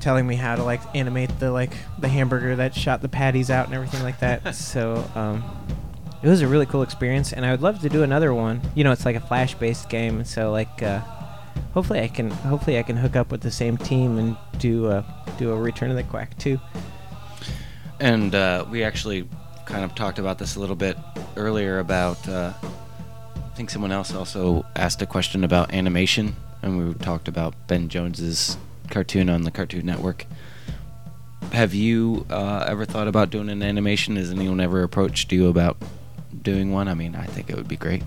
telling 0.00 0.26
me 0.26 0.36
how 0.36 0.56
to 0.56 0.62
like 0.62 0.80
animate 0.94 1.38
the 1.40 1.50
like 1.50 1.72
the 1.98 2.08
hamburger 2.08 2.56
that 2.56 2.74
shot 2.74 3.02
the 3.02 3.08
patties 3.08 3.50
out 3.50 3.66
and 3.66 3.74
everything 3.74 4.02
like 4.02 4.20
that. 4.20 4.54
so 4.54 5.04
um, 5.14 5.44
it 6.22 6.28
was 6.28 6.40
a 6.40 6.48
really 6.48 6.66
cool 6.66 6.82
experience, 6.82 7.32
and 7.32 7.44
I 7.44 7.50
would 7.50 7.62
love 7.62 7.80
to 7.80 7.88
do 7.88 8.02
another 8.02 8.32
one. 8.34 8.60
You 8.74 8.84
know, 8.84 8.92
it's 8.92 9.04
like 9.04 9.16
a 9.16 9.20
flash-based 9.20 9.88
game, 9.88 10.24
so 10.24 10.50
like 10.50 10.82
uh, 10.82 11.00
hopefully 11.74 12.00
I 12.00 12.08
can 12.08 12.30
hopefully 12.30 12.78
I 12.78 12.82
can 12.82 12.96
hook 12.96 13.16
up 13.16 13.30
with 13.30 13.40
the 13.40 13.50
same 13.50 13.76
team 13.76 14.18
and 14.18 14.36
do 14.58 14.88
a 14.88 15.04
do 15.38 15.52
a 15.52 15.56
Return 15.56 15.90
of 15.90 15.96
the 15.96 16.02
Quack 16.02 16.36
too. 16.38 16.60
And 18.00 18.34
uh, 18.34 18.64
we 18.70 18.84
actually 18.84 19.28
kind 19.66 19.84
of 19.84 19.94
talked 19.94 20.18
about 20.18 20.38
this 20.38 20.56
a 20.56 20.60
little 20.60 20.76
bit 20.76 20.96
earlier 21.36 21.78
about. 21.78 22.28
Uh, 22.28 22.52
I 23.34 23.54
think 23.58 23.70
someone 23.70 23.90
else 23.90 24.14
also 24.14 24.64
asked 24.76 25.02
a 25.02 25.06
question 25.06 25.42
about 25.42 25.74
animation, 25.74 26.36
and 26.62 26.78
we 26.78 26.94
talked 26.94 27.26
about 27.26 27.54
Ben 27.66 27.88
Jones's 27.88 28.56
cartoon 28.88 29.28
on 29.28 29.42
the 29.42 29.50
Cartoon 29.50 29.84
Network. 29.84 30.26
Have 31.52 31.74
you 31.74 32.26
uh, 32.30 32.64
ever 32.68 32.84
thought 32.84 33.08
about 33.08 33.30
doing 33.30 33.48
an 33.48 33.62
animation? 33.62 34.16
Has 34.16 34.30
anyone 34.30 34.60
ever 34.60 34.82
approached 34.82 35.32
you 35.32 35.48
about 35.48 35.76
doing 36.42 36.72
one? 36.72 36.86
I 36.88 36.94
mean, 36.94 37.16
I 37.16 37.24
think 37.24 37.50
it 37.50 37.56
would 37.56 37.68
be 37.68 37.76
great. 37.76 38.02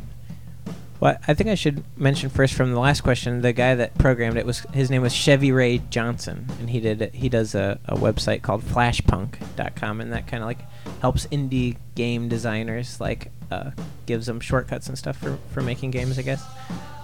Well, 1.01 1.17
I 1.27 1.33
think 1.33 1.49
I 1.49 1.55
should 1.55 1.83
mention 1.97 2.29
first 2.29 2.53
from 2.53 2.73
the 2.73 2.79
last 2.79 3.01
question, 3.01 3.41
the 3.41 3.53
guy 3.53 3.73
that 3.73 3.97
programmed 3.97 4.37
it 4.37 4.45
was 4.45 4.59
his 4.71 4.91
name 4.91 5.01
was 5.01 5.11
Chevy 5.11 5.51
Ray 5.51 5.79
Johnson, 5.89 6.45
and 6.59 6.69
he 6.69 6.79
did 6.79 7.11
he 7.15 7.27
does 7.27 7.55
a, 7.55 7.79
a 7.85 7.95
website 7.95 8.43
called 8.43 8.61
Flashpunk.com, 8.61 9.99
and 9.99 10.13
that 10.13 10.27
kind 10.27 10.43
of 10.43 10.47
like 10.47 10.59
helps 11.01 11.25
indie 11.27 11.77
game 11.95 12.29
designers 12.29 13.01
like 13.01 13.31
uh, 13.49 13.71
gives 14.05 14.27
them 14.27 14.39
shortcuts 14.39 14.89
and 14.89 14.97
stuff 14.97 15.17
for 15.17 15.39
for 15.51 15.61
making 15.61 15.89
games, 15.89 16.19
I 16.19 16.21
guess. 16.21 16.45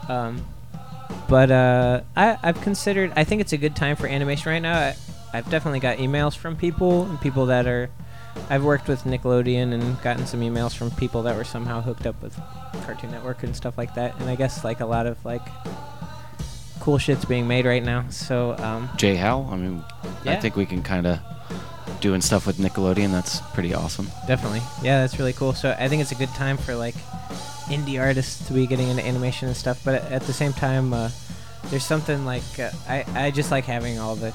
Um, 0.08 0.46
but 1.28 1.50
uh, 1.50 2.02
I, 2.16 2.38
I've 2.44 2.62
considered. 2.62 3.12
I 3.16 3.24
think 3.24 3.42
it's 3.42 3.54
a 3.54 3.58
good 3.58 3.76
time 3.76 3.96
for 3.96 4.06
animation 4.06 4.52
right 4.52 4.62
now. 4.62 4.78
I, 4.78 4.96
I've 5.34 5.50
definitely 5.50 5.80
got 5.80 5.98
emails 5.98 6.38
from 6.38 6.56
people 6.56 7.06
and 7.06 7.20
people 7.20 7.48
that 7.48 7.66
are. 7.66 7.90
I've 8.50 8.64
worked 8.64 8.88
with 8.88 9.04
Nickelodeon 9.04 9.74
and 9.74 10.02
gotten 10.02 10.26
some 10.26 10.42
emails 10.42 10.76
from 10.76 10.92
people 10.92 11.24
that 11.24 11.36
were 11.36 11.44
somehow 11.44 11.82
hooked 11.82 12.06
up 12.06 12.22
with 12.22 12.40
Cartoon 12.84 13.12
Network 13.12 13.44
and 13.44 13.56
stuff 13.56 13.78
like 13.78 13.96
that. 13.96 14.20
And 14.20 14.30
I 14.30 14.36
guess 14.36 14.64
like 14.64 14.80
a 14.80 14.86
lot 14.86 15.06
of 15.06 15.24
like 15.26 15.42
cool 16.80 16.98
shit's 16.98 17.26
being 17.26 17.48
made 17.48 17.66
right 17.66 17.84
now. 17.84 18.08
So 18.10 18.56
um, 18.60 18.90
Jay 18.96 19.16
Howell, 19.16 19.50
I 19.52 19.58
mean, 19.58 19.84
I 20.26 20.38
think 20.38 20.56
we 20.56 20.66
can 20.66 20.82
kind 20.82 21.06
of 21.06 21.20
doing 22.00 22.22
stuff 22.22 22.48
with 22.48 22.58
Nickelodeon. 22.58 23.12
That's 23.12 23.42
pretty 23.54 23.74
awesome. 23.74 24.08
definitely, 24.28 24.62
yeah, 24.82 25.02
that's 25.02 25.20
really 25.20 25.34
cool. 25.34 25.54
So 25.54 25.76
I 25.78 25.90
think 25.90 26.02
it's 26.02 26.14
a 26.14 26.16
good 26.16 26.30
time 26.30 26.56
for 26.56 26.76
like 26.76 26.96
indie 27.68 28.00
artists 28.00 28.48
to 28.48 28.54
be 28.54 28.66
getting 28.68 28.88
into 28.88 29.06
animation 29.06 29.50
and 29.50 29.58
stuff. 29.58 29.84
But 29.84 29.96
at, 29.96 30.12
at 30.14 30.22
the 30.24 30.34
same 30.34 30.54
time, 30.54 30.94
uh, 30.94 31.10
there's 31.66 31.86
something 31.86 32.26
like 32.26 32.58
uh, 32.58 32.72
I 32.88 33.06
I 33.14 33.32
just 33.32 33.52
like 33.52 33.66
having 33.66 34.00
all 34.00 34.16
the. 34.16 34.34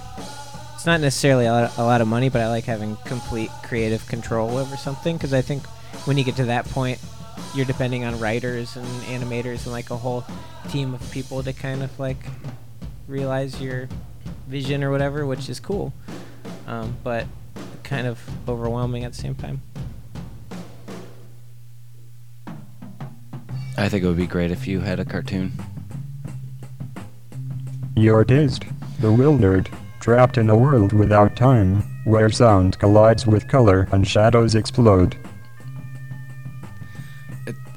It's 0.75 0.87
not 0.87 1.01
necessarily 1.01 1.47
a 1.47 1.53
lot, 1.53 1.79
a 1.79 1.85
lot 1.85 2.01
of 2.01 2.09
money, 2.09 2.29
but 2.29 2.41
I 2.41 2.49
like 2.49 2.65
having 2.65 2.97
complete 3.05 3.51
creative 3.63 4.07
control 4.09 4.57
over 4.57 4.77
something 4.77 5.17
because 5.17 5.33
I 5.33 5.41
think 5.43 5.65
when 6.07 6.19
you 6.19 6.25
get 6.25 6.37
to 6.37 6.47
that 6.47 6.65
point, 6.67 6.99
you're 7.55 7.67
depending 7.67 8.05
on 8.05 8.19
writers 8.19 8.77
and 8.77 8.87
animators 9.05 9.65
and 9.65 9.73
like 9.73 9.91
a 9.91 9.97
whole 9.97 10.25
team 10.69 10.95
of 10.95 11.11
people 11.11 11.43
to 11.43 11.53
kind 11.53 11.83
of 11.83 11.99
like 11.99 12.17
realize 13.07 13.61
your 13.61 13.89
vision 14.49 14.83
or 14.83 14.91
whatever, 14.91 15.27
which 15.27 15.49
is 15.49 15.61
cool, 15.61 15.93
um, 16.67 16.97
but 17.05 17.27
kind 17.83 18.07
of 18.07 18.21
overwhelming 18.49 19.05
at 19.05 19.13
the 19.13 19.19
same 19.19 19.35
time. 19.35 19.63
I 23.77 23.89
think 23.89 24.05
it 24.05 24.07
would 24.07 24.17
be 24.17 24.27
great 24.27 24.51
if 24.51 24.67
you 24.67 24.81
had 24.81 25.01
a 25.01 25.05
cartoon. 25.05 25.53
Your 27.97 28.25
taste, 28.25 28.65
bewildered, 29.01 29.69
trapped 30.03 30.37
in 30.37 30.51
a 30.51 30.57
world 30.57 30.93
without 30.93 31.37
time, 31.37 31.81
where 32.03 32.29
sound 32.29 32.77
collides 32.81 33.25
with 33.25 33.47
color 33.47 33.88
and 33.93 34.07
shadows 34.07 34.57
explode. 34.57 35.17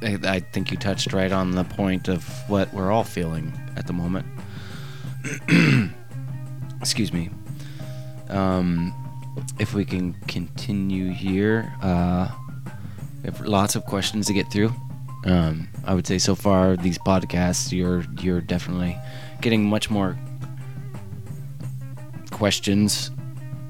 I 0.02 0.40
think 0.40 0.72
you 0.72 0.78
touched 0.78 1.14
right 1.14 1.32
on 1.32 1.52
the 1.52 1.64
point 1.64 2.08
of 2.08 2.28
what 2.50 2.74
we're 2.74 2.92
all 2.92 3.04
feeling 3.04 3.54
at 3.78 3.86
the 3.86 3.94
moment. 3.94 4.26
Excuse 6.82 7.14
me. 7.14 7.30
Um, 8.30 8.94
if 9.60 9.76
we 9.76 9.86
can 9.86 10.14
continue 10.28 11.12
here, 11.12 11.72
uh, 11.82 12.30
we 13.22 13.30
have 13.30 13.42
lots 13.42 13.76
of 13.76 13.86
questions 13.86 14.26
to 14.28 14.34
get 14.34 14.52
through. 14.52 14.72
Um, 15.26 15.68
I 15.86 15.94
would 15.94 16.08
say 16.08 16.18
so 16.18 16.34
far 16.34 16.76
these 16.76 16.98
podcasts, 17.00 17.72
you're 17.72 18.04
you're 18.20 18.42
definitely 18.42 18.98
getting 19.42 19.64
much 19.64 19.90
more 19.90 20.18
questions 22.36 23.12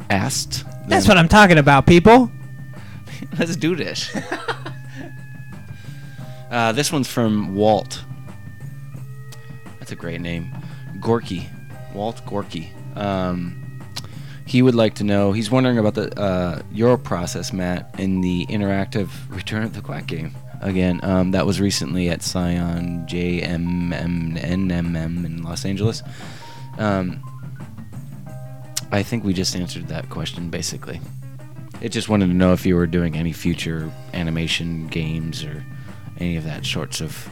asked. 0.10 0.66
That's 0.88 1.08
what 1.08 1.18
I'm 1.18 1.28
talking 1.28 1.60
about, 1.60 1.86
people. 1.86 2.32
Let's 3.40 3.56
do 3.56 3.76
this. 3.76 4.10
uh, 6.52 6.72
this 6.72 6.92
one's 6.92 7.08
from 7.08 7.54
Walt. 7.56 8.04
That's 9.80 9.92
a 9.92 9.96
great 9.96 10.20
name. 10.20 10.52
Gorky. 11.00 11.48
Walt 11.94 12.26
Gorky. 12.26 12.72
Um, 12.96 13.62
he 14.48 14.62
would 14.64 14.76
like 14.76 14.96
to 14.96 15.04
know, 15.04 15.32
he's 15.32 15.52
wondering 15.52 15.78
about 15.78 15.94
the 15.94 16.20
uh, 16.20 16.62
your 16.72 16.98
process, 16.98 17.54
Matt, 17.54 17.94
in 18.00 18.22
the 18.22 18.48
interactive 18.48 19.10
Return 19.30 19.64
of 19.64 19.74
the 19.74 19.82
Quack 19.82 20.08
game. 20.08 20.34
again. 20.62 21.00
Um, 21.04 21.32
that 21.32 21.46
was 21.46 21.62
recently 21.62 22.10
at 22.10 22.24
Scion 22.24 23.06
JMMNMM 23.08 24.46
in 25.26 25.44
Los 25.44 25.66
Angeles. 25.66 26.02
Um, 26.80 27.22
I 28.92 29.04
think 29.04 29.24
we 29.24 29.34
just 29.34 29.56
answered 29.56 29.88
that 29.88 30.10
question 30.10 30.50
basically. 30.50 31.02
It 31.82 31.90
just 31.90 32.10
wanted 32.10 32.28
to 32.28 32.34
know 32.34 32.54
if 32.54 32.66
you 32.66 32.76
were 32.76 32.88
doing 32.88 33.16
any 33.16 33.34
future 33.34 33.92
animation 34.14 34.88
games 34.88 35.44
or 35.44 35.64
any 36.20 36.38
of 36.38 36.44
that 36.46 36.66
sorts 36.66 37.02
of 37.02 37.30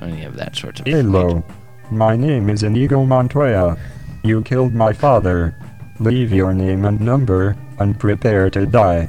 any 0.00 0.24
of 0.24 0.36
that 0.36 0.56
sorts 0.56 0.80
of. 0.80 0.86
Hello. 0.86 1.44
My 1.90 2.16
name 2.16 2.48
is 2.50 2.62
Inigo 2.62 3.04
Montoya. 3.04 3.76
You 4.24 4.42
killed 4.42 4.74
my 4.74 4.92
father. 4.92 5.54
Leave 6.00 6.32
your 6.32 6.54
name 6.54 6.84
and 6.84 7.00
number 7.00 7.56
and 7.78 7.98
prepare 7.98 8.50
to 8.50 8.66
die. 8.66 9.08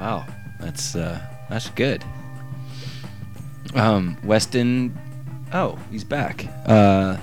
Wow, 0.00 0.26
that's 0.58 0.96
uh, 0.96 1.20
that's 1.48 1.68
good. 1.70 2.04
Um, 3.74 4.16
Weston, 4.24 4.96
oh, 5.52 5.78
he's 5.90 6.04
back. 6.04 6.46
Uh, 6.66 7.18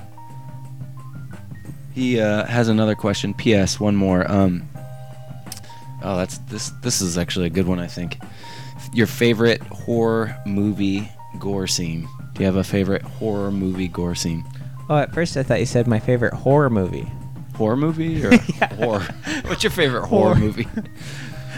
he 1.93 2.19
uh, 2.19 2.45
has 2.45 2.67
another 2.67 2.95
question. 2.95 3.33
P.S. 3.33 3.79
One 3.79 3.95
more. 3.95 4.29
Um, 4.31 4.67
oh, 6.03 6.17
that's 6.17 6.37
this. 6.39 6.69
This 6.81 7.01
is 7.01 7.17
actually 7.17 7.47
a 7.47 7.49
good 7.51 7.67
one, 7.67 7.79
I 7.79 7.87
think. 7.87 8.17
Your 8.93 9.07
favorite 9.07 9.61
horror 9.63 10.35
movie 10.45 11.09
gore 11.39 11.67
scene? 11.67 12.07
Do 12.33 12.39
you 12.41 12.45
have 12.45 12.55
a 12.55 12.63
favorite 12.63 13.01
horror 13.03 13.51
movie 13.51 13.87
gore 13.87 14.15
scene? 14.15 14.43
Oh, 14.89 14.97
at 14.97 15.13
first 15.13 15.37
I 15.37 15.43
thought 15.43 15.59
you 15.59 15.65
said 15.65 15.87
my 15.87 15.99
favorite 15.99 16.33
horror 16.33 16.69
movie. 16.69 17.09
Horror 17.55 17.77
movie 17.77 18.25
or 18.25 18.31
Yeah. 18.59 18.73
horror? 18.75 19.07
What's 19.45 19.63
your 19.63 19.71
favorite 19.71 20.07
horror, 20.07 20.35
Horror. 20.35 20.39
movie? 20.39 20.67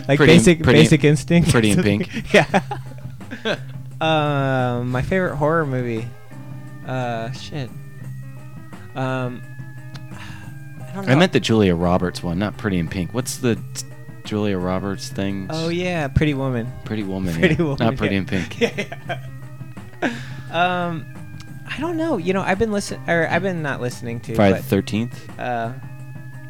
Like 0.06 0.18
Pretty 0.18 0.34
in- 0.34 0.40
basic 0.40 0.60
in- 0.60 0.66
basic 0.66 1.04
instinct. 1.06 1.50
Pretty 1.52 1.72
in 1.72 1.82
Pink. 1.82 2.10
yeah. 2.34 2.62
um, 4.02 4.92
my 4.92 5.02
favorite 5.02 5.38
horror 5.38 5.66
movie. 5.66 6.06
Uh, 6.86 7.32
shit. 7.32 7.70
Um, 8.96 9.42
don't 10.94 11.06
know. 11.06 11.12
I 11.12 11.16
meant 11.16 11.32
the 11.34 11.40
Julia 11.40 11.76
Roberts 11.76 12.22
one, 12.24 12.40
not 12.40 12.58
Pretty 12.58 12.78
in 12.80 12.88
Pink. 12.88 13.14
What's 13.14 13.38
the 13.38 13.56
t- 13.56 13.62
Julia 14.24 14.58
Roberts 14.58 15.10
thing? 15.10 15.48
Oh 15.50 15.70
yeah, 15.70 16.08
Pretty 16.08 16.34
Woman. 16.34 16.72
Pretty 16.86 17.04
Woman. 17.04 17.34
Pretty 17.36 17.56
yeah. 17.56 17.64
Woman. 17.64 17.78
Not 17.86 17.98
Pretty 17.98 18.16
yeah. 18.16 18.22
in 18.22 18.26
Pink. 18.26 18.60
yeah. 18.62 19.20
um, 20.52 21.06
I 21.68 21.80
don't 21.80 21.98
know. 21.98 22.18
You 22.18 22.34
know, 22.34 22.42
I've 22.42 22.60
been 22.60 22.72
listening, 22.72 23.02
or 23.10 23.28
I've 23.30 23.42
been 23.42 23.62
not 23.62 23.82
listening 23.82 24.20
to. 24.22 24.36
Friday 24.36 24.58
the 24.58 24.64
Thirteenth. 24.64 25.40
uh, 25.40 25.74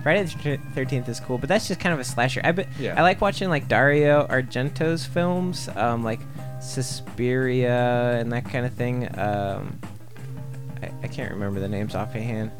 Friday 0.01 0.23
the 0.23 0.57
Thirteenth 0.73 1.07
is 1.07 1.19
cool, 1.19 1.37
but 1.37 1.47
that's 1.47 1.67
just 1.67 1.79
kind 1.79 1.93
of 1.93 1.99
a 1.99 2.03
slasher. 2.03 2.41
I 2.43 2.51
be, 2.51 2.65
Yeah. 2.79 2.95
I 2.97 3.01
like 3.03 3.21
watching 3.21 3.49
like 3.49 3.67
Dario 3.67 4.27
Argento's 4.27 5.05
films, 5.05 5.69
um, 5.75 6.03
like 6.03 6.19
Suspiria 6.61 8.17
and 8.19 8.31
that 8.33 8.45
kind 8.45 8.65
of 8.65 8.73
thing. 8.73 9.07
Um, 9.17 9.79
I, 10.81 10.91
I 11.03 11.07
can't 11.07 11.31
remember 11.31 11.59
the 11.59 11.69
names 11.69 11.95
offhand, 11.95 12.51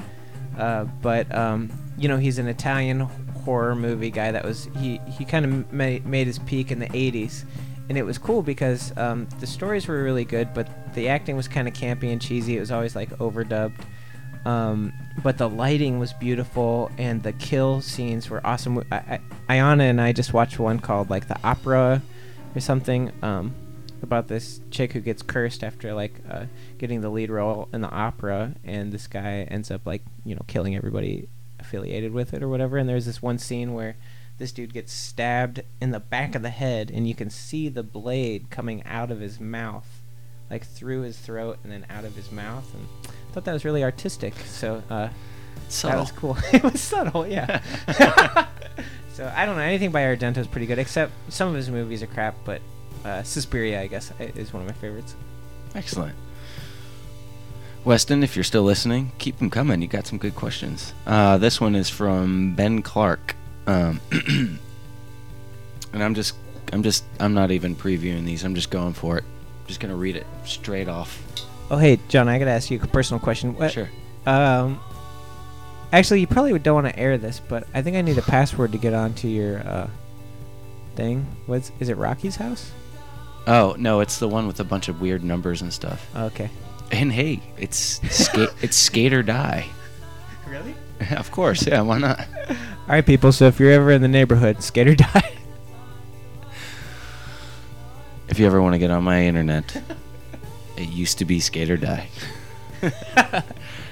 uh, 0.58 0.86
but 1.02 1.34
um, 1.34 1.72
you 1.98 2.08
know 2.08 2.18
he's 2.18 2.38
an 2.38 2.48
Italian 2.48 3.02
horror 3.02 3.76
movie 3.76 4.12
guy 4.12 4.32
that 4.32 4.44
was 4.44 4.70
he 4.78 5.00
he 5.08 5.26
kind 5.26 5.46
of 5.46 5.74
made, 5.74 6.06
made 6.06 6.28
his 6.28 6.40
peak 6.40 6.72
in 6.72 6.80
the 6.80 6.88
'80s, 6.88 7.44
and 7.90 7.98
it 7.98 8.04
was 8.04 8.18
cool 8.18 8.42
because 8.42 8.96
um, 8.98 9.28
the 9.40 9.48
stories 9.48 9.88
were 9.88 10.04
really 10.04 10.26
good, 10.26 10.54
but 10.54 10.68
the 10.94 11.10
acting 11.10 11.36
was 11.36 11.48
kind 11.48 11.68
of 11.68 11.74
campy 11.74 12.12
and 12.12 12.22
cheesy. 12.22 12.58
It 12.58 12.60
was 12.60 12.72
always 12.72 12.96
like 12.96 13.10
overdubbed. 13.18 13.82
Um, 14.46 14.92
but 15.24 15.38
the 15.38 15.48
lighting 15.48 16.00
was 16.00 16.12
beautiful 16.12 16.92
and 16.98 17.24
the 17.24 17.32
kill 17.34 17.80
scenes 17.82 18.30
were 18.30 18.46
awesome. 18.46 18.80
I, 18.92 18.96
I, 18.98 19.20
Ayana 19.50 19.90
and 19.90 20.02
I 20.02 20.12
just 20.12 20.34
watched 20.34 20.60
one 20.60 20.80
called 20.80 21.10
like 21.10 21.30
the 21.30 21.40
opera 21.46 22.02
or 22.54 22.60
something 22.60 23.12
um, 23.22 23.56
about 24.04 24.28
this 24.28 24.62
chick 24.72 24.94
who 24.94 25.00
gets 25.00 25.22
cursed 25.22 25.64
after 25.64 25.94
like 25.94 26.22
uh, 26.30 26.46
getting 26.78 27.02
the 27.02 27.10
lead 27.10 27.30
role 27.30 27.70
in 27.74 27.82
the 27.82 27.90
opera, 27.90 28.54
and 28.64 28.92
this 28.92 29.08
guy 29.08 29.48
ends 29.50 29.72
up 29.72 29.86
like 29.86 30.02
you 30.26 30.36
know 30.36 30.44
killing 30.48 30.76
everybody 30.76 31.28
affiliated 31.60 32.14
with 32.14 32.34
it 32.34 32.44
or 32.44 32.50
whatever. 32.50 32.78
And 32.78 32.88
there's 32.88 33.06
this 33.06 33.22
one 33.22 33.38
scene 33.38 33.74
where 33.74 33.96
this 34.38 34.52
dude 34.52 34.74
gets 34.74 34.92
stabbed 34.92 35.62
in 35.80 35.92
the 35.92 36.00
back 36.00 36.36
of 36.36 36.42
the 36.42 36.50
head, 36.50 36.92
and 36.94 37.08
you 37.08 37.16
can 37.16 37.30
see 37.30 37.70
the 37.70 37.84
blade 37.84 38.50
coming 38.50 38.84
out 38.84 39.12
of 39.12 39.20
his 39.20 39.40
mouth, 39.40 40.02
like 40.50 40.66
through 40.66 41.02
his 41.02 41.18
throat 41.18 41.60
and 41.64 41.72
then 41.72 41.86
out 41.90 42.06
of 42.06 42.16
his 42.16 42.32
mouth. 42.32 42.74
And 42.74 42.88
I 43.08 43.34
thought 43.34 43.46
that 43.46 43.54
was 43.54 43.66
really 43.66 43.84
artistic. 43.84 44.34
So 44.46 44.84
uh, 44.90 45.10
that 45.84 45.98
was 45.98 46.12
cool. 46.12 46.38
it 46.54 46.64
was 46.64 46.82
subtle, 46.82 47.28
yeah. 47.28 47.62
so 49.14 49.32
I 49.36 49.46
don't 49.46 49.56
know 49.56 49.62
anything 49.62 49.92
by 49.92 50.02
Argento 50.02 50.38
is 50.38 50.48
pretty 50.48 50.68
good, 50.68 50.80
except 50.80 51.12
some 51.30 51.50
of 51.50 51.56
his 51.56 51.70
movies 51.70 52.04
are 52.04 52.08
crap. 52.08 52.36
But 52.46 52.62
uh, 53.06 53.24
Suspiria, 53.24 53.82
I 53.82 53.88
guess, 53.88 54.12
is 54.20 54.54
one 54.54 54.62
of 54.62 54.68
my 54.68 54.74
favorites. 54.74 55.16
Excellent. 55.76 56.16
Weston, 57.86 58.24
if 58.24 58.36
you're 58.36 58.44
still 58.44 58.64
listening, 58.64 59.12
keep 59.18 59.40
them 59.40 59.50
coming. 59.50 59.82
You 59.82 59.88
got 59.88 60.08
some 60.08 60.18
good 60.18 60.36
questions. 60.36 60.94
Uh, 61.06 61.38
this 61.38 61.60
one 61.60 61.76
is 61.76 61.90
from 61.90 62.56
Ben 62.56 62.82
Clark, 62.82 63.36
um, 63.68 64.00
and 64.12 64.60
I'm 65.94 66.16
just, 66.16 66.36
I'm 66.72 66.82
just, 66.82 67.04
I'm 67.20 67.34
not 67.34 67.52
even 67.52 67.76
previewing 67.76 68.24
these. 68.24 68.46
I'm 68.46 68.56
just 68.56 68.70
going 68.70 68.94
for 68.94 69.18
it. 69.18 69.26
I'm 69.26 69.68
just 69.68 69.82
gonna 69.82 69.96
read 69.98 70.16
it 70.16 70.26
straight 70.46 70.88
off. 70.88 71.22
Oh, 71.70 71.78
hey, 71.78 72.00
John, 72.08 72.30
I 72.30 72.40
gotta 72.40 72.52
ask 72.52 72.72
you 72.72 72.80
a 72.82 72.88
personal 72.88 73.20
question. 73.20 73.56
What, 73.56 73.72
Sure. 73.74 73.90
Um, 74.26 74.80
actually, 75.92 76.22
you 76.22 76.28
probably 76.28 76.58
don't 76.60 76.76
want 76.76 76.88
to 76.88 76.98
air 76.98 77.18
this, 77.18 77.42
but 77.42 77.68
I 77.74 77.82
think 77.82 77.98
I 77.98 78.02
need 78.02 78.18
a 78.18 78.22
password 78.22 78.72
to 78.72 78.78
get 78.78 78.94
onto 78.94 79.28
your 79.28 79.60
uh, 79.60 79.90
thing. 80.96 81.26
What's 81.48 81.74
is 81.82 81.90
it? 81.90 81.98
Rocky's 81.98 82.38
house? 82.38 82.72
Oh 83.46 83.76
no, 83.78 84.00
it's 84.00 84.20
the 84.20 84.28
one 84.28 84.48
with 84.48 84.60
a 84.60 84.64
bunch 84.64 84.88
of 84.88 85.02
weird 85.02 85.24
numbers 85.24 85.62
and 85.62 85.74
stuff. 85.74 86.08
Okay. 86.16 86.50
And 86.92 87.12
hey, 87.12 87.42
it's 87.58 88.00
skate, 88.16 88.50
it's 88.62 88.78
skate 88.78 89.14
or 89.14 89.24
die. 89.24 89.68
Really? 90.48 90.76
of 91.12 91.32
course, 91.32 91.66
yeah. 91.68 91.82
Why 91.82 91.98
not? 91.98 92.20
All 92.50 92.56
right, 92.88 93.06
people. 93.06 93.32
So 93.32 93.46
if 93.48 93.60
you're 93.60 93.72
ever 93.72 93.92
in 93.92 94.02
the 94.02 94.08
neighborhood, 94.08 94.64
skate 94.64 94.88
or 94.88 94.96
die. 94.96 95.30
If 98.30 98.40
you 98.40 98.48
ever 98.48 98.62
want 98.64 98.74
to 98.74 98.80
get 98.80 98.90
on 98.90 99.04
my 99.04 99.26
internet, 99.26 99.80
it 100.76 100.90
used 100.90 101.20
to 101.20 101.26
be 101.26 101.40
skate 101.40 101.70
or 101.70 101.78
die. 101.78 102.08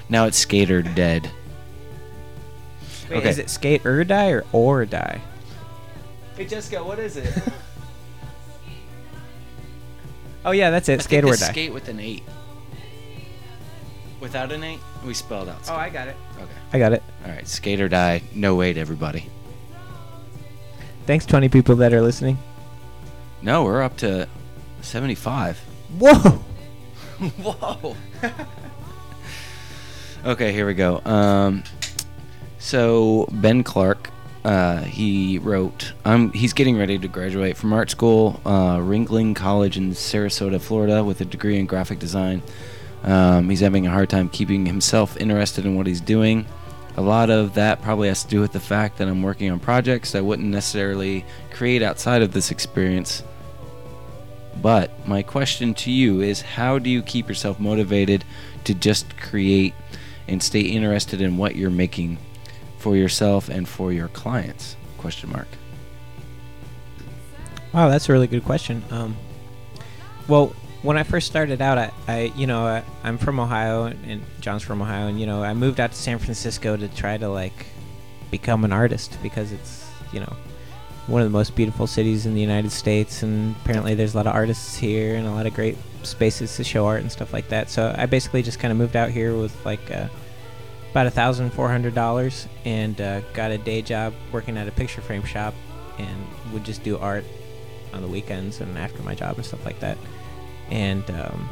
now 0.08 0.26
it's 0.26 0.36
skater 0.38 0.82
dead. 0.82 1.30
Wait, 3.08 3.18
Okay. 3.18 3.28
Is 3.28 3.38
it 3.38 3.50
skate 3.50 3.86
or 3.86 4.02
die 4.02 4.30
or 4.30 4.44
or 4.52 4.84
die? 4.84 5.20
Hey 6.36 6.46
Jessica, 6.46 6.82
what 6.82 6.98
is 6.98 7.16
it? 7.18 7.32
Oh 10.44 10.50
yeah, 10.50 10.70
that's 10.70 10.88
it. 10.88 11.02
Skate 11.02 11.24
or 11.24 11.28
die. 11.28 11.50
Skate 11.50 11.72
with 11.72 11.88
an 11.88 12.00
eight. 12.00 12.22
Without 14.20 14.52
an 14.52 14.62
eight, 14.62 14.78
we 15.04 15.14
spelled 15.14 15.48
out. 15.48 15.58
Oh. 15.68 15.74
I 15.74 15.88
got 15.88 16.08
it. 16.08 16.16
okay. 16.38 16.52
I 16.72 16.78
got 16.78 16.92
it. 16.92 17.02
All 17.24 17.30
right, 17.32 17.46
skate 17.46 17.80
or 17.80 17.88
die. 17.88 18.22
No 18.34 18.54
wait, 18.54 18.76
everybody. 18.76 19.28
Thanks, 21.06 21.26
20 21.26 21.48
people 21.48 21.74
that 21.76 21.92
are 21.92 22.00
listening. 22.00 22.38
No, 23.42 23.64
we're 23.64 23.82
up 23.82 23.96
to 23.98 24.28
seventy-five. 24.82 25.58
Whoa. 25.98 26.12
Whoa. 27.42 27.96
okay, 30.24 30.52
here 30.52 30.64
we 30.66 30.74
go. 30.74 31.00
Um, 31.04 31.64
so 32.60 33.28
Ben 33.32 33.64
Clark, 33.64 34.10
uh, 34.44 34.82
he 34.82 35.38
wrote. 35.38 35.92
Um, 36.04 36.32
he's 36.32 36.52
getting 36.52 36.76
ready 36.76 36.98
to 36.98 37.08
graduate 37.08 37.56
from 37.56 37.72
art 37.72 37.90
school, 37.90 38.40
uh, 38.44 38.78
Ringling 38.78 39.36
College 39.36 39.76
in 39.76 39.90
Sarasota, 39.92 40.60
Florida, 40.60 41.04
with 41.04 41.20
a 41.20 41.24
degree 41.24 41.58
in 41.58 41.66
graphic 41.66 41.98
design. 41.98 42.42
Um, 43.04 43.48
he's 43.50 43.60
having 43.60 43.86
a 43.86 43.90
hard 43.90 44.10
time 44.10 44.28
keeping 44.28 44.66
himself 44.66 45.16
interested 45.16 45.64
in 45.64 45.76
what 45.76 45.86
he's 45.86 46.00
doing. 46.00 46.46
A 46.96 47.02
lot 47.02 47.30
of 47.30 47.54
that 47.54 47.82
probably 47.82 48.08
has 48.08 48.22
to 48.24 48.28
do 48.28 48.40
with 48.40 48.52
the 48.52 48.60
fact 48.60 48.98
that 48.98 49.08
I'm 49.08 49.22
working 49.22 49.50
on 49.50 49.60
projects 49.60 50.14
I 50.14 50.20
wouldn't 50.20 50.48
necessarily 50.48 51.24
create 51.50 51.82
outside 51.82 52.22
of 52.22 52.32
this 52.32 52.50
experience. 52.50 53.22
But 54.60 55.08
my 55.08 55.22
question 55.22 55.72
to 55.74 55.90
you 55.90 56.20
is 56.20 56.42
how 56.42 56.78
do 56.78 56.90
you 56.90 57.02
keep 57.02 57.28
yourself 57.28 57.58
motivated 57.58 58.24
to 58.64 58.74
just 58.74 59.16
create 59.16 59.74
and 60.28 60.42
stay 60.42 60.60
interested 60.60 61.20
in 61.20 61.38
what 61.38 61.56
you're 61.56 61.70
making 61.70 62.18
for 62.82 62.96
yourself 62.96 63.48
and 63.48 63.68
for 63.68 63.92
your 63.92 64.08
clients? 64.08 64.76
Question 64.98 65.30
mark. 65.30 65.46
Wow, 67.72 67.88
that's 67.88 68.08
a 68.08 68.12
really 68.12 68.26
good 68.26 68.44
question. 68.44 68.82
Um, 68.90 69.16
well, 70.28 70.54
when 70.82 70.98
I 70.98 71.04
first 71.04 71.28
started 71.28 71.62
out, 71.62 71.78
I, 71.78 71.92
I 72.08 72.32
you 72.36 72.46
know, 72.46 72.66
I, 72.66 72.82
I'm 73.04 73.18
from 73.18 73.38
Ohio, 73.38 73.84
and, 73.84 74.22
John's 74.40 74.62
from 74.62 74.82
Ohio, 74.82 75.06
and 75.06 75.18
you 75.20 75.26
know, 75.26 75.42
I 75.42 75.54
moved 75.54 75.78
out 75.78 75.92
to 75.92 75.96
San 75.96 76.18
Francisco 76.18 76.76
to 76.76 76.88
try 76.88 77.16
to 77.16 77.28
like 77.28 77.66
become 78.30 78.64
an 78.64 78.72
artist 78.72 79.16
because 79.22 79.52
it's 79.52 79.88
you 80.12 80.20
know 80.20 80.36
one 81.06 81.20
of 81.20 81.26
the 81.26 81.32
most 81.32 81.54
beautiful 81.54 81.86
cities 81.86 82.26
in 82.26 82.34
the 82.34 82.40
United 82.40 82.72
States, 82.72 83.22
and 83.22 83.54
apparently 83.62 83.94
there's 83.94 84.14
a 84.14 84.16
lot 84.16 84.26
of 84.26 84.34
artists 84.34 84.76
here 84.76 85.14
and 85.14 85.26
a 85.26 85.30
lot 85.30 85.46
of 85.46 85.54
great 85.54 85.76
spaces 86.02 86.56
to 86.56 86.64
show 86.64 86.86
art 86.86 87.00
and 87.00 87.12
stuff 87.12 87.32
like 87.32 87.48
that. 87.48 87.70
So 87.70 87.94
I 87.96 88.06
basically 88.06 88.42
just 88.42 88.58
kind 88.58 88.72
of 88.72 88.78
moved 88.78 88.96
out 88.96 89.10
here 89.10 89.36
with 89.36 89.54
like 89.64 89.88
about 90.92 91.06
a 91.06 91.10
thousand 91.10 91.50
four 91.50 91.68
hundred 91.68 91.94
dollars 91.94 92.46
and 92.64 93.00
uh, 93.00 93.20
got 93.32 93.50
a 93.50 93.58
day 93.58 93.82
job 93.82 94.12
working 94.30 94.56
at 94.56 94.68
a 94.68 94.70
picture 94.70 95.00
frame 95.00 95.24
shop 95.24 95.54
and 95.98 96.26
would 96.52 96.64
just 96.64 96.82
do 96.84 96.96
art 96.98 97.24
on 97.92 98.02
the 98.02 98.08
weekends 98.08 98.60
and 98.60 98.78
after 98.78 99.02
my 99.02 99.14
job 99.14 99.36
and 99.36 99.44
stuff 99.44 99.64
like 99.64 99.80
that. 99.80 99.98
And 100.70 101.02
um, 101.10 101.48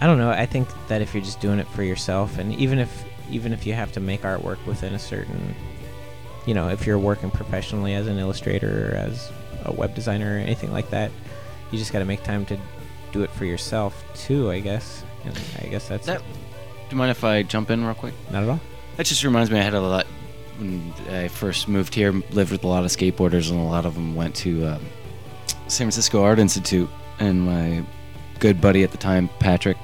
I 0.00 0.06
don't 0.06 0.18
know. 0.18 0.30
I 0.30 0.46
think 0.46 0.68
that 0.88 1.02
if 1.02 1.12
you're 1.14 1.22
just 1.24 1.40
doing 1.40 1.58
it 1.58 1.68
for 1.68 1.82
yourself, 1.82 2.38
and 2.38 2.54
even 2.54 2.78
if 2.78 3.04
even 3.30 3.52
if 3.52 3.66
you 3.66 3.72
have 3.72 3.90
to 3.92 4.00
make 4.00 4.22
artwork 4.22 4.64
within 4.66 4.94
a 4.94 4.98
certain, 4.98 5.54
you 6.46 6.54
know, 6.54 6.68
if 6.68 6.86
you're 6.86 6.98
working 6.98 7.30
professionally 7.30 7.94
as 7.94 8.06
an 8.06 8.18
illustrator 8.18 8.92
or 8.92 8.96
as 8.96 9.30
a 9.64 9.72
web 9.72 9.94
designer 9.94 10.36
or 10.36 10.38
anything 10.38 10.72
like 10.72 10.90
that, 10.90 11.10
you 11.72 11.78
just 11.78 11.92
got 11.92 11.98
to 12.00 12.04
make 12.04 12.22
time 12.22 12.44
to 12.46 12.58
do 13.12 13.22
it 13.22 13.30
for 13.30 13.44
yourself 13.44 14.04
too. 14.14 14.50
I 14.50 14.60
guess. 14.60 15.02
And 15.24 15.40
I 15.62 15.66
guess 15.68 15.88
that's 15.88 16.06
That- 16.06 16.22
you 16.90 16.96
mind 16.96 17.10
if 17.10 17.24
I 17.24 17.42
jump 17.42 17.70
in 17.70 17.84
real 17.84 17.94
quick? 17.94 18.14
not 18.30 18.42
at 18.42 18.48
all. 18.48 18.60
That 18.96 19.06
just 19.06 19.24
reminds 19.24 19.50
me, 19.50 19.58
I 19.58 19.62
had 19.62 19.74
a 19.74 19.80
lot 19.80 20.06
when 20.58 20.92
I 21.10 21.28
first 21.28 21.68
moved 21.68 21.94
here. 21.94 22.12
Lived 22.30 22.52
with 22.52 22.64
a 22.64 22.68
lot 22.68 22.84
of 22.84 22.90
skateboarders, 22.90 23.50
and 23.50 23.58
a 23.58 23.62
lot 23.62 23.86
of 23.86 23.94
them 23.94 24.14
went 24.14 24.34
to 24.36 24.66
um, 24.66 24.82
San 25.66 25.86
Francisco 25.86 26.22
Art 26.22 26.38
Institute. 26.38 26.88
And 27.18 27.42
my 27.42 27.84
good 28.38 28.60
buddy 28.60 28.82
at 28.82 28.90
the 28.90 28.98
time, 28.98 29.28
Patrick, 29.40 29.76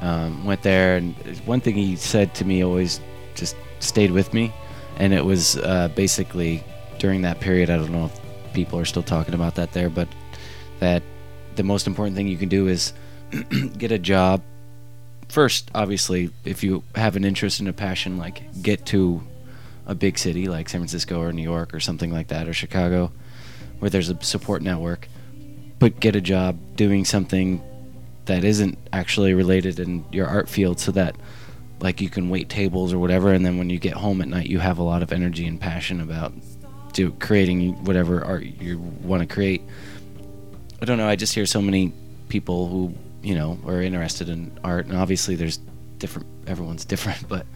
um, 0.00 0.44
went 0.44 0.62
there. 0.62 0.96
And 0.96 1.14
one 1.46 1.60
thing 1.60 1.74
he 1.74 1.96
said 1.96 2.34
to 2.36 2.44
me 2.44 2.64
always 2.64 3.00
just 3.34 3.56
stayed 3.78 4.10
with 4.10 4.32
me, 4.34 4.52
and 4.96 5.12
it 5.12 5.24
was 5.24 5.56
uh, 5.58 5.88
basically 5.94 6.64
during 6.98 7.22
that 7.22 7.40
period. 7.40 7.70
I 7.70 7.76
don't 7.76 7.92
know 7.92 8.06
if 8.06 8.52
people 8.52 8.78
are 8.78 8.84
still 8.84 9.02
talking 9.02 9.34
about 9.34 9.54
that 9.56 9.72
there, 9.72 9.88
but 9.88 10.08
that 10.80 11.02
the 11.56 11.62
most 11.62 11.86
important 11.86 12.16
thing 12.16 12.26
you 12.26 12.36
can 12.36 12.48
do 12.48 12.66
is 12.66 12.92
get 13.78 13.92
a 13.92 13.98
job 13.98 14.42
first 15.32 15.70
obviously 15.74 16.30
if 16.44 16.62
you 16.62 16.84
have 16.94 17.16
an 17.16 17.24
interest 17.24 17.58
and 17.58 17.66
a 17.66 17.72
passion 17.72 18.18
like 18.18 18.42
get 18.60 18.84
to 18.84 19.22
a 19.86 19.94
big 19.94 20.18
city 20.18 20.46
like 20.46 20.68
san 20.68 20.80
francisco 20.80 21.18
or 21.18 21.32
new 21.32 21.42
york 21.42 21.72
or 21.72 21.80
something 21.80 22.12
like 22.12 22.28
that 22.28 22.46
or 22.46 22.52
chicago 22.52 23.10
where 23.78 23.88
there's 23.88 24.10
a 24.10 24.22
support 24.22 24.60
network 24.60 25.08
but 25.78 25.98
get 25.98 26.14
a 26.14 26.20
job 26.20 26.58
doing 26.76 27.02
something 27.02 27.62
that 28.26 28.44
isn't 28.44 28.76
actually 28.92 29.32
related 29.32 29.80
in 29.80 30.04
your 30.12 30.26
art 30.26 30.50
field 30.50 30.78
so 30.78 30.92
that 30.92 31.16
like 31.80 32.02
you 32.02 32.10
can 32.10 32.28
wait 32.28 32.50
tables 32.50 32.92
or 32.92 32.98
whatever 32.98 33.32
and 33.32 33.46
then 33.46 33.56
when 33.56 33.70
you 33.70 33.78
get 33.78 33.94
home 33.94 34.20
at 34.20 34.28
night 34.28 34.48
you 34.48 34.58
have 34.58 34.76
a 34.76 34.82
lot 34.82 35.02
of 35.02 35.14
energy 35.14 35.46
and 35.46 35.58
passion 35.58 36.02
about 36.02 36.34
do 36.92 37.10
creating 37.12 37.82
whatever 37.86 38.22
art 38.22 38.42
you 38.42 38.78
want 38.78 39.26
to 39.26 39.34
create. 39.34 39.62
I 40.82 40.84
don't 40.84 40.98
know 40.98 41.08
i 41.08 41.16
just 41.16 41.34
hear 41.34 41.46
so 41.46 41.62
many 41.62 41.94
people 42.28 42.68
who 42.68 42.94
you 43.22 43.34
know 43.34 43.58
are 43.66 43.80
interested 43.80 44.28
in 44.28 44.58
art. 44.64 44.86
And 44.86 44.96
obviously 44.96 45.36
there's 45.36 45.58
different 45.98 46.26
everyone's 46.46 46.84
different 46.92 47.28
but 47.28 47.46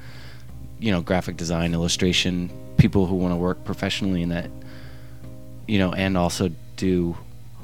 you 0.78 0.90
know 0.90 1.00
graphic 1.00 1.36
design 1.36 1.74
illustration 1.74 2.50
people 2.76 3.06
who 3.06 3.16
want 3.16 3.32
to 3.32 3.36
work 3.36 3.64
professionally 3.64 4.22
in 4.22 4.28
that 4.28 4.50
you 5.66 5.78
know 5.78 5.92
and 5.92 6.16
also 6.16 6.50
do 6.76 7.16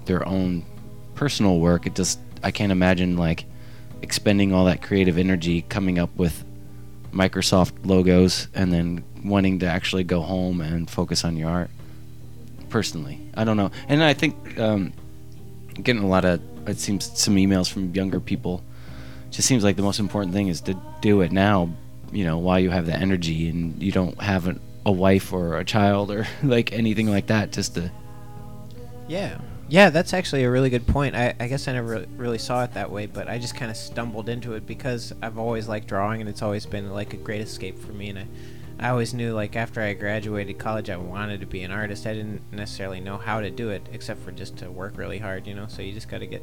their 0.07 0.27
own 0.27 0.65
personal 1.15 1.59
work. 1.59 1.87
It 1.87 1.95
just 1.95 2.19
i 2.43 2.51
can't 2.51 2.73
imagine 2.73 3.17
like 3.17 3.45
expending 4.03 4.53
all 4.53 4.65
that 4.65 4.83
creative 4.83 5.17
energy 5.17 5.62
coming 5.62 5.99
up 5.99 6.11
with 6.17 6.45
microsoft 7.12 7.73
logos 7.85 8.49
and 8.55 8.73
then 8.73 9.05
wanting 9.23 9.61
to 9.61 9.67
actually 9.67 10.03
go 10.03 10.21
home 10.23 10.61
and 10.61 10.91
focus 10.91 11.25
on 11.25 11.37
your 11.37 11.49
art 11.49 11.71
personally. 12.69 13.21
I 13.35 13.45
don't 13.45 13.57
know. 13.57 13.71
And 13.87 14.03
i 14.03 14.15
think 14.15 14.59
um, 14.59 14.93
getting 15.81 16.03
a 16.03 16.09
lot 16.09 16.25
of 16.25 16.41
it 16.66 16.79
seems 16.79 17.18
some 17.18 17.37
emails 17.37 17.70
from 17.70 17.94
younger 17.94 18.20
people 18.20 18.62
just 19.31 19.48
seems 19.48 19.64
like 19.64 19.77
the 19.77 19.83
most 19.83 19.98
important 19.98 20.35
thing 20.35 20.48
is 20.48 20.61
to 20.61 20.77
do 21.01 21.20
it 21.22 21.33
now 21.33 21.68
you 22.12 22.25
know 22.25 22.38
while 22.38 22.59
you 22.59 22.70
have 22.70 22.87
the 22.87 22.94
energy 22.94 23.48
and 23.48 23.83
you 23.83 23.90
don't 23.90 24.20
have 24.20 24.46
an, 24.46 24.61
a 24.85 24.92
wife 24.92 25.33
or 25.33 25.59
a 25.59 25.64
child 25.64 26.11
or 26.11 26.27
like 26.42 26.72
anything 26.72 27.09
like 27.09 27.27
that 27.27 27.53
just 27.53 27.75
to 27.75 27.90
Yeah. 29.09 29.38
Yeah, 29.68 29.88
that's 29.88 30.12
actually 30.12 30.44
a 30.44 30.51
really 30.51 30.68
good 30.68 30.87
point. 30.87 31.14
I, 31.14 31.35
I 31.40 31.48
guess 31.48 31.66
I 31.66 31.72
never 31.72 32.05
really 32.16 32.37
saw 32.37 32.62
it 32.64 32.75
that 32.75 32.90
way, 32.90 33.07
but 33.07 33.29
I 33.29 33.38
just 33.38 33.55
kind 33.55 33.70
of 33.70 33.77
stumbled 33.77 34.29
into 34.29 34.53
it 34.53 34.66
because 34.66 35.14
I've 35.22 35.38
always 35.38 35.66
liked 35.66 35.87
drawing 35.87 36.20
and 36.20 36.29
it's 36.29 36.42
always 36.42 36.66
been 36.66 36.90
like 36.90 37.14
a 37.14 37.16
great 37.16 37.40
escape 37.40 37.79
for 37.79 37.92
me. 37.92 38.11
And 38.11 38.18
I, 38.18 38.27
I 38.83 38.88
always 38.88 39.14
knew 39.14 39.33
like 39.33 39.55
after 39.55 39.81
I 39.81 39.92
graduated 39.92 40.59
college, 40.59 40.90
I 40.90 40.97
wanted 40.97 41.38
to 41.40 41.47
be 41.47 41.62
an 41.62 41.71
artist. 41.71 42.05
I 42.05 42.14
didn't 42.14 42.42
necessarily 42.53 42.99
know 42.99 43.16
how 43.16 43.40
to 43.40 43.49
do 43.49 43.71
it 43.71 43.88
except 43.92 44.21
for 44.25 44.33
just 44.33 44.57
to 44.57 44.73
work 44.73 44.99
really 44.99 45.18
hard, 45.18 45.47
you 45.47 45.55
know? 45.55 45.68
So 45.68 45.83
you 45.83 45.92
just 45.92 46.09
got 46.09 46.18
to 46.18 46.27
get. 46.27 46.42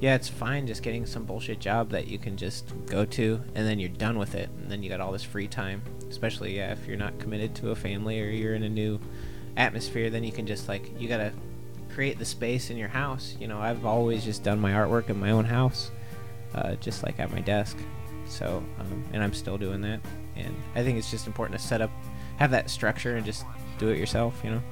Yeah, 0.00 0.14
it's 0.14 0.28
fine 0.28 0.66
just 0.66 0.82
getting 0.82 1.04
some 1.04 1.24
bullshit 1.24 1.60
job 1.60 1.90
that 1.90 2.06
you 2.08 2.18
can 2.18 2.38
just 2.38 2.72
go 2.86 3.04
to 3.04 3.38
and 3.54 3.66
then 3.66 3.78
you're 3.78 3.90
done 3.90 4.18
with 4.18 4.34
it. 4.34 4.48
And 4.62 4.70
then 4.70 4.82
you 4.82 4.88
got 4.88 5.02
all 5.02 5.12
this 5.12 5.24
free 5.24 5.46
time. 5.46 5.82
Especially, 6.08 6.56
yeah, 6.56 6.72
if 6.72 6.86
you're 6.86 6.96
not 6.96 7.18
committed 7.18 7.54
to 7.56 7.70
a 7.70 7.74
family 7.74 8.18
or 8.18 8.30
you're 8.30 8.54
in 8.54 8.62
a 8.62 8.68
new 8.68 8.98
atmosphere, 9.58 10.08
then 10.08 10.24
you 10.24 10.32
can 10.32 10.46
just 10.46 10.68
like, 10.70 10.98
you 10.98 11.06
got 11.06 11.18
to 11.18 11.32
create 11.94 12.18
the 12.18 12.24
space 12.24 12.70
in 12.70 12.78
your 12.78 12.88
house. 12.88 13.36
You 13.38 13.46
know, 13.46 13.60
I've 13.60 13.84
always 13.84 14.24
just 14.24 14.42
done 14.42 14.58
my 14.58 14.72
artwork 14.72 15.10
in 15.10 15.20
my 15.20 15.32
own 15.32 15.44
house, 15.44 15.90
uh, 16.54 16.76
just 16.76 17.02
like 17.02 17.20
at 17.20 17.30
my 17.30 17.40
desk. 17.40 17.76
So, 18.26 18.64
um, 18.80 19.04
and 19.12 19.22
I'm 19.22 19.34
still 19.34 19.58
doing 19.58 19.82
that. 19.82 20.00
And 20.36 20.54
I 20.74 20.82
think 20.82 20.98
it's 20.98 21.10
just 21.10 21.26
important 21.26 21.58
to 21.60 21.66
set 21.66 21.80
up, 21.80 21.90
have 22.36 22.50
that 22.50 22.70
structure, 22.70 23.16
and 23.16 23.24
just 23.24 23.44
do 23.78 23.88
it 23.88 23.98
yourself. 23.98 24.40
You 24.44 24.50
know. 24.52 24.62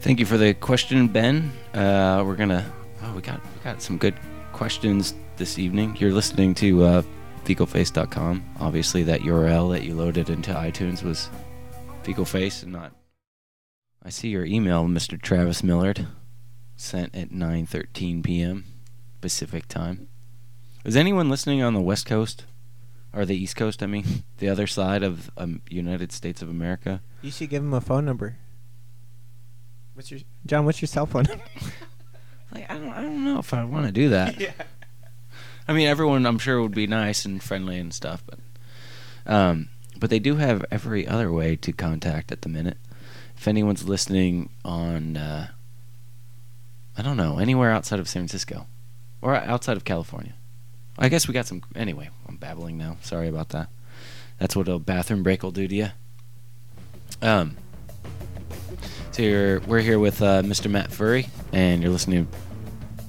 Thank 0.00 0.20
you 0.20 0.26
for 0.26 0.36
the 0.36 0.54
question, 0.54 1.08
Ben. 1.08 1.52
Uh, 1.72 2.22
we're 2.26 2.36
gonna. 2.36 2.70
Oh, 3.02 3.14
we 3.14 3.22
got 3.22 3.42
we 3.42 3.60
got 3.62 3.82
some 3.82 3.98
good 3.98 4.14
questions 4.52 5.14
this 5.36 5.58
evening. 5.58 5.96
You're 5.98 6.12
listening 6.12 6.54
to 6.56 6.84
uh, 6.84 7.02
fecalface.com. 7.44 8.44
Obviously, 8.60 9.02
that 9.04 9.20
URL 9.20 9.72
that 9.72 9.84
you 9.84 9.94
loaded 9.94 10.30
into 10.30 10.52
iTunes 10.52 11.02
was 11.02 11.28
fecalface 12.02 12.62
and 12.62 12.72
not. 12.72 12.92
I 14.02 14.10
see 14.10 14.28
your 14.28 14.44
email, 14.44 14.84
Mr. 14.84 15.20
Travis 15.20 15.62
Millard, 15.62 16.06
sent 16.76 17.14
at 17.14 17.30
9:13 17.30 18.22
p.m. 18.22 18.64
Pacific 19.20 19.66
time. 19.66 20.08
Is 20.84 20.96
anyone 20.96 21.30
listening 21.30 21.62
on 21.62 21.72
the 21.72 21.80
West 21.80 22.04
Coast 22.04 22.44
or 23.14 23.24
the 23.24 23.36
East 23.36 23.56
Coast? 23.56 23.82
I 23.82 23.86
mean, 23.86 24.04
the 24.38 24.48
other 24.48 24.66
side 24.66 25.02
of 25.02 25.30
um, 25.36 25.62
United 25.68 26.12
States 26.12 26.42
of 26.42 26.48
America. 26.48 27.02
You 27.22 27.30
should 27.30 27.50
give 27.50 27.62
him 27.62 27.74
a 27.74 27.80
phone 27.80 28.04
number. 28.04 28.36
What's 29.94 30.10
your 30.10 30.20
John? 30.44 30.64
What's 30.64 30.82
your 30.82 30.88
cell 30.88 31.06
phone? 31.06 31.26
Like 32.54 32.70
I 32.70 32.74
don't, 32.74 32.90
I 32.90 33.02
don't 33.02 33.24
know 33.24 33.38
if 33.38 33.52
I 33.52 33.64
want 33.64 33.86
to 33.86 33.92
do 33.92 34.10
that. 34.10 34.40
yeah. 34.40 34.52
I 35.66 35.72
mean, 35.72 35.88
everyone 35.88 36.24
I'm 36.26 36.38
sure 36.38 36.62
would 36.62 36.74
be 36.74 36.86
nice 36.86 37.24
and 37.24 37.42
friendly 37.42 37.78
and 37.78 37.92
stuff, 37.92 38.22
but 38.26 38.38
um, 39.26 39.70
but 39.98 40.10
they 40.10 40.18
do 40.18 40.36
have 40.36 40.64
every 40.70 41.06
other 41.06 41.32
way 41.32 41.56
to 41.56 41.72
contact 41.72 42.30
at 42.30 42.42
the 42.42 42.48
minute. 42.48 42.78
If 43.36 43.48
anyone's 43.48 43.88
listening 43.88 44.50
on, 44.64 45.16
uh, 45.16 45.48
I 46.96 47.02
don't 47.02 47.16
know, 47.16 47.38
anywhere 47.38 47.72
outside 47.72 47.98
of 47.98 48.08
San 48.08 48.20
Francisco 48.20 48.66
or 49.20 49.34
outside 49.34 49.76
of 49.76 49.84
California, 49.84 50.34
I 50.98 51.08
guess 51.08 51.26
we 51.26 51.34
got 51.34 51.46
some. 51.46 51.62
Anyway, 51.74 52.10
I'm 52.28 52.36
babbling 52.36 52.78
now. 52.78 52.96
Sorry 53.02 53.28
about 53.28 53.50
that. 53.50 53.68
That's 54.38 54.54
what 54.56 54.68
a 54.68 54.78
bathroom 54.78 55.22
break 55.22 55.42
will 55.42 55.50
do 55.50 55.66
to 55.66 55.74
you. 55.74 55.88
Um. 57.22 57.56
So 59.12 59.60
we're 59.66 59.80
here 59.80 59.98
with 59.98 60.20
uh, 60.22 60.42
Mr. 60.42 60.68
Matt 60.70 60.90
Furie, 60.90 61.28
and 61.52 61.82
you're 61.82 61.92
listening 61.92 62.26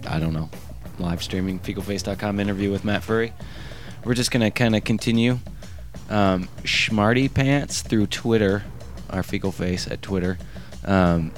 to, 0.01 0.11
I 0.11 0.19
don't 0.19 0.33
know, 0.33 0.51
live 0.99 1.23
streaming 1.23 1.59
fecalface.com 1.59 2.39
interview 2.39 2.71
with 2.71 2.85
Matt 2.85 3.01
Furie. 3.01 3.33
We're 4.03 4.13
just 4.13 4.29
gonna 4.29 4.51
kind 4.51 4.75
of 4.75 4.83
continue 4.83 5.39
um, 6.09 6.47
Schmarty 6.63 7.33
Pants 7.33 7.81
through 7.81 8.07
Twitter, 8.07 8.63
our 9.09 9.23
fecal 9.23 9.51
face 9.51 9.87
at 9.87 10.01
Twitter. 10.03 10.37
Um, 10.85 11.31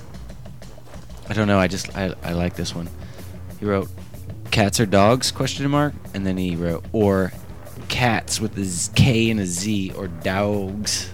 I 1.29 1.33
don't 1.33 1.47
know. 1.47 1.59
I 1.59 1.67
just 1.67 1.95
I, 1.95 2.13
I 2.23 2.33
like 2.33 2.55
this 2.55 2.75
one. 2.75 2.89
He 3.59 3.65
wrote 3.65 3.89
cats 4.51 4.79
or 4.79 4.85
dogs 4.85 5.31
question 5.31 5.69
mark, 5.69 5.93
and 6.13 6.25
then 6.25 6.37
he 6.37 6.55
wrote 6.55 6.85
or 6.91 7.31
cats 7.89 8.39
with 8.39 8.57
a 8.57 8.63
Z- 8.63 8.91
K 8.95 9.29
and 9.29 9.39
a 9.39 9.45
Z 9.45 9.93
or 9.95 10.07
dogs. 10.07 11.09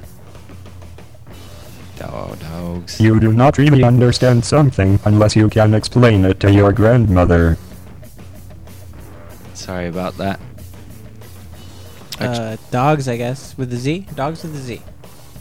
Dog 1.98 2.40
dogs. 2.40 3.00
You 3.00 3.20
do 3.20 3.32
not 3.32 3.58
really 3.58 3.84
understand 3.84 4.44
something 4.44 5.00
unless 5.06 5.36
you 5.36 5.50
can 5.50 5.74
explain 5.74 6.26
it 6.26 6.40
to 6.40 6.52
your 6.52 6.72
grandmother. 6.74 7.58
Sorry 9.54 9.88
about 9.88 10.18
that. 10.18 10.40
Uh, 12.20 12.58
dogs, 12.72 13.08
I 13.08 13.18
guess, 13.18 13.58
with 13.58 13.72
a 13.74 13.78
Z. 13.78 14.08
Dogs 14.16 14.44
with 14.44 14.56
a 14.56 14.60
Z. 14.60 14.82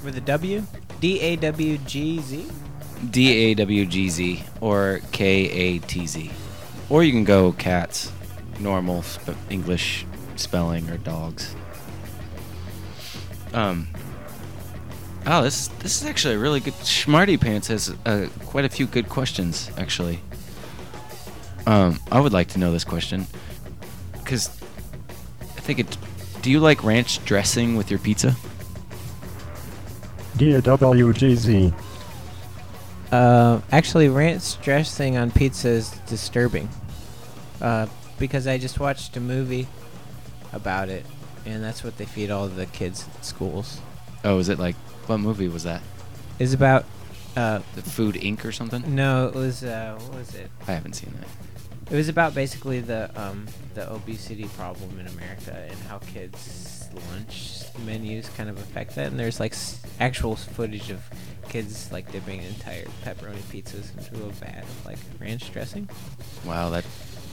With 0.04 0.16
a 0.16 0.20
W. 0.20 0.62
D 1.00 1.20
A 1.20 1.36
W 1.36 1.78
G 1.78 2.20
Z. 2.20 2.46
D 3.10 3.32
A 3.32 3.54
W 3.54 3.86
G 3.86 4.08
Z 4.08 4.44
or 4.60 5.00
K 5.10 5.26
A 5.50 5.78
T 5.80 6.06
Z. 6.06 6.30
Or 6.92 7.02
you 7.02 7.10
can 7.10 7.24
go 7.24 7.52
cats, 7.52 8.12
normal 8.60 9.00
sp- 9.00 9.32
English 9.48 10.04
spelling, 10.36 10.90
or 10.90 10.98
dogs. 10.98 11.56
Um. 13.54 13.88
Oh, 15.24 15.40
this 15.40 15.68
this 15.78 16.02
is 16.02 16.06
actually 16.06 16.34
a 16.34 16.38
really 16.38 16.60
good. 16.60 16.74
Schmarty 16.74 17.40
Pants 17.40 17.68
has 17.68 17.94
uh, 18.04 18.28
quite 18.44 18.66
a 18.66 18.68
few 18.68 18.86
good 18.86 19.08
questions, 19.08 19.70
actually. 19.78 20.20
Um, 21.66 21.98
I 22.10 22.20
would 22.20 22.34
like 22.34 22.48
to 22.48 22.58
know 22.58 22.70
this 22.72 22.84
question, 22.84 23.26
because 24.12 24.48
I 25.40 25.60
think 25.60 25.78
it. 25.78 25.96
Do 26.42 26.50
you 26.50 26.60
like 26.60 26.84
ranch 26.84 27.24
dressing 27.24 27.74
with 27.74 27.90
your 27.90 28.00
pizza? 28.00 28.36
DWGZ. 30.36 31.72
Uh, 33.10 33.62
actually, 33.70 34.10
ranch 34.10 34.60
dressing 34.60 35.16
on 35.16 35.30
pizza 35.30 35.70
is 35.70 35.90
disturbing. 36.06 36.68
Uh, 37.62 37.86
because 38.18 38.46
I 38.46 38.58
just 38.58 38.78
watched 38.78 39.16
a 39.16 39.20
movie 39.20 39.66
about 40.52 40.88
it, 40.90 41.06
and 41.46 41.62
that's 41.64 41.82
what 41.82 41.96
they 41.96 42.04
feed 42.04 42.30
all 42.30 42.46
the 42.48 42.66
kids 42.66 43.06
at 43.14 43.24
schools. 43.24 43.80
Oh, 44.24 44.38
is 44.38 44.48
it 44.50 44.58
like 44.58 44.74
what 45.06 45.18
movie 45.18 45.48
was 45.48 45.62
that? 45.64 45.80
It's 46.38 46.52
about. 46.52 46.84
Uh, 47.34 47.60
The 47.76 47.82
Food 47.82 48.16
Inc. 48.16 48.44
or 48.44 48.52
something? 48.52 48.94
no, 48.94 49.26
it 49.28 49.34
was. 49.34 49.64
Uh, 49.64 49.98
what 50.08 50.18
was 50.18 50.34
it? 50.34 50.50
I 50.68 50.72
haven't 50.72 50.92
seen 50.92 51.14
that. 51.18 51.28
It 51.90 51.96
was 51.96 52.08
about 52.10 52.34
basically 52.34 52.80
the 52.80 53.10
um, 53.20 53.46
the 53.74 53.90
obesity 53.90 54.44
problem 54.56 54.98
in 55.00 55.06
America 55.06 55.66
and 55.70 55.78
how 55.88 55.98
kids' 55.98 56.88
lunch 57.10 57.62
menus 57.86 58.28
kind 58.30 58.50
of 58.50 58.58
affect 58.58 58.94
that. 58.96 59.06
And 59.06 59.18
there's 59.18 59.40
like 59.40 59.52
s- 59.52 59.80
actual 59.98 60.36
footage 60.36 60.90
of 60.90 61.02
kids 61.48 61.90
like 61.92 62.10
dipping 62.12 62.42
entire 62.42 62.84
pepperoni 63.04 63.40
pizzas 63.50 63.96
into 63.96 64.24
a 64.24 64.28
vat 64.30 64.62
of 64.62 64.86
like 64.86 64.98
ranch 65.20 65.50
dressing. 65.52 65.88
Wow, 66.44 66.68
that 66.70 66.84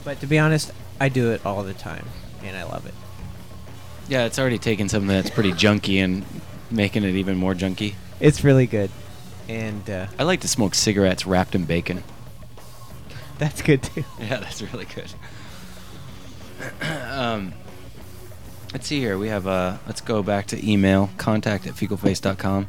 But 0.04 0.20
to 0.20 0.26
be 0.26 0.38
honest, 0.38 0.72
I 1.00 1.08
do 1.08 1.30
it 1.32 1.44
all 1.44 1.62
the 1.62 1.74
time, 1.74 2.06
and 2.42 2.56
I 2.56 2.64
love 2.64 2.86
it. 2.86 2.94
yeah, 4.08 4.24
it's 4.24 4.38
already 4.38 4.58
taken 4.58 4.88
something 4.88 5.08
that's 5.08 5.30
pretty 5.30 5.52
junky 5.52 6.02
and 6.02 6.24
making 6.70 7.04
it 7.04 7.14
even 7.14 7.36
more 7.36 7.54
junky. 7.54 7.94
It's 8.18 8.42
really 8.44 8.66
good, 8.66 8.90
and 9.48 9.88
uh, 9.88 10.06
I 10.18 10.24
like 10.24 10.40
to 10.40 10.48
smoke 10.48 10.74
cigarettes 10.74 11.26
wrapped 11.26 11.54
in 11.54 11.64
bacon. 11.64 12.02
that's 13.38 13.62
good 13.62 13.82
too. 13.82 14.04
Yeah, 14.20 14.36
that's 14.40 14.60
really 14.62 14.86
good. 14.86 15.12
um, 17.10 17.52
let's 18.72 18.86
see 18.86 19.00
here. 19.00 19.16
We 19.18 19.28
have 19.28 19.46
uh, 19.46 19.78
let's 19.86 20.00
go 20.00 20.22
back 20.22 20.46
to 20.48 20.70
email 20.70 21.10
contact 21.18 21.66
at 21.66 21.74
fecalface.com. 21.74 22.68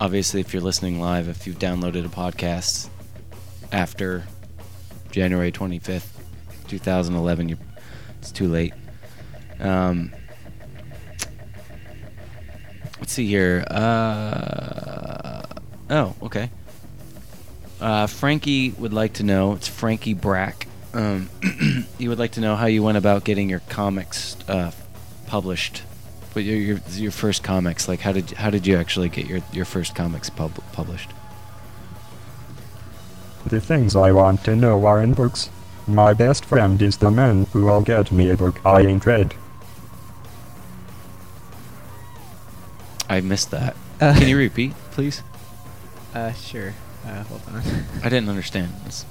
Obviously, 0.00 0.40
if 0.40 0.52
you're 0.52 0.62
listening 0.62 1.00
live, 1.00 1.28
if 1.28 1.46
you've 1.46 1.58
downloaded 1.58 2.04
a 2.04 2.08
podcast 2.08 2.88
after 3.70 4.24
January 5.10 5.52
25th, 5.52 6.11
2011, 6.72 7.50
you 7.50 7.58
it's 8.18 8.32
too 8.32 8.48
late. 8.48 8.72
Um, 9.60 10.10
let's 12.98 13.12
see 13.12 13.26
here. 13.26 13.62
Uh, 13.68 15.42
oh, 15.90 16.14
okay. 16.22 16.48
Uh, 17.78 18.06
Frankie 18.06 18.70
would 18.70 18.94
like 18.94 19.14
to 19.14 19.22
know. 19.22 19.52
It's 19.52 19.68
Frankie 19.68 20.14
Brack. 20.14 20.66
Um, 20.94 21.28
he 21.98 22.08
would 22.08 22.18
like 22.18 22.32
to 22.32 22.40
know 22.40 22.56
how 22.56 22.66
you 22.66 22.82
went 22.82 22.96
about 22.96 23.24
getting 23.24 23.50
your 23.50 23.60
comics 23.68 24.36
uh, 24.48 24.70
published. 25.26 25.82
But 26.32 26.44
your, 26.44 26.56
your 26.56 26.80
your 26.92 27.12
first 27.12 27.42
comics, 27.42 27.86
like 27.86 28.00
how 28.00 28.12
did 28.12 28.30
how 28.30 28.48
did 28.48 28.66
you 28.66 28.78
actually 28.78 29.10
get 29.10 29.26
your 29.26 29.40
your 29.52 29.66
first 29.66 29.94
comics 29.94 30.30
pub- 30.30 30.62
published? 30.72 31.10
The 33.46 33.60
things 33.60 33.94
I 33.94 34.12
want 34.12 34.42
to 34.44 34.56
know 34.56 34.86
are 34.86 35.02
in 35.02 35.12
books. 35.12 35.50
My 35.86 36.14
best 36.14 36.44
friend 36.44 36.80
is 36.80 36.96
the 36.98 37.10
man 37.10 37.46
who 37.52 37.64
will 37.64 37.80
get 37.82 38.12
me 38.12 38.30
a 38.30 38.36
book 38.36 38.60
I 38.64 38.82
ain't 38.82 39.04
read. 39.04 39.34
I 43.08 43.20
missed 43.20 43.50
that. 43.50 43.76
Uh, 44.00 44.14
Can 44.18 44.28
you 44.28 44.36
repeat, 44.36 44.72
please? 44.92 45.22
Uh, 46.14 46.30
sure. 46.34 46.74
Uh, 47.06 47.22
hold 47.22 47.40
on. 47.48 47.62
I 48.04 48.10
didn't 48.10 48.28
understand. 48.28 48.70
It's- 48.80 49.06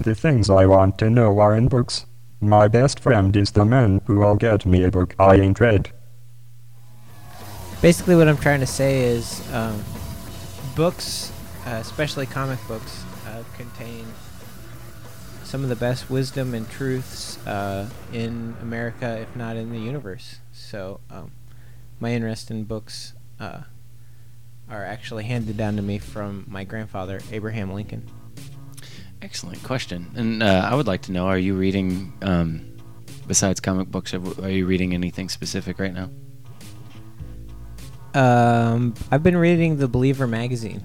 The 0.00 0.14
things 0.14 0.48
I 0.48 0.64
want 0.64 0.96
to 1.00 1.10
know 1.10 1.38
are 1.38 1.54
in 1.54 1.68
books. 1.68 2.06
My 2.40 2.66
best 2.66 2.98
friend 2.98 3.36
is 3.36 3.50
the 3.50 3.66
man 3.66 4.00
who 4.06 4.16
will 4.20 4.36
get 4.36 4.64
me 4.64 4.82
a 4.84 4.90
book 4.90 5.14
I 5.18 5.34
ain't 5.34 5.60
read. 5.60 5.90
Basically, 7.82 8.16
what 8.16 8.26
I'm 8.26 8.38
trying 8.38 8.60
to 8.60 8.66
say 8.66 9.02
is, 9.04 9.42
um, 9.52 9.84
books, 10.74 11.30
uh, 11.66 11.72
especially 11.82 12.24
comic 12.24 12.58
books, 12.66 13.04
uh, 13.28 13.42
contain 13.58 14.06
some 15.54 15.62
of 15.62 15.68
the 15.68 15.76
best 15.76 16.10
wisdom 16.10 16.52
and 16.52 16.68
truths 16.68 17.38
uh, 17.46 17.88
in 18.12 18.56
America, 18.60 19.20
if 19.20 19.36
not 19.36 19.56
in 19.56 19.70
the 19.70 19.78
universe. 19.78 20.40
So, 20.50 20.98
um, 21.08 21.30
my 22.00 22.10
interest 22.10 22.50
in 22.50 22.64
books 22.64 23.12
uh, 23.38 23.60
are 24.68 24.84
actually 24.84 25.22
handed 25.22 25.56
down 25.56 25.76
to 25.76 25.82
me 25.82 25.98
from 26.00 26.44
my 26.48 26.64
grandfather, 26.64 27.20
Abraham 27.30 27.72
Lincoln. 27.72 28.04
Excellent 29.22 29.62
question. 29.62 30.10
And 30.16 30.42
uh, 30.42 30.68
I 30.68 30.74
would 30.74 30.88
like 30.88 31.02
to 31.02 31.12
know: 31.12 31.28
Are 31.28 31.38
you 31.38 31.54
reading, 31.54 32.12
um, 32.22 32.76
besides 33.28 33.60
comic 33.60 33.86
books, 33.92 34.12
are 34.12 34.50
you 34.50 34.66
reading 34.66 34.92
anything 34.92 35.28
specific 35.28 35.78
right 35.78 35.94
now? 35.94 36.10
Um, 38.12 38.92
I've 39.12 39.22
been 39.22 39.36
reading 39.36 39.76
The 39.76 39.86
Believer 39.86 40.26
magazine, 40.26 40.82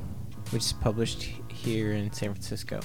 which 0.51 0.61
is 0.61 0.73
published 0.73 1.23
here 1.47 1.93
in 1.93 2.13
San 2.13 2.33
Francisco, 2.33 2.81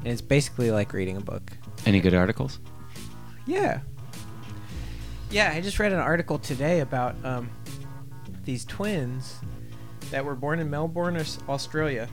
and 0.00 0.08
it's 0.08 0.20
basically 0.20 0.70
like 0.70 0.92
reading 0.92 1.16
a 1.16 1.20
book. 1.20 1.52
Any 1.86 2.00
good 2.00 2.14
articles? 2.14 2.58
Yeah. 3.46 3.80
Yeah, 5.30 5.52
I 5.54 5.60
just 5.60 5.78
read 5.78 5.92
an 5.92 5.98
article 5.98 6.38
today 6.38 6.80
about 6.80 7.14
um, 7.24 7.50
these 8.44 8.64
twins 8.64 9.36
that 10.10 10.24
were 10.24 10.34
born 10.34 10.58
in 10.58 10.68
Melbourne, 10.68 11.22
Australia. 11.48 12.08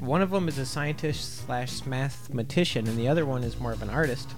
One 0.00 0.22
of 0.22 0.30
them 0.30 0.48
is 0.48 0.58
a 0.58 0.66
scientist 0.66 1.46
slash 1.46 1.86
mathematician, 1.86 2.86
and 2.88 2.98
the 2.98 3.08
other 3.08 3.24
one 3.24 3.44
is 3.44 3.58
more 3.60 3.72
of 3.72 3.82
an 3.82 3.90
artist. 3.90 4.28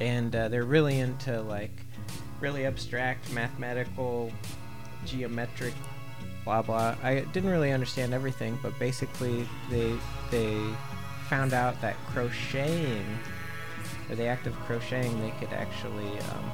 And 0.00 0.34
uh, 0.34 0.48
they're 0.48 0.64
really 0.64 1.00
into 1.00 1.42
like 1.42 1.72
really 2.40 2.64
abstract 2.64 3.32
mathematical, 3.32 4.30
geometric, 5.04 5.74
blah 6.44 6.62
blah. 6.62 6.94
I 7.02 7.20
didn't 7.32 7.50
really 7.50 7.72
understand 7.72 8.14
everything, 8.14 8.58
but 8.62 8.78
basically 8.78 9.46
they 9.70 9.94
they 10.30 10.56
found 11.28 11.52
out 11.52 11.80
that 11.80 11.96
crocheting 12.06 13.06
or 14.08 14.16
the 14.16 14.24
act 14.24 14.46
of 14.46 14.54
crocheting, 14.60 15.20
they 15.20 15.32
could 15.38 15.52
actually 15.52 16.18
um, 16.20 16.52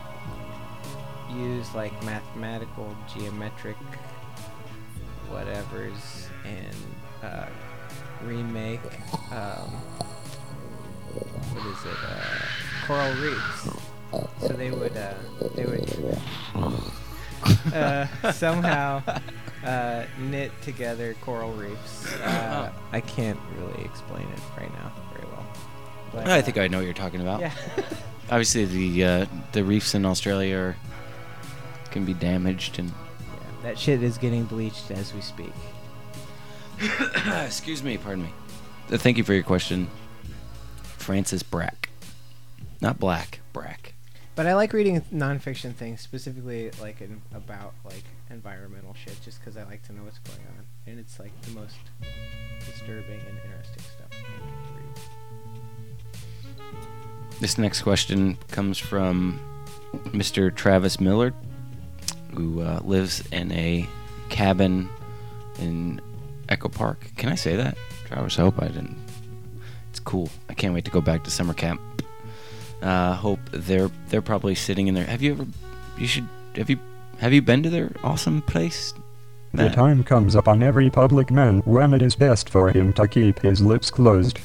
use 1.39 1.72
like 1.75 1.93
mathematical, 2.05 2.97
geometric 3.16 3.77
whatevers 5.31 6.27
and 6.45 6.77
uh, 7.22 7.47
remake 8.22 8.81
um, 9.33 9.70
what 11.53 11.66
is 11.66 11.85
it? 11.85 11.99
Uh, 12.05 12.87
coral 12.87 13.14
reefs. 13.14 13.68
So 14.41 14.49
they 14.55 14.70
would 14.70 14.97
uh, 14.97 15.14
they 15.55 15.64
would 15.64 16.18
uh, 17.75 18.33
somehow 18.33 19.03
uh, 19.65 20.07
knit 20.19 20.53
together 20.62 21.15
coral 21.23 21.53
reefs. 21.53 22.07
Uh, 22.25 22.71
I 22.93 23.01
can't 23.01 23.39
really 23.59 23.85
explain 23.85 24.23
it 24.23 24.41
right 24.57 24.73
now 24.73 24.93
very 25.12 25.27
well. 25.27 25.47
But, 26.12 26.27
I 26.27 26.39
uh, 26.39 26.43
think 26.43 26.59
I 26.59 26.69
know 26.69 26.79
what 26.79 26.85
you're 26.85 26.95
talking 26.95 27.21
about. 27.21 27.41
Yeah. 27.41 27.53
Obviously, 28.31 28.65
the 28.65 29.05
uh, 29.05 29.27
the 29.53 29.62
reefs 29.62 29.95
in 29.95 30.05
Australia 30.07 30.57
are, 30.57 30.77
can 31.91 32.05
be 32.05 32.15
damaged 32.15 32.79
and. 32.79 32.89
Yeah, 32.91 33.62
that 33.62 33.79
shit 33.79 34.03
is 34.03 34.17
getting 34.17 34.45
bleached 34.45 34.91
as 34.91 35.12
we 35.12 35.21
speak. 35.21 35.53
Excuse 37.45 37.83
me, 37.83 37.99
pardon 37.99 38.25
me. 38.25 38.31
Uh, 38.91 38.99
thank 38.99 39.19
you 39.19 39.25
for 39.25 39.35
your 39.35 39.43
question, 39.43 39.91
Francis 40.83 41.43
Brack. 41.43 41.91
Not 42.81 42.99
Black, 42.99 43.41
Brack. 43.53 43.94
But 44.37 44.47
I 44.47 44.55
like 44.55 44.72
reading 44.72 45.01
nonfiction 45.12 45.74
things, 45.74 46.01
specifically 46.01 46.70
like 46.80 47.01
in, 47.01 47.22
about 47.32 47.74
like 47.85 48.03
environmental 48.30 48.95
shit, 48.95 49.16
just 49.22 49.39
because 49.39 49.57
I 49.57 49.62
like 49.64 49.85
to 49.85 49.93
know 49.93 50.03
what's 50.03 50.18
going 50.18 50.41
on, 50.59 50.64
and 50.87 50.99
it's 50.99 51.20
like 51.20 51.30
the 51.43 51.53
most 51.53 51.76
disturbing 52.66 53.20
and 53.28 53.39
interesting 53.45 53.85
stuff. 53.97 54.11
This 57.41 57.59
next 57.59 57.82
question 57.82 58.37
comes 58.51 58.76
from 58.78 59.41
Mr. 60.07 60.53
Travis 60.55 61.01
Millard, 61.01 61.35
who 62.35 62.61
uh, 62.61 62.80
lives 62.82 63.22
in 63.30 63.53
a 63.53 63.87
cabin 64.30 64.89
in 65.61 66.01
Echo 66.49 66.68
Park. 66.68 67.12
Can 67.16 67.28
I 67.28 67.37
say 67.37 67.55
that? 67.55 67.76
Travis, 68.07 68.39
I 68.39 68.43
hope 68.43 68.61
I 68.61 68.66
didn't. 68.66 68.97
It's 69.91 70.01
cool. 70.01 70.28
I 70.49 70.55
can't 70.55 70.74
wait 70.74 70.85
to 70.87 70.91
go 70.91 71.01
back 71.01 71.22
to 71.24 71.30
summer 71.30 71.55
camp. 71.55 71.80
Uh, 72.85 73.14
hope 73.14 73.41
they're 73.51 73.91
they're 74.09 74.22
probably 74.22 74.55
sitting 74.55 74.89
in 74.89 74.95
there. 74.95 75.07
Have 75.07 75.22
you 75.22 75.32
ever? 75.32 75.47
You 75.99 76.07
should. 76.07 76.28
Have 76.57 76.68
you 76.68 76.78
have 77.18 77.32
you 77.32 77.41
been 77.41 77.62
to 77.62 77.70
their 77.70 77.91
awesome 78.05 78.43
place? 78.43 78.93
The 79.55 79.70
time 79.70 80.03
comes 80.03 80.35
upon 80.35 80.62
every 80.62 80.91
public 80.91 81.30
man 81.30 81.61
when 81.61 81.95
it 81.95 82.03
is 82.03 82.16
best 82.16 82.51
for 82.51 82.70
him 82.70 82.93
to 82.95 83.07
keep 83.07 83.39
his 83.39 83.61
lips 83.61 83.89
closed. 83.89 84.39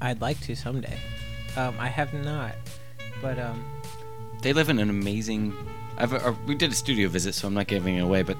I'd 0.00 0.20
like 0.20 0.40
to 0.40 0.56
someday. 0.56 0.98
Um, 1.56 1.76
I 1.78 1.88
have 1.88 2.12
not, 2.14 2.54
but 3.20 3.38
um, 3.38 3.62
They 4.40 4.52
live 4.52 4.70
in 4.70 4.78
an 4.78 4.90
amazing. 4.90 5.54
I've, 5.98 6.14
uh, 6.14 6.32
we 6.46 6.54
did 6.54 6.72
a 6.72 6.74
studio 6.74 7.08
visit, 7.08 7.34
so 7.34 7.46
I'm 7.46 7.54
not 7.54 7.66
giving 7.68 7.96
it 7.96 8.00
away. 8.00 8.22
But 8.22 8.38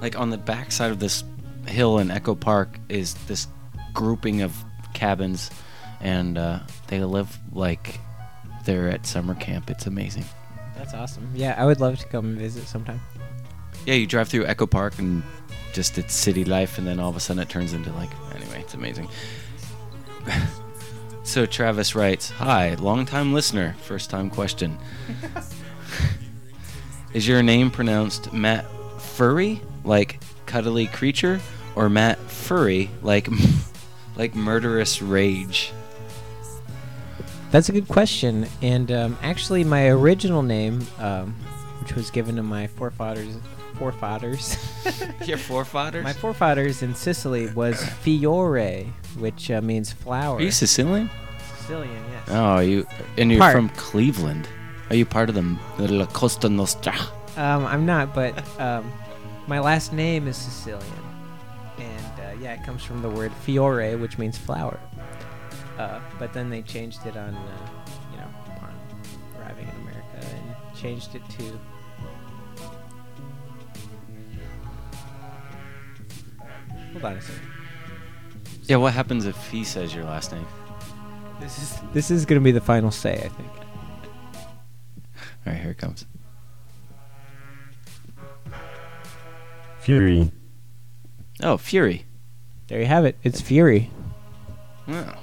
like 0.00 0.18
on 0.18 0.30
the 0.30 0.38
back 0.38 0.70
side 0.70 0.90
of 0.92 1.00
this 1.00 1.24
hill 1.66 1.98
in 1.98 2.10
Echo 2.10 2.34
Park 2.34 2.78
is 2.88 3.14
this 3.26 3.48
grouping 3.94 4.42
of 4.42 4.54
cabins, 4.92 5.50
and 6.00 6.38
uh, 6.38 6.60
they 6.88 7.02
live 7.04 7.38
like 7.52 8.00
they're 8.64 8.88
at 8.88 9.06
summer 9.06 9.34
camp. 9.34 9.70
It's 9.70 9.86
amazing. 9.86 10.24
that's 10.76 10.94
awesome. 10.94 11.30
Yeah, 11.34 11.54
I 11.56 11.64
would 11.64 11.80
love 11.80 11.98
to 11.98 12.06
come 12.06 12.26
and 12.26 12.38
visit 12.38 12.66
sometime. 12.66 13.00
Yeah, 13.86 13.94
you 13.94 14.06
drive 14.06 14.28
through 14.28 14.46
Echo 14.46 14.66
Park, 14.66 14.98
and 14.98 15.22
just 15.72 15.98
it's 15.98 16.14
city 16.14 16.44
life, 16.44 16.78
and 16.78 16.86
then 16.86 17.00
all 17.00 17.10
of 17.10 17.16
a 17.16 17.20
sudden 17.20 17.42
it 17.42 17.48
turns 17.48 17.72
into 17.72 17.92
like 17.92 18.10
anyway, 18.34 18.60
it's 18.60 18.74
amazing. 18.74 19.08
so 21.22 21.46
Travis 21.46 21.94
writes, 21.94 22.30
"Hi, 22.30 22.74
long-time 22.74 23.32
listener, 23.32 23.74
first-time 23.82 24.30
question. 24.30 24.78
Is 27.14 27.26
your 27.26 27.42
name 27.42 27.70
pronounced 27.70 28.32
Matt 28.32 28.66
Furry, 29.00 29.60
like 29.84 30.20
cuddly 30.46 30.86
creature, 30.86 31.40
or 31.74 31.88
Matt 31.88 32.18
Furry, 32.18 32.90
like 33.02 33.28
like 34.16 34.34
murderous 34.34 35.02
rage?" 35.02 35.72
That's 37.50 37.68
a 37.68 37.72
good 37.72 37.88
question. 37.88 38.46
And 38.62 38.92
um, 38.92 39.18
actually, 39.22 39.64
my 39.64 39.88
original 39.88 40.42
name, 40.42 40.86
um, 40.98 41.34
which 41.80 41.94
was 41.94 42.10
given 42.10 42.36
to 42.36 42.42
my 42.42 42.68
forefathers, 42.68 43.36
forefathers, 43.76 44.56
Your 45.26 45.38
forefathers? 45.38 46.04
my 46.04 46.12
forefathers 46.12 46.82
in 46.82 46.94
Sicily 46.94 47.48
was 47.48 47.82
Fiore, 47.84 48.92
which 49.18 49.50
uh, 49.50 49.60
means 49.62 49.92
flower. 49.92 50.36
Are 50.36 50.42
you 50.42 50.50
Sicilian? 50.50 51.10
Sicilian, 51.58 52.04
yes. 52.12 52.28
Oh, 52.28 52.58
you 52.60 52.86
and 53.16 53.30
you're 53.30 53.40
Part. 53.40 53.54
from 53.54 53.68
Cleveland. 53.70 54.48
Are 54.90 54.96
you 54.96 55.06
part 55.06 55.28
of 55.28 55.34
the, 55.34 55.56
the 55.78 55.92
La 55.92 56.06
Costa 56.06 56.48
Nostra? 56.48 56.94
Um, 57.36 57.64
I'm 57.64 57.86
not, 57.86 58.12
but 58.14 58.34
um, 58.60 58.92
my 59.46 59.60
last 59.60 59.92
name 59.92 60.26
is 60.26 60.36
Sicilian, 60.36 60.82
and 61.78 62.20
uh, 62.20 62.42
yeah, 62.42 62.54
it 62.54 62.64
comes 62.64 62.82
from 62.82 63.00
the 63.02 63.08
word 63.08 63.32
fiore, 63.32 63.94
which 63.96 64.18
means 64.18 64.36
flower. 64.36 64.78
Uh, 65.80 65.98
but 66.18 66.34
then 66.34 66.50
they 66.50 66.60
changed 66.60 67.06
it 67.06 67.16
on, 67.16 67.34
uh, 67.34 67.68
you 68.12 68.18
know, 68.18 68.28
upon 68.54 68.74
arriving 69.38 69.66
in 69.66 69.74
America, 69.80 70.18
and 70.20 70.76
changed 70.76 71.14
it 71.14 71.22
to. 71.30 71.58
Hold 76.92 77.04
on 77.04 77.16
a 77.16 77.22
second. 77.22 77.48
Yeah, 78.64 78.76
what 78.76 78.92
happens 78.92 79.24
if 79.24 79.48
he 79.48 79.64
says 79.64 79.94
your 79.94 80.04
last 80.04 80.32
name? 80.32 80.46
This 81.40 81.56
is 81.56 81.80
this 81.94 82.10
is 82.10 82.26
gonna 82.26 82.42
be 82.42 82.52
the 82.52 82.60
final 82.60 82.90
say, 82.90 83.14
I 83.14 83.28
think. 83.28 83.48
All 84.34 85.46
right, 85.46 85.56
here 85.56 85.70
it 85.70 85.78
comes. 85.78 86.04
Fury. 89.78 90.30
Oh, 91.42 91.56
Fury. 91.56 92.04
There 92.68 92.78
you 92.78 92.86
have 92.86 93.06
it. 93.06 93.16
It's 93.22 93.40
Fury. 93.40 93.90
Wow. 94.86 95.16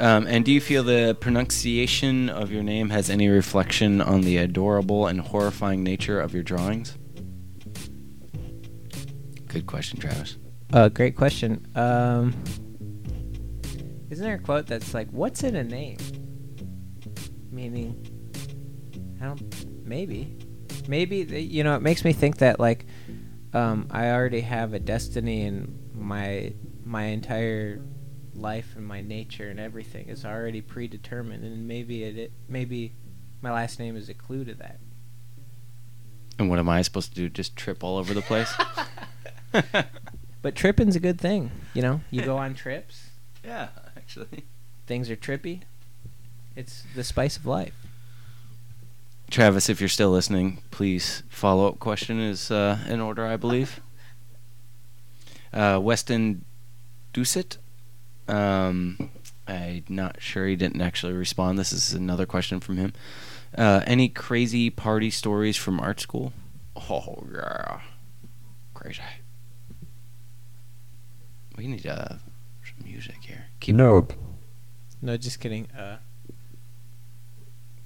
Um, 0.00 0.26
and 0.26 0.46
do 0.46 0.50
you 0.50 0.62
feel 0.62 0.82
the 0.82 1.14
pronunciation 1.20 2.30
of 2.30 2.50
your 2.50 2.62
name 2.62 2.88
has 2.88 3.10
any 3.10 3.28
reflection 3.28 4.00
on 4.00 4.22
the 4.22 4.38
adorable 4.38 5.06
and 5.06 5.20
horrifying 5.20 5.84
nature 5.84 6.18
of 6.18 6.32
your 6.32 6.42
drawings? 6.42 6.96
Good 9.46 9.66
question, 9.66 10.00
Travis. 10.00 10.38
Uh, 10.72 10.88
great 10.88 11.16
question. 11.16 11.66
Um, 11.74 12.32
isn't 14.08 14.24
there 14.24 14.36
a 14.36 14.38
quote 14.38 14.66
that's 14.66 14.94
like, 14.94 15.10
"What's 15.10 15.42
in 15.44 15.54
a 15.54 15.64
name?" 15.64 15.98
Meaning, 17.50 17.94
I 19.20 19.26
don't. 19.26 19.84
Maybe, 19.84 20.38
maybe 20.88 21.18
you 21.42 21.62
know. 21.62 21.74
It 21.74 21.82
makes 21.82 22.04
me 22.04 22.14
think 22.14 22.38
that 22.38 22.58
like, 22.58 22.86
um, 23.52 23.86
I 23.90 24.12
already 24.12 24.40
have 24.40 24.72
a 24.72 24.78
destiny, 24.78 25.42
and 25.42 25.78
my 25.92 26.54
my 26.84 27.04
entire 27.04 27.82
life 28.34 28.74
and 28.76 28.86
my 28.86 29.00
nature 29.00 29.48
and 29.48 29.58
everything 29.58 30.08
is 30.08 30.24
already 30.24 30.60
predetermined, 30.60 31.44
and 31.44 31.66
maybe 31.66 32.04
it, 32.04 32.16
it 32.16 32.32
maybe 32.48 32.92
my 33.42 33.52
last 33.52 33.78
name 33.78 33.96
is 33.96 34.08
a 34.08 34.14
clue 34.14 34.44
to 34.44 34.54
that. 34.54 34.78
And 36.38 36.48
what 36.48 36.58
am 36.58 36.68
I 36.68 36.82
supposed 36.82 37.10
to 37.10 37.14
do? 37.14 37.28
Just 37.28 37.56
trip 37.56 37.84
all 37.84 37.98
over 37.98 38.14
the 38.14 38.22
place? 38.22 38.52
But 40.42 40.54
tripping's 40.54 40.96
a 40.96 41.00
good 41.00 41.20
thing, 41.20 41.50
you 41.74 41.82
know. 41.82 42.00
You 42.10 42.22
go 42.22 42.38
on 42.38 42.54
trips. 42.54 43.10
yeah, 43.44 43.68
actually. 43.96 44.44
things 44.86 45.10
are 45.10 45.16
trippy. 45.16 45.62
It's 46.56 46.84
the 46.94 47.04
spice 47.04 47.36
of 47.36 47.46
life. 47.46 47.74
Travis, 49.30 49.68
if 49.68 49.80
you're 49.80 49.88
still 49.88 50.10
listening, 50.10 50.62
please 50.70 51.22
follow 51.28 51.68
up 51.68 51.78
question 51.78 52.18
is 52.18 52.50
uh, 52.50 52.78
in 52.88 53.00
order, 53.00 53.26
I 53.26 53.36
believe. 53.36 53.80
Uh, 55.52 55.80
Weston 55.82 56.44
Doucet. 57.12 57.58
Um, 58.30 59.10
I'm 59.46 59.84
not 59.88 60.22
sure 60.22 60.46
he 60.46 60.56
didn't 60.56 60.80
actually 60.80 61.12
respond. 61.12 61.58
This 61.58 61.72
is 61.72 61.92
another 61.92 62.26
question 62.26 62.60
from 62.60 62.76
him. 62.76 62.92
Uh, 63.56 63.82
any 63.86 64.08
crazy 64.08 64.70
party 64.70 65.10
stories 65.10 65.56
from 65.56 65.80
art 65.80 66.00
school? 66.00 66.32
Oh 66.88 67.24
yeah, 67.34 67.80
crazy. 68.74 69.02
We 71.56 71.66
need 71.66 71.86
uh, 71.86 72.08
some 72.64 72.84
music 72.84 73.16
here. 73.20 73.46
Keep 73.58 73.74
Nope. 73.76 74.12
No, 75.02 75.16
just 75.16 75.40
kidding. 75.40 75.66
Uh, 75.72 75.96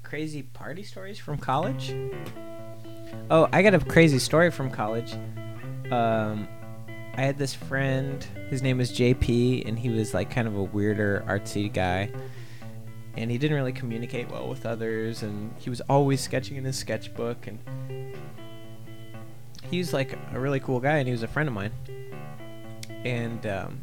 crazy 0.02 0.42
party 0.42 0.82
stories 0.82 1.18
from 1.18 1.38
college. 1.38 1.94
Oh, 3.30 3.48
I 3.52 3.62
got 3.62 3.74
a 3.74 3.78
crazy 3.78 4.18
story 4.18 4.50
from 4.50 4.70
college. 4.70 5.14
Um, 5.90 6.46
I 7.16 7.22
had 7.22 7.38
this 7.38 7.54
friend. 7.54 8.24
His 8.50 8.60
name 8.62 8.78
was 8.78 8.90
JP, 8.90 9.68
and 9.68 9.78
he 9.78 9.88
was 9.88 10.14
like 10.14 10.30
kind 10.30 10.48
of 10.48 10.56
a 10.56 10.62
weirder, 10.62 11.24
artsy 11.28 11.72
guy. 11.72 12.10
And 13.16 13.30
he 13.30 13.38
didn't 13.38 13.56
really 13.56 13.72
communicate 13.72 14.28
well 14.30 14.48
with 14.48 14.66
others, 14.66 15.22
and 15.22 15.54
he 15.58 15.70
was 15.70 15.80
always 15.82 16.20
sketching 16.20 16.56
in 16.56 16.64
his 16.64 16.76
sketchbook. 16.76 17.46
And 17.46 17.60
he 19.70 19.78
was 19.78 19.92
like 19.92 20.18
a 20.32 20.40
really 20.40 20.58
cool 20.58 20.80
guy, 20.80 20.96
and 20.96 21.06
he 21.06 21.12
was 21.12 21.22
a 21.22 21.28
friend 21.28 21.48
of 21.48 21.54
mine. 21.54 21.70
And 23.04 23.46
um, 23.46 23.80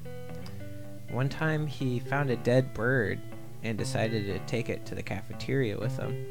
one 1.10 1.30
time 1.30 1.68
he 1.68 2.00
found 2.00 2.32
a 2.32 2.36
dead 2.36 2.74
bird 2.74 3.20
and 3.64 3.78
decided 3.78 4.26
to 4.26 4.40
take 4.40 4.68
it 4.70 4.86
to 4.88 4.96
the 4.96 5.04
cafeteria 5.04 5.78
with 5.78 5.96
him. 5.98 6.26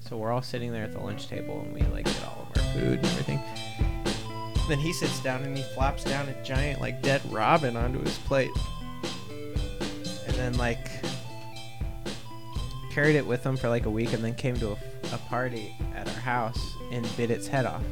So 0.00 0.16
we're 0.16 0.30
all 0.30 0.42
sitting 0.42 0.70
there 0.70 0.84
at 0.84 0.92
the 0.92 1.00
lunch 1.00 1.26
table 1.26 1.60
and 1.62 1.74
we 1.74 1.80
like 1.82 2.04
get 2.04 2.24
all 2.24 2.46
of 2.48 2.62
our 2.62 2.72
food 2.74 2.98
and 2.98 3.06
everything. 3.06 3.95
Then 4.68 4.78
he 4.78 4.92
sits 4.92 5.20
down 5.20 5.42
and 5.42 5.56
he 5.56 5.62
flops 5.74 6.02
down 6.04 6.28
a 6.28 6.42
giant 6.42 6.80
like 6.80 7.00
dead 7.02 7.22
robin 7.30 7.76
onto 7.76 8.00
his 8.00 8.18
plate. 8.18 8.50
And 10.26 10.34
then 10.34 10.56
like 10.58 10.88
carried 12.90 13.16
it 13.16 13.26
with 13.26 13.44
him 13.44 13.56
for 13.56 13.68
like 13.68 13.86
a 13.86 13.90
week 13.90 14.12
and 14.12 14.24
then 14.24 14.34
came 14.34 14.56
to 14.56 14.70
a, 14.70 14.76
a 15.12 15.18
party 15.28 15.74
at 15.94 16.08
our 16.08 16.14
house 16.14 16.74
and 16.90 17.06
bit 17.16 17.30
its 17.30 17.46
head 17.46 17.66
off. 17.66 17.82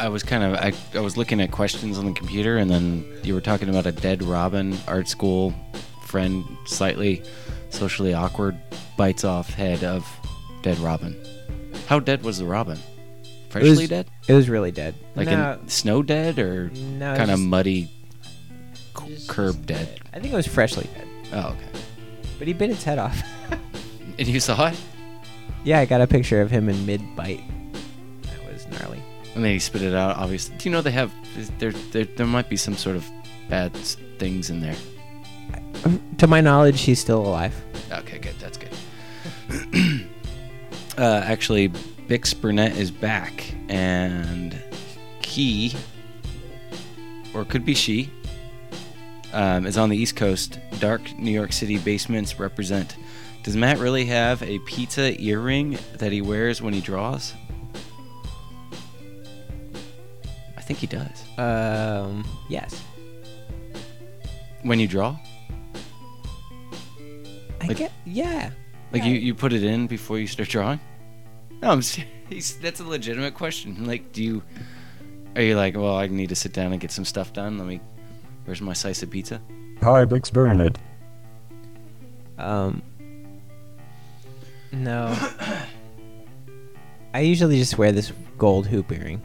I 0.00 0.08
was 0.08 0.22
kind 0.22 0.42
of 0.42 0.54
I, 0.54 0.72
I 0.98 1.00
was 1.00 1.16
looking 1.16 1.40
at 1.40 1.50
questions 1.50 1.98
on 1.98 2.04
the 2.04 2.12
computer, 2.12 2.58
and 2.58 2.70
then 2.70 3.06
you 3.22 3.32
were 3.32 3.40
talking 3.40 3.68
about 3.68 3.86
a 3.86 3.92
dead 3.92 4.22
robin. 4.22 4.76
Art 4.86 5.08
school 5.08 5.54
friend, 6.02 6.44
slightly 6.66 7.22
socially 7.70 8.12
awkward, 8.12 8.56
bites 8.96 9.24
off 9.24 9.48
head 9.54 9.82
of 9.82 10.06
dead 10.62 10.78
robin. 10.78 11.16
How 11.86 11.98
dead 12.00 12.22
was 12.22 12.38
the 12.38 12.44
robin? 12.46 12.78
Freshly 13.50 13.70
was- 13.70 13.88
dead, 13.88 14.06
It 14.26 14.32
was 14.32 14.48
really 14.48 14.72
dead. 14.72 14.94
like 15.14 15.28
no, 15.28 15.58
in 15.62 15.68
snow 15.68 16.02
dead, 16.02 16.38
or 16.38 16.70
no, 16.70 17.16
kind 17.16 17.30
of 17.30 17.38
muddy 17.40 17.88
c- 18.98 19.08
just- 19.08 19.28
curb 19.28 19.64
dead. 19.66 20.00
I 20.12 20.18
think 20.20 20.32
it 20.32 20.36
was 20.36 20.46
freshly 20.46 20.88
dead. 20.94 21.06
Oh, 21.32 21.48
okay. 21.50 21.80
But 22.38 22.46
he 22.48 22.52
bit 22.52 22.70
its 22.70 22.84
head 22.84 22.98
off. 22.98 23.20
And 24.16 24.28
you 24.28 24.38
saw 24.38 24.68
it, 24.68 24.80
yeah, 25.64 25.80
I 25.80 25.86
got 25.86 26.00
a 26.00 26.06
picture 26.06 26.40
of 26.40 26.48
him 26.48 26.68
in 26.68 26.86
mid 26.86 27.00
bite. 27.16 27.42
That 28.22 28.52
was 28.52 28.64
gnarly. 28.68 29.02
and 29.34 29.42
then 29.44 29.52
he 29.52 29.58
spit 29.58 29.82
it 29.82 29.92
out. 29.92 30.16
Obviously, 30.16 30.56
do 30.56 30.68
you 30.68 30.72
know 30.72 30.82
they 30.82 30.92
have 30.92 31.10
there 31.58 31.72
there 31.90 32.04
there 32.04 32.26
might 32.26 32.48
be 32.48 32.56
some 32.56 32.76
sort 32.76 32.94
of 32.94 33.04
bad 33.50 33.72
things 34.18 34.50
in 34.50 34.60
there. 34.60 34.76
To 36.18 36.28
my 36.28 36.40
knowledge, 36.40 36.82
he's 36.82 37.00
still 37.00 37.26
alive. 37.26 37.54
Okay, 37.90 38.18
good. 38.18 38.34
That's 38.38 38.56
good. 38.56 38.70
uh, 40.98 41.22
actually, 41.24 41.68
Bix 41.68 42.38
Burnett 42.38 42.76
is 42.76 42.90
back, 42.90 43.54
and 43.68 44.56
he, 45.24 45.74
or 47.34 47.44
could 47.44 47.64
be 47.64 47.74
she, 47.74 48.10
um, 49.32 49.66
is 49.66 49.76
on 49.78 49.88
the 49.88 49.96
East 49.96 50.16
Coast. 50.16 50.58
Dark 50.78 51.00
New 51.18 51.30
York 51.30 51.52
City 51.52 51.78
basements 51.78 52.38
represent. 52.38 52.96
Does 53.42 53.56
Matt 53.56 53.78
really 53.78 54.06
have 54.06 54.42
a 54.42 54.58
pizza 54.60 55.20
earring 55.20 55.78
that 55.98 56.12
he 56.12 56.20
wears 56.22 56.62
when 56.62 56.72
he 56.72 56.80
draws? 56.80 57.34
I 60.56 60.60
think 60.60 60.78
he 60.78 60.86
does. 60.86 61.24
Um, 61.38 62.24
yes. 62.48 62.82
When 64.62 64.80
you 64.80 64.88
draw? 64.88 65.18
I 67.60 67.66
Like- 67.66 67.76
get. 67.76 67.92
Yeah. 68.06 68.50
Like 68.94 69.02
Yeah. 69.02 69.08
you, 69.10 69.18
you 69.18 69.34
put 69.34 69.52
it 69.52 69.64
in 69.64 69.88
before 69.88 70.20
you 70.20 70.28
start 70.28 70.48
drawing? 70.48 70.78
No, 71.60 71.70
I'm 71.70 71.82
serious. 71.82 72.52
That's 72.62 72.78
a 72.78 72.84
legitimate 72.84 73.34
question. 73.34 73.84
Like, 73.86 74.12
do 74.12 74.22
you? 74.22 74.42
Are 75.34 75.42
you 75.42 75.56
like, 75.56 75.74
well, 75.76 75.96
I 75.96 76.06
need 76.06 76.28
to 76.28 76.36
sit 76.36 76.52
down 76.52 76.70
and 76.70 76.80
get 76.80 76.92
some 76.92 77.04
stuff 77.04 77.32
done. 77.32 77.58
Let 77.58 77.66
me. 77.66 77.80
Where's 78.44 78.60
my 78.62 78.72
slice 78.72 79.02
of 79.02 79.10
pizza? 79.10 79.42
Hi, 79.82 80.04
Bix 80.04 80.32
Burnett. 80.32 80.78
Um. 82.38 82.82
No. 84.70 85.06
I 87.14 87.20
usually 87.20 87.58
just 87.58 87.76
wear 87.78 87.90
this 87.90 88.12
gold 88.38 88.66
hoop 88.68 88.92
earring. 88.92 89.20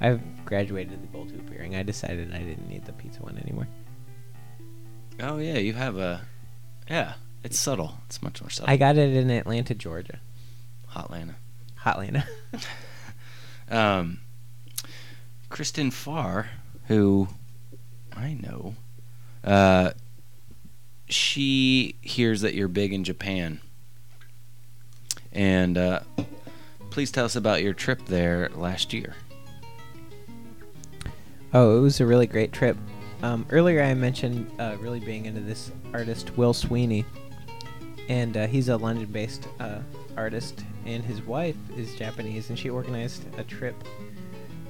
I've 0.00 0.22
graduated 0.46 1.02
the 1.02 1.06
gold 1.08 1.30
hoop 1.30 1.50
earring. 1.54 1.76
I 1.76 1.82
decided 1.82 2.32
I 2.34 2.38
didn't 2.38 2.68
need 2.68 2.84
the 2.86 2.92
pizza 2.94 3.20
one 3.20 3.36
anymore. 3.38 3.68
Oh 5.20 5.36
yeah, 5.38 5.58
you 5.58 5.72
have 5.74 5.98
a. 5.98 6.22
Yeah, 6.88 7.14
it's 7.44 7.58
subtle. 7.58 7.98
It's 8.06 8.22
much 8.22 8.40
more 8.40 8.50
subtle. 8.50 8.72
I 8.72 8.76
got 8.76 8.96
it 8.96 9.14
in 9.14 9.30
Atlanta, 9.30 9.74
Georgia. 9.74 10.20
Hotlanta. 10.90 11.34
Hotlanta. 11.80 12.24
Um, 13.68 14.20
Kristin 15.50 15.92
Farr, 15.92 16.50
who 16.86 17.28
I 18.14 18.34
know, 18.34 18.76
uh, 19.42 19.90
she 21.08 21.96
hears 22.00 22.40
that 22.42 22.54
you're 22.54 22.68
big 22.68 22.92
in 22.92 23.04
Japan, 23.04 23.60
and 25.32 25.76
uh, 25.76 26.00
please 26.90 27.10
tell 27.10 27.24
us 27.24 27.36
about 27.36 27.62
your 27.62 27.74
trip 27.74 28.06
there 28.06 28.48
last 28.54 28.92
year. 28.92 29.14
Oh, 31.52 31.78
it 31.78 31.80
was 31.80 32.00
a 32.00 32.06
really 32.06 32.26
great 32.26 32.52
trip. 32.52 32.76
Um, 33.22 33.46
earlier, 33.50 33.82
I 33.82 33.94
mentioned 33.94 34.50
uh, 34.58 34.76
really 34.78 35.00
being 35.00 35.26
into 35.26 35.40
this 35.40 35.70
artist, 35.92 36.36
Will 36.36 36.52
Sweeney, 36.52 37.04
and 38.08 38.36
uh, 38.36 38.46
he's 38.46 38.68
a 38.68 38.76
London-based 38.76 39.48
uh, 39.60 39.80
artist, 40.16 40.64
and 40.84 41.04
his 41.04 41.22
wife 41.22 41.56
is 41.76 41.94
Japanese, 41.94 42.50
and 42.50 42.58
she 42.58 42.70
organized 42.70 43.24
a 43.38 43.44
trip 43.44 43.74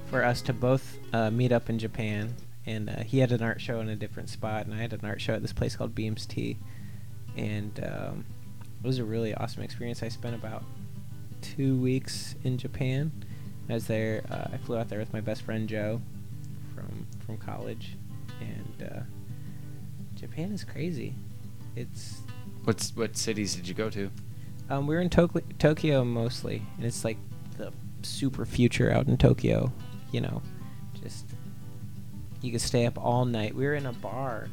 for 0.06 0.24
us 0.24 0.40
to 0.42 0.52
both 0.52 0.98
uh, 1.12 1.30
meet 1.30 1.52
up 1.52 1.68
in 1.68 1.78
Japan. 1.78 2.34
And 2.68 2.90
uh, 2.90 2.96
he 3.04 3.18
had 3.20 3.30
an 3.30 3.42
art 3.42 3.60
show 3.60 3.80
in 3.80 3.88
a 3.88 3.96
different 3.96 4.28
spot, 4.28 4.66
and 4.66 4.74
I 4.74 4.78
had 4.78 4.92
an 4.92 5.04
art 5.04 5.20
show 5.20 5.34
at 5.34 5.42
this 5.42 5.52
place 5.52 5.76
called 5.76 5.94
Beams 5.94 6.26
T, 6.26 6.58
and 7.36 7.78
um, 7.84 8.24
it 8.82 8.86
was 8.86 8.98
a 8.98 9.04
really 9.04 9.34
awesome 9.34 9.62
experience. 9.62 10.02
I 10.02 10.08
spent 10.08 10.34
about 10.34 10.64
two 11.42 11.76
weeks 11.76 12.34
in 12.42 12.58
Japan. 12.58 13.12
I 13.68 13.74
was 13.74 13.86
there. 13.86 14.24
Uh, 14.30 14.48
I 14.52 14.56
flew 14.56 14.76
out 14.76 14.88
there 14.88 14.98
with 14.98 15.12
my 15.12 15.20
best 15.20 15.42
friend 15.42 15.68
Joe 15.68 16.00
from 16.74 17.06
from 17.24 17.36
college, 17.38 17.96
and 18.40 18.90
uh, 18.90 19.00
Japan 20.14 20.50
is 20.52 20.64
crazy. 20.64 21.14
It's 21.76 22.22
What's 22.66 22.90
what 22.96 23.16
cities 23.16 23.54
did 23.54 23.68
you 23.68 23.74
go 23.74 23.88
to? 23.90 24.10
um, 24.68 24.88
we 24.88 24.96
were 24.96 25.00
in 25.00 25.08
Tok- 25.08 25.56
Tokyo 25.60 26.04
mostly, 26.04 26.60
and 26.76 26.84
it's 26.84 27.04
like 27.04 27.16
the 27.56 27.72
super 28.02 28.44
future 28.44 28.90
out 28.90 29.06
in 29.06 29.16
Tokyo. 29.16 29.72
You 30.10 30.22
know, 30.22 30.42
just 31.00 31.26
you 32.42 32.50
could 32.50 32.60
stay 32.60 32.84
up 32.86 32.98
all 32.98 33.24
night. 33.24 33.54
We 33.54 33.64
were 33.66 33.74
in 33.74 33.86
a 33.86 33.92
bar. 33.92 34.48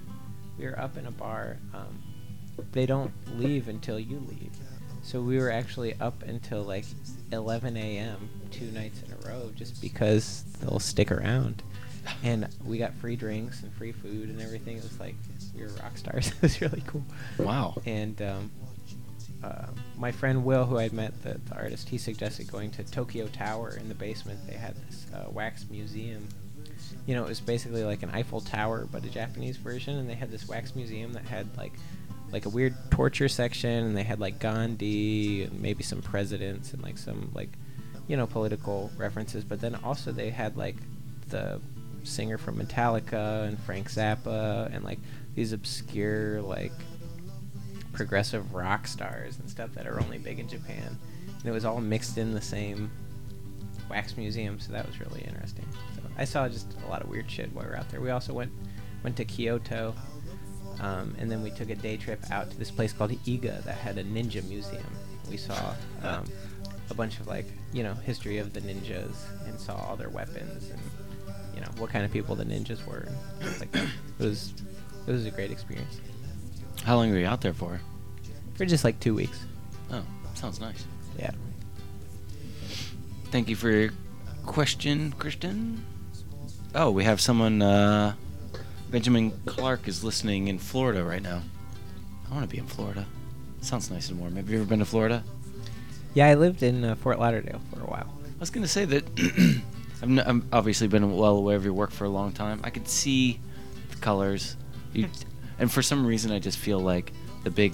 We 0.59 0.65
were 0.65 0.79
up 0.79 0.95
in 0.97 1.07
a 1.07 1.11
bar. 1.11 1.57
Um, 1.73 2.03
they 2.71 2.85
don't 2.85 3.11
leave 3.39 3.67
until 3.67 3.99
you 3.99 4.19
leave, 4.29 4.51
so 5.01 5.19
we 5.19 5.39
were 5.39 5.49
actually 5.49 5.95
up 5.99 6.21
until 6.21 6.61
like 6.61 6.85
11 7.31 7.75
a.m. 7.75 8.29
two 8.51 8.69
nights 8.69 9.01
in 9.01 9.11
a 9.11 9.27
row, 9.27 9.49
just 9.55 9.81
because 9.81 10.43
they'll 10.61 10.79
stick 10.79 11.11
around. 11.11 11.63
And 12.21 12.47
we 12.63 12.77
got 12.77 12.93
free 12.93 13.15
drinks 13.15 13.63
and 13.63 13.73
free 13.73 13.91
food 13.93 14.29
and 14.29 14.39
everything. 14.39 14.77
It 14.77 14.83
was 14.83 14.99
like 14.99 15.15
we 15.55 15.61
were 15.63 15.69
rock 15.81 15.97
stars. 15.97 16.27
it 16.31 16.41
was 16.41 16.61
really 16.61 16.83
cool 16.87 17.03
Wow. 17.39 17.75
and 17.85 18.21
um, 18.21 18.51
uh, 19.43 19.65
my 19.97 20.11
friend 20.11 20.45
Will, 20.45 20.65
who 20.65 20.77
I'd 20.77 20.93
met, 20.93 21.21
the, 21.21 21.39
the 21.45 21.55
artist, 21.55 21.89
he 21.89 21.97
suggested 21.97 22.49
going 22.51 22.71
to 22.71 22.83
Tokyo 22.83 23.27
Tower 23.27 23.75
in 23.79 23.89
the 23.89 23.95
basement. 23.95 24.39
They 24.47 24.55
had 24.55 24.75
this 24.87 25.05
uh, 25.13 25.29
wax 25.31 25.65
museum. 25.69 26.27
You 27.05 27.15
know, 27.15 27.23
it 27.23 27.29
was 27.29 27.41
basically 27.41 27.83
like 27.83 28.03
an 28.03 28.09
Eiffel 28.11 28.39
Tower, 28.39 28.87
but 28.89 29.03
a 29.03 29.09
Japanese 29.09 29.57
version. 29.57 29.97
And 29.97 30.09
they 30.09 30.13
had 30.13 30.31
this 30.31 30.47
wax 30.47 30.75
museum 30.75 31.11
that 31.13 31.25
had 31.25 31.55
like 31.57 31.73
like 32.31 32.45
a 32.45 32.49
weird 32.49 32.73
torture 32.89 33.27
section, 33.27 33.85
and 33.85 33.97
they 33.97 34.03
had 34.03 34.19
like 34.19 34.39
Gandhi 34.39 35.43
and 35.43 35.61
maybe 35.61 35.83
some 35.83 36.01
presidents 36.01 36.73
and 36.73 36.81
like 36.81 36.97
some 36.97 37.29
like 37.33 37.49
you 38.07 38.15
know 38.15 38.25
political 38.25 38.89
references. 38.97 39.43
But 39.43 39.59
then 39.59 39.75
also 39.83 40.13
they 40.13 40.29
had 40.29 40.55
like 40.55 40.77
the 41.27 41.59
singer 42.03 42.37
from 42.37 42.57
Metallica 42.59 43.45
and 43.47 43.59
Frank 43.59 43.89
Zappa 43.89 44.73
and 44.73 44.83
like 44.85 44.99
these 45.35 45.53
obscure 45.53 46.41
like 46.41 46.71
progressive 47.93 48.53
rock 48.53 48.87
stars 48.87 49.37
and 49.39 49.49
stuff 49.49 49.71
that 49.73 49.87
are 49.87 50.01
only 50.01 50.17
big 50.17 50.39
in 50.39 50.47
Japan. 50.47 50.97
And 51.27 51.45
it 51.45 51.51
was 51.51 51.65
all 51.65 51.79
mixed 51.79 52.17
in 52.17 52.33
the 52.33 52.41
same 52.41 52.91
wax 53.89 54.17
museum, 54.17 54.59
so 54.59 54.71
that 54.73 54.85
was 54.85 54.99
really 54.99 55.21
interesting. 55.21 55.65
So 55.95 56.01
I 56.17 56.25
saw 56.25 56.49
just 56.49 56.75
a 56.85 56.89
lot 56.89 57.01
of 57.01 57.09
weird 57.09 57.29
shit 57.29 57.53
while 57.53 57.65
we 57.65 57.71
were 57.71 57.77
out 57.77 57.89
there. 57.89 58.01
We 58.01 58.09
also 58.09 58.33
went 58.33 58.51
went 59.03 59.15
to 59.17 59.25
Kyoto, 59.25 59.93
um, 60.79 61.15
and 61.19 61.31
then 61.31 61.43
we 61.43 61.51
took 61.51 61.69
a 61.69 61.75
day 61.75 61.97
trip 61.97 62.19
out 62.31 62.49
to 62.51 62.57
this 62.57 62.71
place 62.71 62.93
called 62.93 63.11
Iga 63.11 63.63
that 63.63 63.75
had 63.75 63.97
a 63.97 64.03
ninja 64.03 64.43
museum. 64.47 64.83
We 65.29 65.37
saw 65.37 65.75
um, 66.03 66.25
a 66.89 66.93
bunch 66.93 67.19
of 67.19 67.27
like 67.27 67.45
you 67.71 67.83
know 67.83 67.93
history 67.93 68.37
of 68.37 68.53
the 68.53 68.61
ninjas 68.61 69.15
and 69.45 69.59
saw 69.59 69.75
all 69.75 69.95
their 69.95 70.09
weapons 70.09 70.69
and 70.69 70.79
you 71.53 71.61
know 71.61 71.69
what 71.77 71.89
kind 71.89 72.03
of 72.03 72.11
people 72.11 72.35
the 72.35 72.45
ninjas 72.45 72.85
were 72.85 73.07
like. 73.59 73.75
It 73.75 74.23
was 74.23 74.53
it 75.07 75.11
was 75.11 75.25
a 75.25 75.31
great 75.31 75.51
experience 75.51 75.99
How 76.83 76.95
long 76.95 77.11
were 77.11 77.17
you 77.17 77.25
out 77.27 77.41
there 77.41 77.53
for? 77.53 77.79
for 78.55 78.65
just 78.65 78.83
like 78.83 78.99
two 78.99 79.15
weeks. 79.15 79.39
Oh, 79.91 80.03
sounds 80.35 80.59
nice. 80.59 80.85
Yeah. 81.17 81.31
Thank 83.31 83.49
you 83.49 83.55
for 83.55 83.69
your 83.71 83.89
question, 84.45 85.11
Christian. 85.17 85.83
Oh, 86.75 86.91
we 86.91 87.03
have 87.03 87.19
someone. 87.19 87.61
Uh, 87.63 88.13
Benjamin 88.91 89.31
Clark 89.47 89.87
is 89.87 90.03
listening 90.03 90.49
in 90.49 90.59
Florida 90.59 91.03
right 91.03 91.21
now. 91.21 91.41
I 92.29 92.33
want 92.33 92.47
to 92.47 92.49
be 92.49 92.59
in 92.59 92.67
Florida. 92.67 93.07
Sounds 93.61 93.89
nice 93.89 94.09
and 94.09 94.19
warm. 94.19 94.35
Have 94.35 94.49
you 94.51 94.57
ever 94.57 94.65
been 94.67 94.79
to 94.79 94.85
Florida? 94.85 95.23
Yeah, 96.13 96.27
I 96.27 96.35
lived 96.35 96.61
in 96.61 96.83
uh, 96.83 96.93
Fort 96.95 97.17
Lauderdale 97.19 97.61
for 97.73 97.81
a 97.81 97.85
while. 97.87 98.13
I 98.27 98.39
was 98.39 98.51
gonna 98.51 98.67
say 98.67 98.85
that 98.85 99.03
I've, 100.03 100.03
n- 100.03 100.19
I've 100.19 100.43
obviously 100.53 100.87
been 100.87 101.15
well 101.15 101.37
aware 101.37 101.55
of 101.55 101.63
your 101.63 101.73
work 101.73 101.89
for 101.89 102.05
a 102.05 102.09
long 102.09 102.33
time. 102.33 102.59
I 102.63 102.69
could 102.69 102.87
see 102.87 103.39
the 103.89 103.95
colors, 103.97 104.57
you, 104.93 105.09
and 105.59 105.71
for 105.71 105.81
some 105.81 106.05
reason, 106.05 106.31
I 106.31 106.39
just 106.39 106.57
feel 106.57 106.79
like 106.79 107.11
the 107.43 107.51
big 107.51 107.73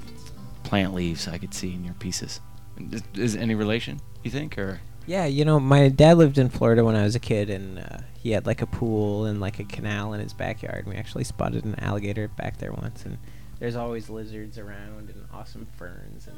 plant 0.63 0.93
leaves 0.93 1.28
I 1.28 1.38
could 1.38 1.53
see 1.53 1.74
in 1.74 1.84
your 1.84 1.93
pieces. 1.95 2.39
Is, 2.91 3.03
is 3.15 3.36
any 3.36 3.55
relation? 3.55 3.99
You 4.24 4.32
think, 4.32 4.57
or 4.57 4.80
Yeah, 5.05 5.26
you 5.26 5.45
know, 5.45 5.59
my 5.59 5.89
dad 5.89 6.17
lived 6.17 6.38
in 6.38 6.49
Florida 6.49 6.84
when 6.84 6.95
I 6.95 7.03
was 7.03 7.15
a 7.15 7.20
kid, 7.20 7.49
and 7.49 7.80
uh, 7.80 7.97
he 8.22 8.32
had 8.32 8.45
like 8.45 8.61
a 8.61 8.67
pool 8.67 9.26
and 9.26 9.39
like 9.39 9.59
a 9.59 9.63
canal 9.63 10.13
in 10.13 10.20
his 10.20 10.34
backyard. 10.34 10.86
And 10.86 10.93
We 10.93 10.95
actually 10.95 11.24
spotted 11.24 11.65
an 11.65 11.76
alligator 11.80 12.28
back 12.28 12.57
there 12.57 12.72
once, 12.72 13.05
and 13.05 13.17
there's 13.59 13.76
always 13.76 14.09
lizards 14.09 14.57
around 14.57 15.09
and 15.09 15.26
awesome 15.34 15.67
ferns. 15.78 16.28
And 16.28 16.38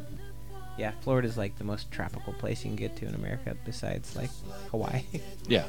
yeah, 0.77 0.91
Florida's 1.01 1.37
like 1.37 1.57
the 1.57 1.63
most 1.63 1.91
tropical 1.91 2.33
place 2.33 2.63
you 2.63 2.69
can 2.69 2.75
get 2.75 2.95
to 2.97 3.05
in 3.05 3.15
America, 3.15 3.55
besides 3.65 4.15
like 4.15 4.29
Hawaii. 4.71 5.03
yeah? 5.47 5.65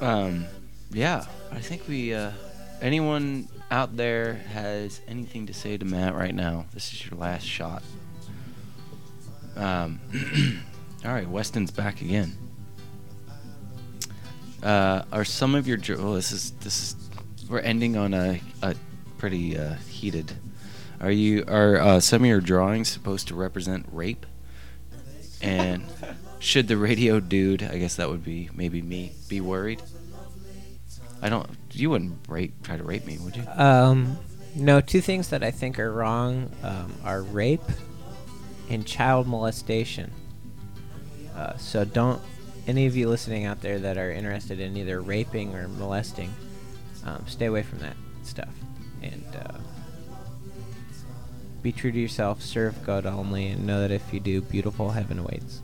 Um, 0.00 0.46
yeah. 0.92 1.24
I 1.50 1.60
think 1.60 1.88
we. 1.88 2.14
Uh, 2.14 2.32
anyone 2.80 3.48
out 3.70 3.96
there 3.96 4.34
has 4.52 5.00
anything 5.08 5.46
to 5.46 5.54
say 5.54 5.76
to 5.76 5.84
Matt 5.84 6.14
right 6.14 6.34
now? 6.34 6.66
This 6.74 6.92
is 6.92 7.06
your 7.06 7.18
last 7.18 7.46
shot. 7.46 7.82
Um, 9.56 10.00
all 11.04 11.12
right, 11.12 11.28
Weston's 11.28 11.70
back 11.70 12.00
again. 12.02 12.36
Uh, 14.62 15.04
are 15.12 15.24
some 15.24 15.54
of 15.54 15.66
your 15.66 15.78
well, 15.98 16.14
this 16.14 16.30
is 16.30 16.52
this 16.60 16.82
is 16.82 16.96
we're 17.48 17.60
ending 17.60 17.96
on 17.96 18.14
a, 18.14 18.40
a 18.62 18.74
pretty 19.18 19.58
uh, 19.58 19.74
heated. 19.88 20.32
Are 21.00 21.10
you 21.10 21.44
are 21.48 21.76
uh, 21.76 22.00
some 22.00 22.22
of 22.22 22.28
your 22.28 22.40
drawings 22.40 22.88
supposed 22.88 23.28
to 23.28 23.34
represent 23.34 23.86
rape? 23.90 24.24
And 25.40 25.84
should 26.38 26.68
the 26.68 26.76
radio 26.76 27.18
dude, 27.18 27.62
I 27.62 27.78
guess 27.78 27.96
that 27.96 28.08
would 28.08 28.24
be 28.24 28.50
maybe 28.54 28.82
me, 28.82 29.12
be 29.28 29.40
worried? 29.40 29.82
I 31.22 31.28
don't. 31.28 31.48
You 31.70 31.90
wouldn't 31.90 32.18
rape, 32.28 32.52
try 32.62 32.76
to 32.76 32.82
rape 32.82 33.06
me, 33.06 33.16
would 33.18 33.36
you? 33.36 33.44
Um, 33.54 34.18
no, 34.54 34.80
two 34.80 35.00
things 35.00 35.28
that 35.28 35.42
I 35.42 35.50
think 35.50 35.78
are 35.78 35.92
wrong 35.92 36.50
um, 36.62 36.92
are 37.04 37.22
rape 37.22 37.62
and 38.68 38.86
child 38.86 39.26
molestation. 39.26 40.10
Uh, 41.34 41.56
so 41.56 41.84
don't 41.84 42.20
any 42.66 42.86
of 42.86 42.96
you 42.96 43.08
listening 43.08 43.44
out 43.44 43.60
there 43.60 43.78
that 43.78 43.96
are 43.96 44.10
interested 44.10 44.60
in 44.60 44.76
either 44.76 45.00
raping 45.00 45.54
or 45.54 45.68
molesting, 45.68 46.32
um, 47.04 47.24
stay 47.26 47.46
away 47.46 47.62
from 47.62 47.78
that 47.80 47.96
stuff 48.22 48.54
and 49.02 49.24
uh, 49.36 49.58
be 51.62 51.72
true 51.72 51.92
to 51.92 51.98
yourself. 51.98 52.42
Serve 52.42 52.84
God 52.84 53.06
only, 53.06 53.48
and 53.48 53.66
know 53.66 53.80
that 53.80 53.90
if 53.90 54.12
you 54.12 54.20
do, 54.20 54.40
beautiful 54.40 54.90
heaven 54.90 55.18
awaits. 55.18 55.62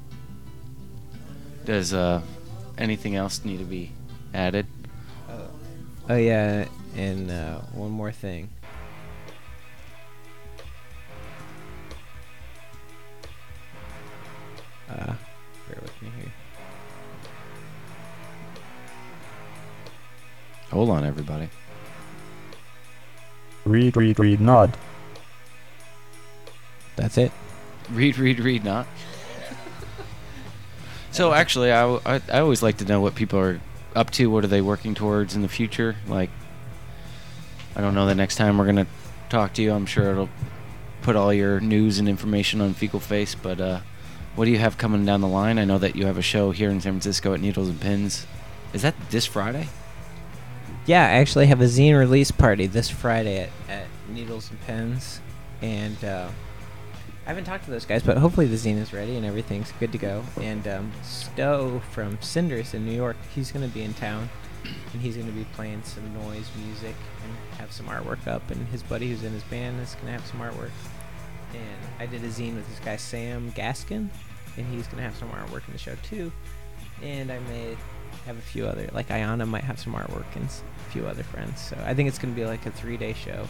Does 1.65 1.93
uh, 1.93 2.23
anything 2.77 3.17
else 3.17 3.45
need 3.45 3.59
to 3.59 3.65
be 3.65 3.93
added? 4.33 4.67
Oh 6.11 6.17
yeah, 6.17 6.67
and 6.97 7.31
uh, 7.31 7.59
one 7.75 7.91
more 7.91 8.11
thing. 8.11 8.49
Uh, 14.89 15.13
bear 15.69 15.79
with 15.83 16.03
me 16.03 16.09
here. 16.19 16.33
Hold 20.71 20.89
on, 20.89 21.05
everybody. 21.05 21.51
Read, 23.67 23.95
read, 23.95 24.19
read, 24.19 24.41
nod. 24.41 24.75
That's 26.97 27.19
it. 27.19 27.33
read, 27.91 28.17
read, 28.17 28.41
read, 28.41 28.65
not. 28.65 28.87
So 31.11 31.33
actually, 31.33 31.73
I 31.73 31.97
I 32.07 32.39
always 32.39 32.63
like 32.63 32.77
to 32.77 32.85
know 32.85 33.01
what 33.01 33.15
people 33.15 33.41
are 33.41 33.61
up 33.95 34.11
to. 34.13 34.31
What 34.31 34.45
are 34.45 34.49
they 34.49 34.61
working 34.61 34.95
towards 34.95 35.35
in 35.35 35.43
the 35.43 35.49
future? 35.49 35.97
Like, 36.07 36.31
I 37.77 37.81
don't 37.81 37.95
know. 37.95 38.07
The 38.07 38.15
next 38.15 38.37
time 38.37 38.59
we're 38.59 38.67
gonna 38.67 38.87
talk 39.29 39.55
to 39.55 39.63
you, 39.63 39.73
I'm 39.73 39.87
sure 39.87 40.11
it'll 40.11 40.31
put 41.03 41.17
all 41.17 41.33
your 41.33 41.61
news 41.61 41.99
and 41.99 42.09
information 42.09 42.61
on 42.61 42.75
Fecal 42.75 43.01
Face. 43.01 43.35
But 43.35 43.61
uh, 43.61 43.81
what 44.35 44.45
do 44.45 44.51
you 44.51 44.59
have 44.59 44.79
coming 44.79 45.05
down 45.05 45.21
the 45.21 45.29
line? 45.29 45.59
I 45.59 45.65
know 45.65 45.79
that 45.79 45.97
you 45.97 46.07
have 46.07 46.19
a 46.19 46.23
show 46.23 46.51
here 46.51 46.71
in 46.71 46.81
San 46.81 46.93
Francisco 46.93 47.35
at 47.35 47.41
Needles 47.41 47.69
and 47.69 47.81
Pens. 47.81 48.27
Is 48.73 48.83
that 48.83 48.95
this 49.11 49.27
Friday? 49.27 49.69
Yeah, 50.87 51.05
I 51.05 51.19
actually 51.19 51.47
have 51.47 51.61
a 51.61 51.65
zine 51.65 51.99
release 51.99 52.31
party 52.31 52.67
this 52.67 52.89
Friday 52.89 53.41
at, 53.41 53.51
at 53.69 53.87
Needles 54.09 54.51
and 54.51 54.61
Pens, 54.63 55.21
and 55.61 56.03
uh, 56.05 56.29
I 57.29 57.33
haven't 57.33 57.45
talked 57.45 57.67
to 57.67 57.71
those 57.71 57.85
guys, 57.85 58.03
but 58.03 58.17
hopefully 58.17 58.47
the 58.47 58.57
zine 58.57 58.79
is 58.79 58.95
ready 58.95 59.17
and 59.17 59.27
everything's 59.27 59.71
good 59.73 59.93
to 59.93 59.99
go. 59.99 60.25
And 60.41 60.67
um, 60.67 60.91
Stowe 61.03 61.79
from 61.91 62.19
Cinders 62.23 62.73
in 62.73 62.87
New 62.87 62.95
York, 62.95 63.19
he's 63.35 63.53
going 63.53 63.69
to 63.69 63.75
be 63.75 63.83
in 63.83 63.93
town, 63.93 64.31
and 64.65 65.03
he's 65.03 65.15
going 65.15 65.27
to 65.29 65.35
be 65.35 65.45
playing 65.53 65.83
some 65.83 66.11
noise 66.15 66.49
music 66.65 66.95
and 67.23 67.59
have 67.59 67.71
some 67.71 67.85
artwork 67.85 68.27
up. 68.27 68.51
And 68.51 68.67
his 68.69 68.83
buddy 68.83 69.11
who's 69.11 69.25
in 69.25 69.35
his 69.35 69.43
band 69.43 69.79
is 69.83 69.93
going 69.97 70.07
to 70.07 70.13
have 70.13 70.27
some 70.27 70.41
artwork. 70.41 70.71
And 71.53 71.79
I 71.99 72.07
did 72.07 72.25
a 72.25 72.29
zine 72.29 72.55
with 72.55 72.67
this 72.67 72.79
guy 72.79 72.97
Sam 72.97 73.53
Gaskin, 73.53 74.09
and 74.57 74.67
he's 74.75 74.87
going 74.87 74.97
to 74.97 75.03
have 75.03 75.17
some 75.17 75.29
artwork 75.29 75.67
in 75.67 75.75
the 75.75 75.79
show 75.79 75.97
too. 76.03 76.33
And 77.03 77.31
I 77.31 77.41
may 77.41 77.77
have 78.25 78.39
a 78.39 78.41
few 78.41 78.67
other, 78.67 78.89
like 78.95 79.09
Ayana 79.09 79.47
might 79.47 79.65
have 79.65 79.79
some 79.79 79.93
artwork 79.93 80.35
and 80.35 80.47
a 80.47 80.91
few 80.93 81.07
other 81.07 81.25
friends. 81.25 81.61
So 81.61 81.77
I 81.85 81.93
think 81.93 82.09
it's 82.09 82.19
going 82.19 82.33
to 82.33 82.41
be 82.41 82.47
like 82.47 82.65
a 82.65 82.71
three-day 82.71 83.13
show 83.13 83.47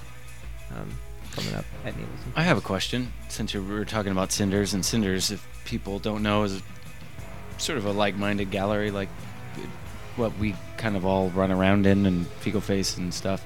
um, 0.76 0.90
coming 1.38 1.54
up 1.54 1.64
at. 1.84 1.94
I 2.36 2.42
have 2.42 2.58
a 2.58 2.62
question. 2.62 3.12
Since 3.28 3.54
we 3.54 3.60
were 3.60 3.84
talking 3.84 4.12
about 4.12 4.32
Cinders 4.32 4.74
and 4.74 4.84
Cinders, 4.84 5.30
if 5.30 5.46
people 5.64 5.98
don't 5.98 6.22
know, 6.22 6.44
is 6.44 6.62
sort 7.58 7.78
of 7.78 7.86
a 7.86 7.92
like-minded 7.92 8.50
gallery, 8.50 8.90
like 8.90 9.08
what 10.16 10.36
we 10.38 10.54
kind 10.76 10.96
of 10.96 11.06
all 11.06 11.30
run 11.30 11.50
around 11.50 11.86
in, 11.86 12.06
and 12.06 12.26
Fecal 12.26 12.60
Face 12.60 12.96
and 12.96 13.12
stuff. 13.12 13.44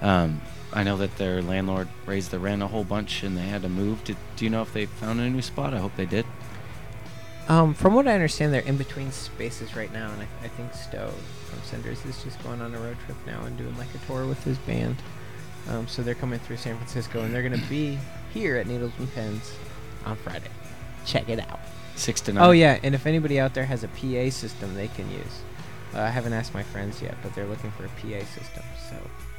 Um, 0.00 0.40
I 0.72 0.82
know 0.82 0.96
that 0.96 1.16
their 1.16 1.40
landlord 1.40 1.88
raised 2.06 2.30
the 2.30 2.38
rent 2.38 2.62
a 2.62 2.66
whole 2.66 2.84
bunch, 2.84 3.22
and 3.22 3.36
they 3.36 3.42
had 3.42 3.62
to 3.62 3.68
move. 3.68 4.02
Did, 4.04 4.16
do 4.36 4.44
you 4.44 4.50
know 4.50 4.62
if 4.62 4.72
they 4.72 4.86
found 4.86 5.20
a 5.20 5.28
new 5.30 5.42
spot? 5.42 5.74
I 5.74 5.78
hope 5.78 5.94
they 5.96 6.06
did. 6.06 6.26
Um, 7.48 7.74
from 7.74 7.94
what 7.94 8.08
I 8.08 8.14
understand, 8.14 8.54
they're 8.54 8.62
in 8.62 8.76
between 8.76 9.12
spaces 9.12 9.76
right 9.76 9.92
now, 9.92 10.10
and 10.10 10.22
I, 10.22 10.26
I 10.44 10.48
think 10.48 10.72
Stowe 10.72 11.12
from 11.46 11.62
Cinders 11.62 12.04
is 12.06 12.22
just 12.24 12.42
going 12.42 12.60
on 12.62 12.74
a 12.74 12.78
road 12.78 12.96
trip 13.04 13.18
now 13.26 13.44
and 13.44 13.56
doing 13.56 13.76
like 13.76 13.94
a 13.94 13.98
tour 14.06 14.26
with 14.26 14.42
his 14.44 14.58
band. 14.58 14.96
Um, 15.70 15.88
so 15.88 16.02
they're 16.02 16.14
coming 16.14 16.38
through 16.40 16.56
San 16.58 16.76
Francisco, 16.76 17.22
and 17.22 17.34
they're 17.34 17.42
gonna 17.42 17.62
be 17.68 17.98
here 18.32 18.56
at 18.56 18.66
Needles 18.66 18.92
and 18.98 19.12
Pens 19.14 19.52
on 20.04 20.16
Friday. 20.16 20.48
Check 21.06 21.28
it 21.28 21.38
out. 21.40 21.60
Six 21.96 22.20
to 22.22 22.32
nine. 22.32 22.44
Oh 22.44 22.50
yeah, 22.50 22.78
and 22.82 22.94
if 22.94 23.06
anybody 23.06 23.38
out 23.40 23.54
there 23.54 23.64
has 23.64 23.84
a 23.84 23.88
PA 23.88 24.30
system 24.30 24.74
they 24.74 24.88
can 24.88 25.10
use, 25.10 25.40
uh, 25.94 26.00
I 26.00 26.10
haven't 26.10 26.32
asked 26.32 26.52
my 26.54 26.62
friends 26.62 27.00
yet, 27.00 27.14
but 27.22 27.34
they're 27.34 27.46
looking 27.46 27.70
for 27.72 27.84
a 27.84 27.88
PA 27.88 28.24
system. 28.26 28.62
So 28.90 28.96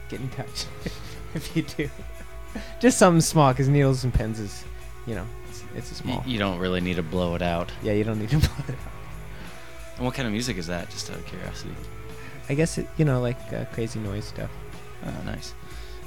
get 0.10 0.20
in 0.22 0.30
touch 0.30 0.66
if 1.36 1.56
you 1.56 1.64
do. 1.64 1.90
Just 2.80 2.98
something 2.98 3.22
small, 3.22 3.52
because 3.52 3.68
Needles 3.68 4.04
and 4.06 4.14
Pens 4.14 4.40
is, 4.40 4.64
you 5.06 5.14
know, 5.16 5.26
it's, 5.50 5.64
it's 5.76 5.92
a 5.92 6.04
Y- 6.08 6.14
small. 6.14 6.24
you 6.26 6.40
don't 6.40 6.58
really 6.60 6.80
need 6.82 6.96
to 6.96 7.04
blow 7.04 7.36
it 7.36 7.42
out. 7.42 7.72
yeah, 7.84 7.92
you 7.94 8.04
don't 8.06 8.18
need 8.20 8.30
to 8.30 8.38
blow 8.40 8.56
it 8.68 8.72
out. 8.76 8.92
And 9.98 10.06
what 10.06 10.14
kind 10.16 10.26
of 10.26 10.32
music 10.32 10.58
is 10.58 10.68
that? 10.68 10.90
Just 10.90 11.10
out 11.12 11.18
of 11.18 11.26
curiosity. 11.26 11.76
I 12.48 12.54
guess 12.54 12.78
it, 12.78 12.88
you 12.98 13.04
know, 13.06 13.20
like 13.22 13.38
uh, 13.54 13.66
crazy 13.74 14.00
noise 14.00 14.24
stuff. 14.26 14.50
Oh, 15.06 15.12
nice. 15.26 15.54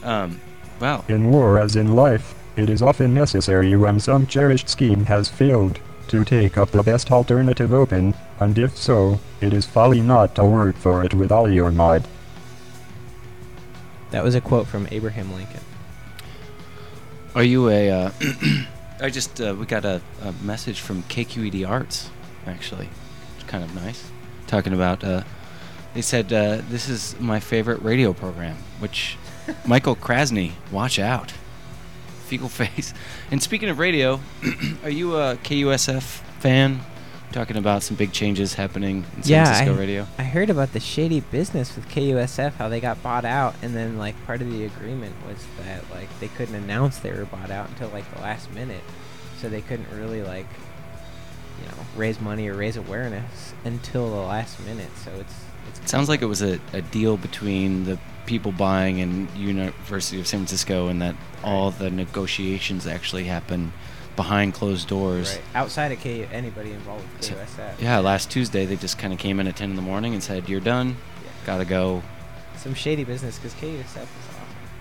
Um, 0.03 0.41
wow. 0.81 1.05
In 1.09 1.31
war 1.31 1.59
as 1.59 1.77
in 1.77 1.95
life, 1.95 2.35
it 2.57 2.71
is 2.71 2.83
often 2.83 3.15
necessary 3.15 3.77
when 3.77 4.01
some 4.01 4.27
cherished 4.27 4.69
scheme 4.69 5.05
has 5.05 5.29
failed 5.29 5.81
to 6.09 6.25
take 6.25 6.57
up 6.57 6.71
the 6.71 6.83
best 6.83 7.13
alternative 7.13 7.73
open, 7.73 8.15
and 8.41 8.59
if 8.59 8.77
so, 8.77 9.21
it 9.41 9.53
is 9.53 9.67
folly 9.67 10.01
not 10.01 10.35
to 10.35 10.45
work 10.45 10.77
for 10.77 11.05
it 11.05 11.15
with 11.15 11.31
all 11.31 11.51
your 11.51 11.71
might. 11.71 12.05
That 14.11 14.25
was 14.25 14.35
a 14.35 14.41
quote 14.41 14.67
from 14.67 14.89
Abraham 14.91 15.33
Lincoln. 15.33 15.61
Are 17.35 17.43
you 17.43 17.69
a? 17.69 17.91
Uh, 17.91 18.11
I 19.01 19.11
just 19.11 19.41
uh, 19.41 19.55
we 19.59 19.67
got 19.67 19.85
a, 19.85 20.01
a 20.23 20.33
message 20.43 20.81
from 20.81 21.03
KQED 21.05 21.69
Arts, 21.69 22.11
actually. 22.47 22.89
It's 23.37 23.49
kind 23.49 23.63
of 23.63 23.75
nice. 23.75 24.11
Talking 24.47 24.73
about. 24.73 25.05
Uh, 25.05 25.23
they 25.95 26.03
said 26.03 26.33
uh, 26.33 26.63
this 26.69 26.89
is 26.89 27.19
my 27.21 27.39
favorite 27.39 27.83
radio 27.83 28.13
program, 28.13 28.57
which 28.79 29.17
Michael 29.67 29.97
Krasny, 29.97 30.53
watch 30.71 30.99
out, 30.99 31.33
fecal 32.27 32.49
face. 32.49 32.93
And 33.31 33.43
speaking 33.43 33.69
of 33.69 33.79
radio, 33.79 34.21
are 34.85 34.91
you 34.91 35.17
a 35.17 35.37
KUSF 35.37 36.03
fan? 36.41 36.81
Talking 37.31 37.59
about 37.59 37.83
some 37.83 37.95
big 37.95 38.13
changes 38.13 38.55
happening 38.55 39.05
in 39.17 39.23
San 39.23 39.31
Yeah, 39.31 39.45
Francisco 39.45 39.75
I- 39.75 39.79
radio. 39.79 40.07
I 40.17 40.23
heard 40.23 40.49
about 40.49 40.73
the 40.73 40.81
shady 40.81 41.21
business 41.21 41.77
with 41.77 41.87
KUSF, 41.89 42.53
how 42.55 42.71
they 42.71 42.81
got 42.81 43.03
bought 43.03 43.27
out, 43.27 43.55
and 43.61 43.77
then 43.77 43.99
like 43.99 44.15
part 44.25 44.41
of 44.41 44.51
the 44.51 44.65
agreement 44.65 45.15
was 45.27 45.37
that 45.63 45.85
like 45.91 46.09
they 46.21 46.29
couldn't 46.29 46.55
announce 46.55 46.99
they 46.99 47.13
were 47.13 47.27
bought 47.27 47.51
out 47.51 47.69
until 47.69 47.89
like 47.91 48.11
the 48.15 48.23
last 48.23 48.51
minute, 48.53 48.83
so 49.43 49.51
they 49.51 49.61
couldn't 49.61 49.91
really 49.95 50.23
like, 50.23 50.47
you 51.61 51.67
know, 51.69 51.75
raise 51.97 52.19
money 52.19 52.49
or 52.49 52.55
raise 52.55 52.79
awareness 52.79 53.53
until 53.65 54.09
the 54.09 54.23
last 54.23 54.59
minute. 54.65 54.89
So 55.05 55.11
it's 55.21 55.35
it's 55.69 55.91
Sounds 55.91 56.09
like 56.09 56.23
it 56.23 56.27
was 56.27 56.41
a, 56.41 56.59
a 56.73 56.81
deal 56.81 57.19
between 57.19 57.85
the 57.85 57.99
people 58.29 58.53
buying 58.53 59.01
and 59.01 59.29
University 59.37 60.21
of 60.21 60.27
San 60.29 60.41
Francisco, 60.41 60.87
and 60.89 61.01
that 61.03 61.17
all 61.43 61.71
the 61.73 61.91
negotiations 61.91 62.87
actually 62.87 63.25
happen 63.25 63.73
behind 64.17 64.53
closed 64.53 64.87
doors. 64.89 65.33
right 65.33 65.43
outside 65.55 65.93
of 65.93 65.99
K 66.01 66.27
anybody 66.33 66.73
involved 66.73 67.05
with 67.17 67.25
So- 67.25 67.71
Yeah, 67.81 67.99
last 67.99 68.31
Tuesday 68.31 68.67
they 68.67 68.77
just 68.77 68.99
kind 68.99 69.13
of 69.13 69.19
came 69.19 69.41
in 69.41 69.47
at 69.47 69.57
10 69.57 69.71
in 69.71 69.77
the 69.77 69.83
morning 69.83 70.13
and 70.13 70.23
said, 70.23 70.49
"You're 70.49 70.61
done, 70.61 70.89
Yeah. 71.25 71.31
gotta 71.47 71.65
go." 71.65 72.03
some 72.57 72.75
shady 72.75 73.05
business 73.05 73.39
because 73.39 73.55
KUSF 73.55 73.87
is 73.87 73.95
awesome. 73.95 74.11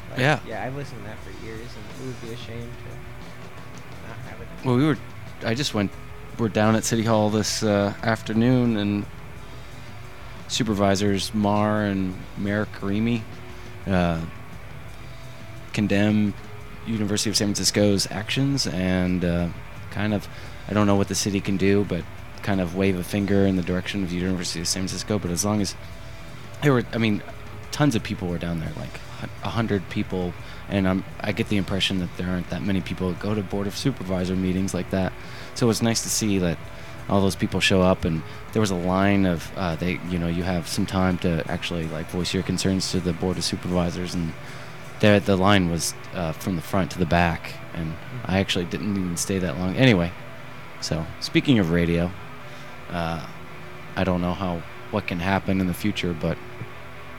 Like, 0.10 0.20
Yeah. 0.20 0.40
yeah, 0.48 0.64
I've 0.64 0.76
listened 0.76 1.00
to 1.04 1.08
that 1.08 1.18
for 1.24 1.46
years, 1.46 1.60
and 1.62 2.02
it 2.02 2.06
would 2.08 2.22
be 2.22 2.34
a 2.34 2.38
shame 2.38 2.68
to 2.84 4.08
not 4.10 4.18
have 4.32 4.42
it. 4.42 4.48
Well, 4.66 4.76
we 4.76 4.86
were. 4.86 4.98
I 5.46 5.54
just 5.54 5.74
went. 5.76 5.92
We're 6.40 6.50
down 6.50 6.76
at 6.76 6.84
City 6.84 7.04
Hall 7.04 7.30
this 7.30 7.62
uh, 7.64 7.94
afternoon, 8.04 8.78
and 8.78 9.06
supervisors 10.48 11.34
Mar 11.34 11.84
and 11.84 12.16
Mirkarimi 12.40 13.22
uh, 13.86 14.22
condemn 15.74 16.34
University 16.86 17.30
of 17.30 17.38
San 17.38 17.48
Francisco's 17.48 18.10
actions 18.12 18.68
and 18.68 19.24
uh, 19.24 19.50
kind 19.92 20.14
of. 20.14 20.28
I 20.70 20.74
don't 20.74 20.86
know 20.86 20.96
what 20.96 21.08
the 21.08 21.16
city 21.16 21.40
can 21.40 21.56
do, 21.56 21.86
but 21.86 22.04
kind 22.44 22.60
of 22.60 22.76
wave 22.76 23.00
a 23.00 23.04
finger 23.04 23.46
in 23.46 23.56
the 23.56 23.62
direction 23.62 24.04
of 24.04 24.10
the 24.10 24.18
University 24.18 24.60
of 24.60 24.68
San 24.68 24.82
Francisco. 24.82 25.18
But 25.18 25.32
as 25.32 25.46
long 25.46 25.62
as 25.62 25.76
there 26.62 26.74
were, 26.74 26.84
I 26.94 26.98
mean, 26.98 27.24
tons 27.72 27.96
of 27.96 28.04
people 28.04 28.28
were 28.28 28.38
down 28.38 28.60
there, 28.60 28.72
like 28.76 29.00
a 29.44 29.50
hundred 29.50 29.88
people, 29.90 30.34
and 30.70 30.88
I'm, 30.88 31.06
I 31.22 31.32
get 31.32 31.50
the 31.50 31.58
impression 31.58 32.00
that 32.00 32.10
there 32.18 32.30
aren't 32.30 32.50
that 32.50 32.62
many 32.62 32.82
people 32.82 33.14
go 33.14 33.34
to 33.34 33.42
board 33.42 33.68
of 33.68 33.76
supervisor 33.76 34.36
meetings 34.36 34.74
like 34.74 34.90
that. 34.92 35.14
So 35.56 35.70
it's 35.70 35.82
nice 35.82 36.04
to 36.04 36.10
see 36.10 36.38
that 36.40 36.58
all 37.10 37.22
those 37.22 37.36
people 37.36 37.60
show 37.60 37.82
up, 37.82 38.06
and 38.06 38.22
there 38.54 38.60
was 38.60 38.72
a 38.72 38.76
line 38.76 39.26
of 39.26 39.52
uh, 39.56 39.76
they, 39.76 40.00
you 40.10 40.20
know, 40.20 40.28
you 40.28 40.44
have 40.44 40.68
some 40.68 40.86
time 40.86 41.18
to 41.20 41.44
actually 41.48 41.88
like 41.88 42.08
voice 42.10 42.34
your 42.34 42.44
concerns 42.44 42.92
to 42.92 43.00
the 43.00 43.14
board 43.14 43.38
of 43.38 43.44
supervisors, 43.44 44.14
and 44.14 44.34
there 45.00 45.20
the 45.20 45.36
line 45.36 45.70
was 45.70 45.94
uh, 46.14 46.32
from 46.32 46.56
the 46.56 46.62
front 46.62 46.92
to 46.92 47.00
the 47.00 47.06
back, 47.06 47.54
and 47.74 47.94
I 48.26 48.40
actually 48.40 48.66
didn't 48.66 48.98
even 48.98 49.18
stay 49.18 49.40
that 49.40 49.58
long. 49.58 49.76
Anyway, 49.76 50.12
so 50.82 51.06
speaking 51.20 51.60
of 51.60 51.72
radio, 51.72 52.12
uh, 52.90 53.26
I 53.96 54.04
don't 54.04 54.22
know 54.22 54.34
how 54.34 54.62
what 54.92 55.08
can 55.08 55.20
happen 55.20 55.60
in 55.62 55.68
the 55.68 55.74
future, 55.74 56.14
but 56.14 56.38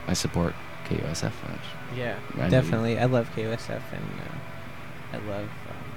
I 0.07 0.13
support 0.13 0.53
KUSF. 0.85 1.31
Yeah, 1.95 2.17
I 2.37 2.49
definitely. 2.49 2.97
I 2.99 3.05
love 3.05 3.29
KUSF 3.35 3.81
and 3.91 4.03
uh, 4.03 5.17
I 5.17 5.17
love. 5.29 5.45
Um, 5.45 5.91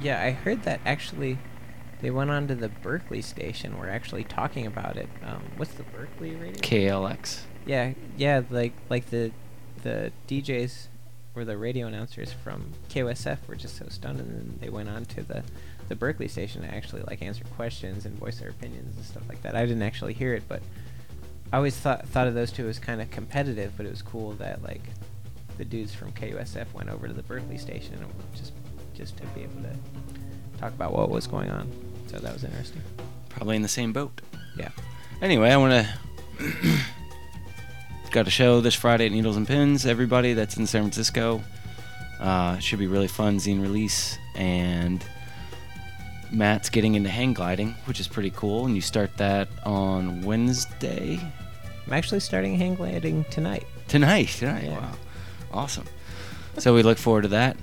yeah, 0.00 0.22
I 0.22 0.30
heard 0.30 0.62
that 0.64 0.80
actually 0.84 1.38
they 2.04 2.10
went 2.10 2.30
on 2.30 2.46
to 2.48 2.54
the 2.54 2.68
Berkeley 2.68 3.22
station. 3.22 3.78
We're 3.78 3.88
actually 3.88 4.24
talking 4.24 4.66
about 4.66 4.98
it. 4.98 5.08
Um, 5.24 5.42
what's 5.56 5.72
the 5.72 5.84
Berkeley 5.84 6.34
radio? 6.34 6.60
KALX. 6.60 7.40
Yeah, 7.64 7.94
yeah, 8.18 8.42
like 8.50 8.74
like 8.90 9.08
the 9.08 9.32
the 9.82 10.12
DJs 10.28 10.88
or 11.34 11.46
the 11.46 11.56
radio 11.56 11.86
announcers 11.86 12.30
from 12.30 12.74
KUSF 12.90 13.48
were 13.48 13.54
just 13.54 13.78
so 13.78 13.86
stunned, 13.88 14.20
and 14.20 14.28
then 14.28 14.58
they 14.60 14.68
went 14.68 14.90
on 14.90 15.06
to 15.06 15.22
the 15.22 15.42
the 15.88 15.96
Berkeley 15.96 16.28
station 16.28 16.60
to 16.60 16.68
actually 16.68 17.00
like 17.04 17.22
answer 17.22 17.42
questions 17.56 18.04
and 18.04 18.18
voice 18.18 18.38
their 18.38 18.50
opinions 18.50 18.96
and 18.96 19.04
stuff 19.06 19.22
like 19.26 19.40
that. 19.40 19.56
I 19.56 19.64
didn't 19.64 19.82
actually 19.82 20.12
hear 20.12 20.34
it, 20.34 20.42
but 20.46 20.60
I 21.54 21.56
always 21.56 21.74
thought 21.74 22.06
thought 22.08 22.26
of 22.26 22.34
those 22.34 22.52
two 22.52 22.68
as 22.68 22.78
kind 22.78 23.00
of 23.00 23.10
competitive. 23.10 23.78
But 23.78 23.86
it 23.86 23.90
was 23.90 24.02
cool 24.02 24.32
that 24.32 24.62
like 24.62 24.82
the 25.56 25.64
dudes 25.64 25.94
from 25.94 26.12
KUSF 26.12 26.70
went 26.74 26.90
over 26.90 27.08
to 27.08 27.14
the 27.14 27.22
Berkeley 27.22 27.56
station 27.56 27.94
and 27.94 28.12
just 28.34 28.52
just 28.92 29.16
to 29.16 29.26
be 29.28 29.44
able 29.44 29.62
to 29.62 29.74
talk 30.58 30.74
about 30.74 30.92
what 30.92 31.08
was 31.08 31.26
going 31.26 31.48
on. 31.48 31.93
So 32.08 32.18
that 32.18 32.32
was 32.32 32.44
interesting. 32.44 32.82
Probably 33.28 33.56
in 33.56 33.62
the 33.62 33.68
same 33.68 33.92
boat. 33.92 34.20
Yeah. 34.56 34.68
Anyway, 35.22 35.50
I 35.50 35.56
want 35.56 35.72
to. 36.38 36.48
got 38.10 38.26
a 38.28 38.30
show 38.30 38.60
this 38.60 38.74
Friday 38.74 39.06
at 39.06 39.12
Needles 39.12 39.36
and 39.36 39.46
Pens. 39.46 39.86
Everybody 39.86 40.34
that's 40.34 40.56
in 40.56 40.66
San 40.66 40.82
Francisco. 40.82 41.42
Uh, 42.20 42.58
should 42.58 42.78
be 42.78 42.86
really 42.86 43.08
fun 43.08 43.36
zine 43.38 43.60
release 43.60 44.16
and 44.36 45.04
Matt's 46.30 46.70
getting 46.70 46.94
into 46.94 47.10
hang 47.10 47.32
gliding, 47.34 47.74
which 47.86 47.98
is 48.00 48.06
pretty 48.08 48.30
cool, 48.30 48.66
and 48.66 48.74
you 48.74 48.80
start 48.80 49.16
that 49.18 49.48
on 49.64 50.22
Wednesday 50.22 51.18
I'm 51.86 51.92
actually 51.92 52.20
starting 52.20 52.54
hang 52.56 52.76
gliding 52.76 53.24
tonight. 53.30 53.66
tonight. 53.88 54.28
Tonight, 54.28 54.62
Yeah. 54.64 54.78
wow, 54.78 54.92
awesome. 55.52 55.84
So 56.58 56.72
we 56.72 56.82
look 56.82 56.98
forward 56.98 57.22
to 57.22 57.28
that. 57.28 57.56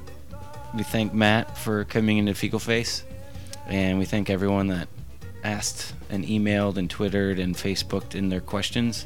We 0.76 0.84
thank 0.84 1.14
Matt 1.14 1.58
for 1.58 1.86
coming 1.86 2.18
into 2.18 2.34
Fecal 2.36 2.60
Face, 2.60 3.04
and 3.68 4.00
we 4.00 4.06
thank 4.06 4.30
everyone 4.30 4.68
that 4.68 4.88
asked 5.44 5.94
and 6.10 6.26
emailed 6.26 6.78
and 6.78 6.90
twittered 6.90 7.40
and 7.40 7.56
Facebooked 7.56 8.16
in 8.16 8.30
their 8.30 8.42
questions. 8.42 9.06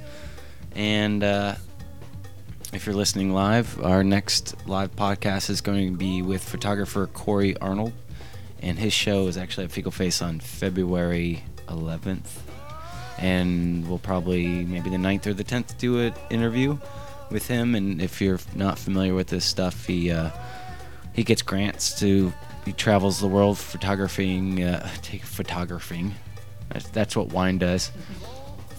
And 0.76 1.24
uh, 1.24 1.56
if 2.74 2.86
you're 2.86 2.96
listening 2.96 3.32
live, 3.32 3.82
our 3.84 4.04
next 4.04 4.56
live 4.68 4.96
podcast 4.96 5.50
is 5.50 5.62
going 5.62 5.92
to 5.94 5.98
be 5.98 6.22
with 6.22 6.44
photographer 6.44 7.08
Corey 7.08 7.56
Arnold, 7.58 7.94
and 8.62 8.78
his 8.78 8.92
show 8.92 9.28
is 9.28 9.38
actually 9.38 9.66
at 9.66 9.72
Fecal 9.72 9.92
Face 9.92 10.22
on 10.22 10.40
February 10.40 11.44
11th. 11.68 12.28
And 13.18 13.88
we'll 13.88 14.00
probably 14.00 14.66
maybe 14.66 14.90
the 14.90 14.98
9th 14.98 15.28
or 15.28 15.34
the 15.34 15.46
10th 15.46 15.78
do 15.78 16.00
an 16.00 16.14
interview 16.30 16.78
with 17.32 17.48
him. 17.48 17.76
And 17.76 18.02
if 18.02 18.20
you're 18.22 18.40
not 18.56 18.78
familiar 18.78 19.14
with 19.14 19.28
this 19.28 19.46
stuff, 19.46 19.86
he 19.86 20.12
uh, 20.12 20.32
he 21.14 21.24
gets 21.24 21.42
grants 21.42 21.98
to 22.00 22.34
he 22.66 22.74
travels 22.74 23.20
the 23.20 23.28
world 23.28 23.58
photographing 23.58 24.64
uh, 24.64 24.90
take 25.02 25.24
photographing. 25.24 26.14
That's, 26.70 26.90
that's 26.90 27.16
what 27.16 27.30
wine 27.30 27.58
does. 27.58 27.92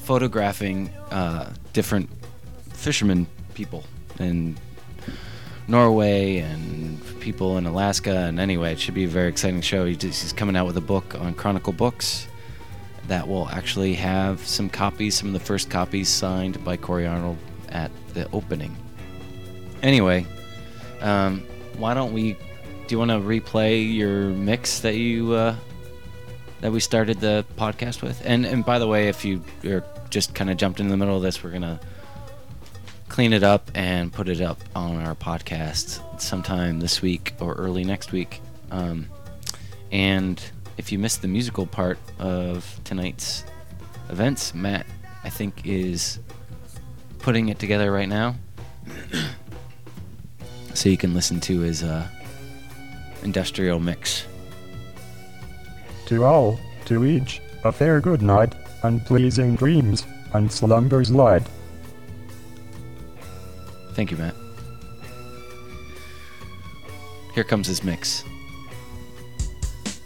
Photographing 0.04 0.90
uh, 1.10 1.52
different 1.72 2.10
fishermen 2.70 3.26
people 3.54 3.84
in 4.18 4.56
Norway 5.68 6.38
and 6.38 7.00
people 7.20 7.58
in 7.58 7.66
Alaska. 7.66 8.10
And 8.10 8.38
anyway, 8.38 8.72
it 8.72 8.80
should 8.80 8.94
be 8.94 9.04
a 9.04 9.08
very 9.08 9.28
exciting 9.28 9.60
show. 9.60 9.84
He's 9.86 10.32
coming 10.32 10.56
out 10.56 10.66
with 10.66 10.76
a 10.76 10.82
book 10.82 11.14
on 11.18 11.34
Chronicle 11.34 11.72
Books 11.72 12.28
that 13.08 13.26
will 13.26 13.48
actually 13.48 13.94
have 13.94 14.40
some 14.40 14.68
copies, 14.68 15.14
some 15.14 15.28
of 15.28 15.32
the 15.32 15.40
first 15.40 15.70
copies 15.70 16.08
signed 16.08 16.62
by 16.64 16.76
Corey 16.76 17.06
Arnold 17.06 17.38
at 17.68 17.90
the 18.14 18.28
opening. 18.32 18.76
Anyway, 19.82 20.26
um, 21.00 21.44
why 21.78 21.94
don't 21.94 22.12
we? 22.12 22.36
Do 22.86 22.94
you 22.94 22.98
want 22.98 23.10
to 23.10 23.18
replay 23.18 23.94
your 23.94 24.28
mix 24.28 24.80
that 24.80 24.94
you 24.94 25.32
uh, 25.32 25.56
that 26.60 26.70
we 26.70 26.78
started 26.78 27.20
the 27.20 27.44
podcast 27.56 28.00
with? 28.00 28.22
And 28.24 28.46
and 28.46 28.64
by 28.64 28.78
the 28.78 28.86
way, 28.86 29.08
if 29.08 29.24
you 29.24 29.42
are 29.64 29.84
just 30.08 30.34
kind 30.34 30.50
of 30.50 30.56
jumped 30.56 30.78
in 30.78 30.88
the 30.88 30.96
middle 30.96 31.16
of 31.16 31.22
this, 31.22 31.42
we're 31.42 31.50
gonna 31.50 31.80
clean 33.08 33.32
it 33.32 33.42
up 33.42 33.70
and 33.74 34.12
put 34.12 34.28
it 34.28 34.40
up 34.40 34.60
on 34.74 35.04
our 35.04 35.14
podcast 35.14 36.20
sometime 36.20 36.78
this 36.78 37.02
week 37.02 37.34
or 37.40 37.54
early 37.54 37.82
next 37.82 38.12
week. 38.12 38.40
Um, 38.70 39.08
and 39.90 40.42
if 40.76 40.92
you 40.92 40.98
missed 40.98 41.22
the 41.22 41.28
musical 41.28 41.66
part 41.66 41.98
of 42.18 42.80
tonight's 42.84 43.44
events, 44.10 44.54
Matt, 44.54 44.86
I 45.24 45.30
think, 45.30 45.66
is 45.66 46.20
putting 47.18 47.48
it 47.48 47.58
together 47.58 47.90
right 47.90 48.08
now. 48.08 48.36
so 50.74 50.88
you 50.88 50.96
can 50.96 51.14
listen 51.14 51.40
to 51.40 51.60
his 51.60 51.82
uh, 51.82 52.06
industrial 53.26 53.80
mix. 53.80 54.24
To 56.06 56.24
all, 56.24 56.58
to 56.86 57.04
each, 57.04 57.42
a 57.64 57.72
fair 57.72 58.00
good 58.00 58.22
night, 58.22 58.54
and 58.84 59.04
pleasing 59.04 59.56
dreams, 59.56 60.06
and 60.32 60.50
slumbers 60.50 61.10
light. 61.10 61.42
Thank 63.94 64.12
you, 64.12 64.16
Matt. 64.16 64.34
Here 67.34 67.44
comes 67.44 67.66
his 67.66 67.82
mix. 67.82 68.24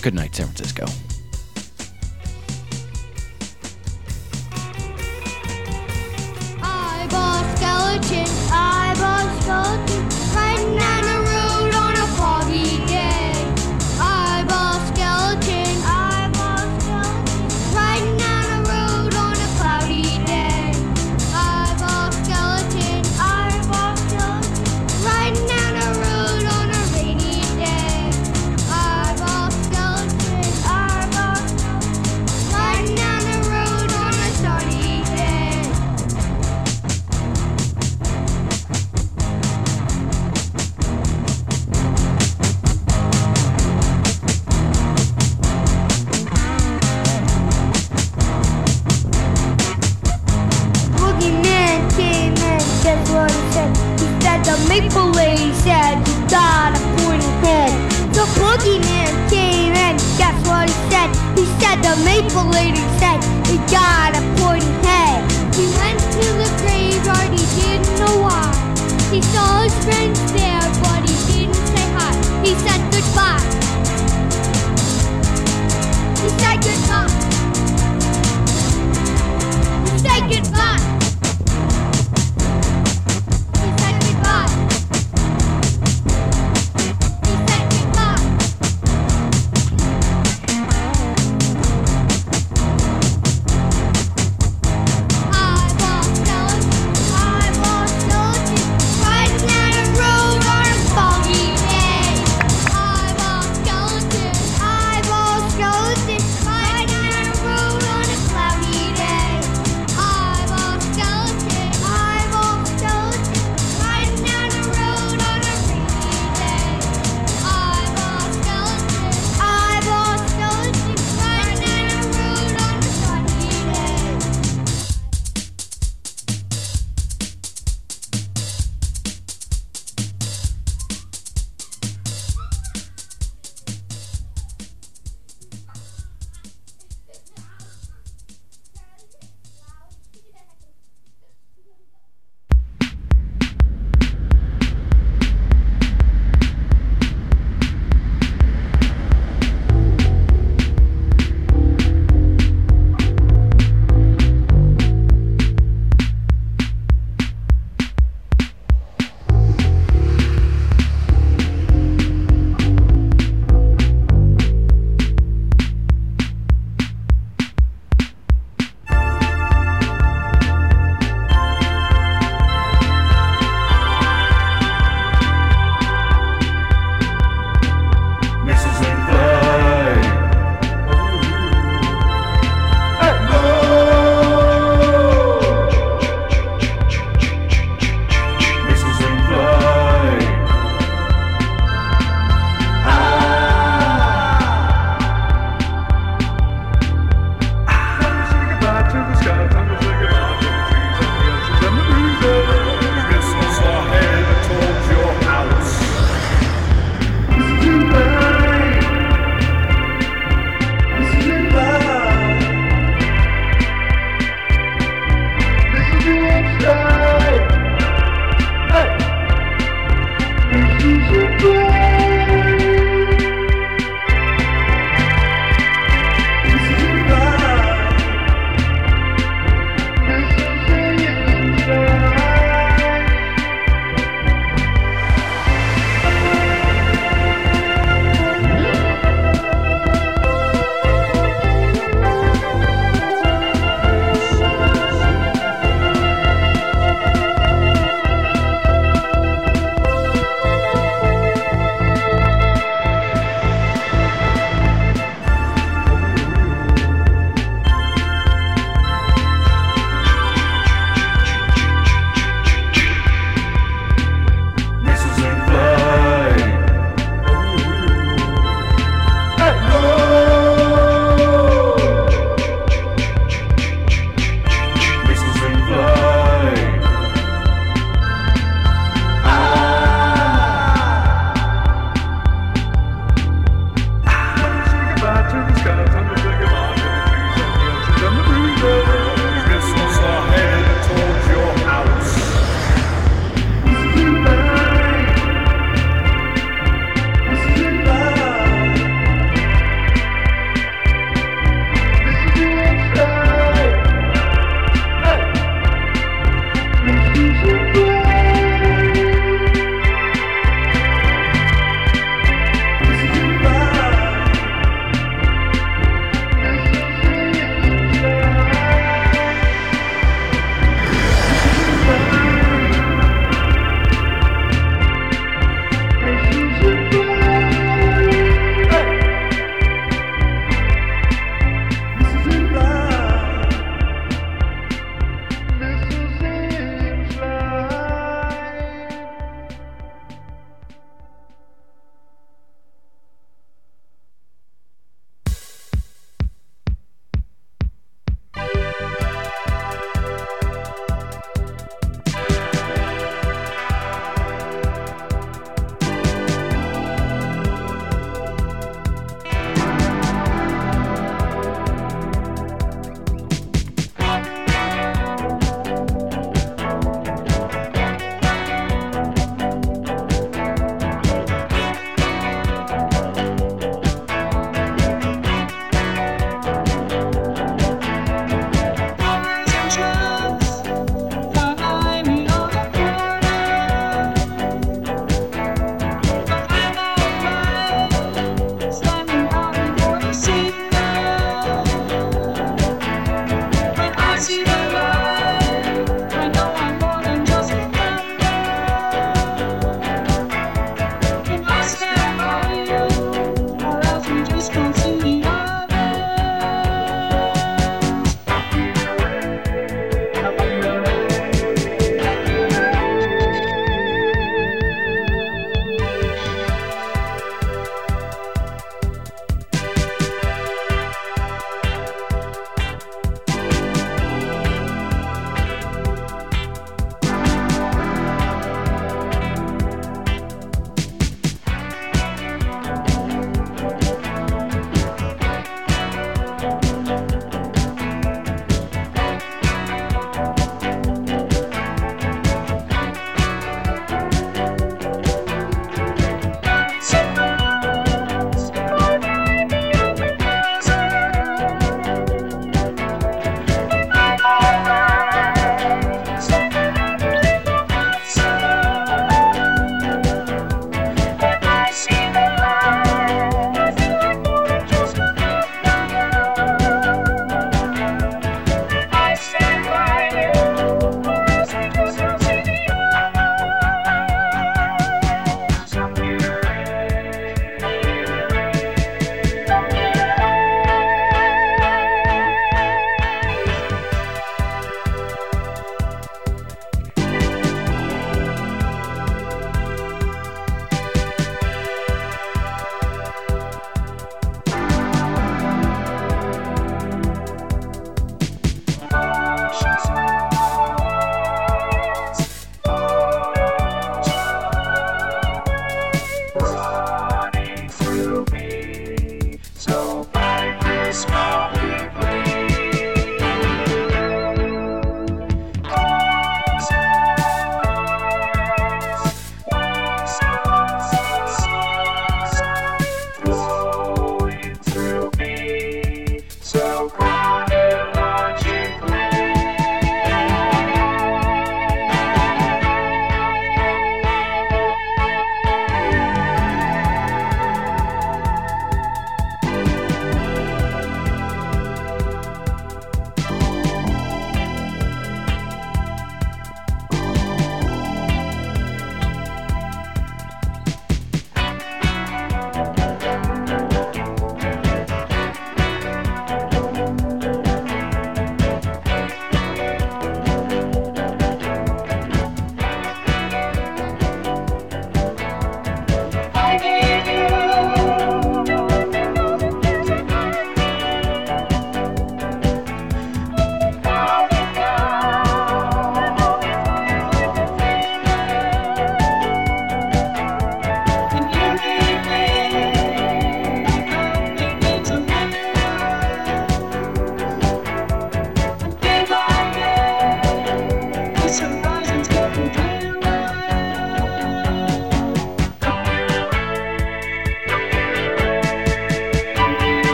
Good 0.00 0.14
night, 0.14 0.34
San 0.34 0.46
Francisco. 0.46 0.86
Eyeball 6.62 7.44
skeleton, 7.56 8.26
eyeball 8.50 9.26
skeleton, 9.40 10.08
riding 10.34 10.78
down 10.78 11.01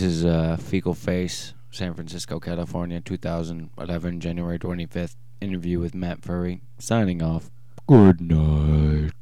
This 0.00 0.12
is 0.12 0.24
uh, 0.24 0.56
Fecal 0.58 0.94
Face, 0.94 1.52
San 1.70 1.92
Francisco, 1.92 2.40
California, 2.40 3.02
2011, 3.02 4.20
January 4.20 4.58
25th. 4.58 5.16
Interview 5.42 5.78
with 5.78 5.94
Matt 5.94 6.22
Furie. 6.22 6.62
Signing 6.78 7.20
off. 7.20 7.50
Good 7.86 8.22
night. 8.22 9.19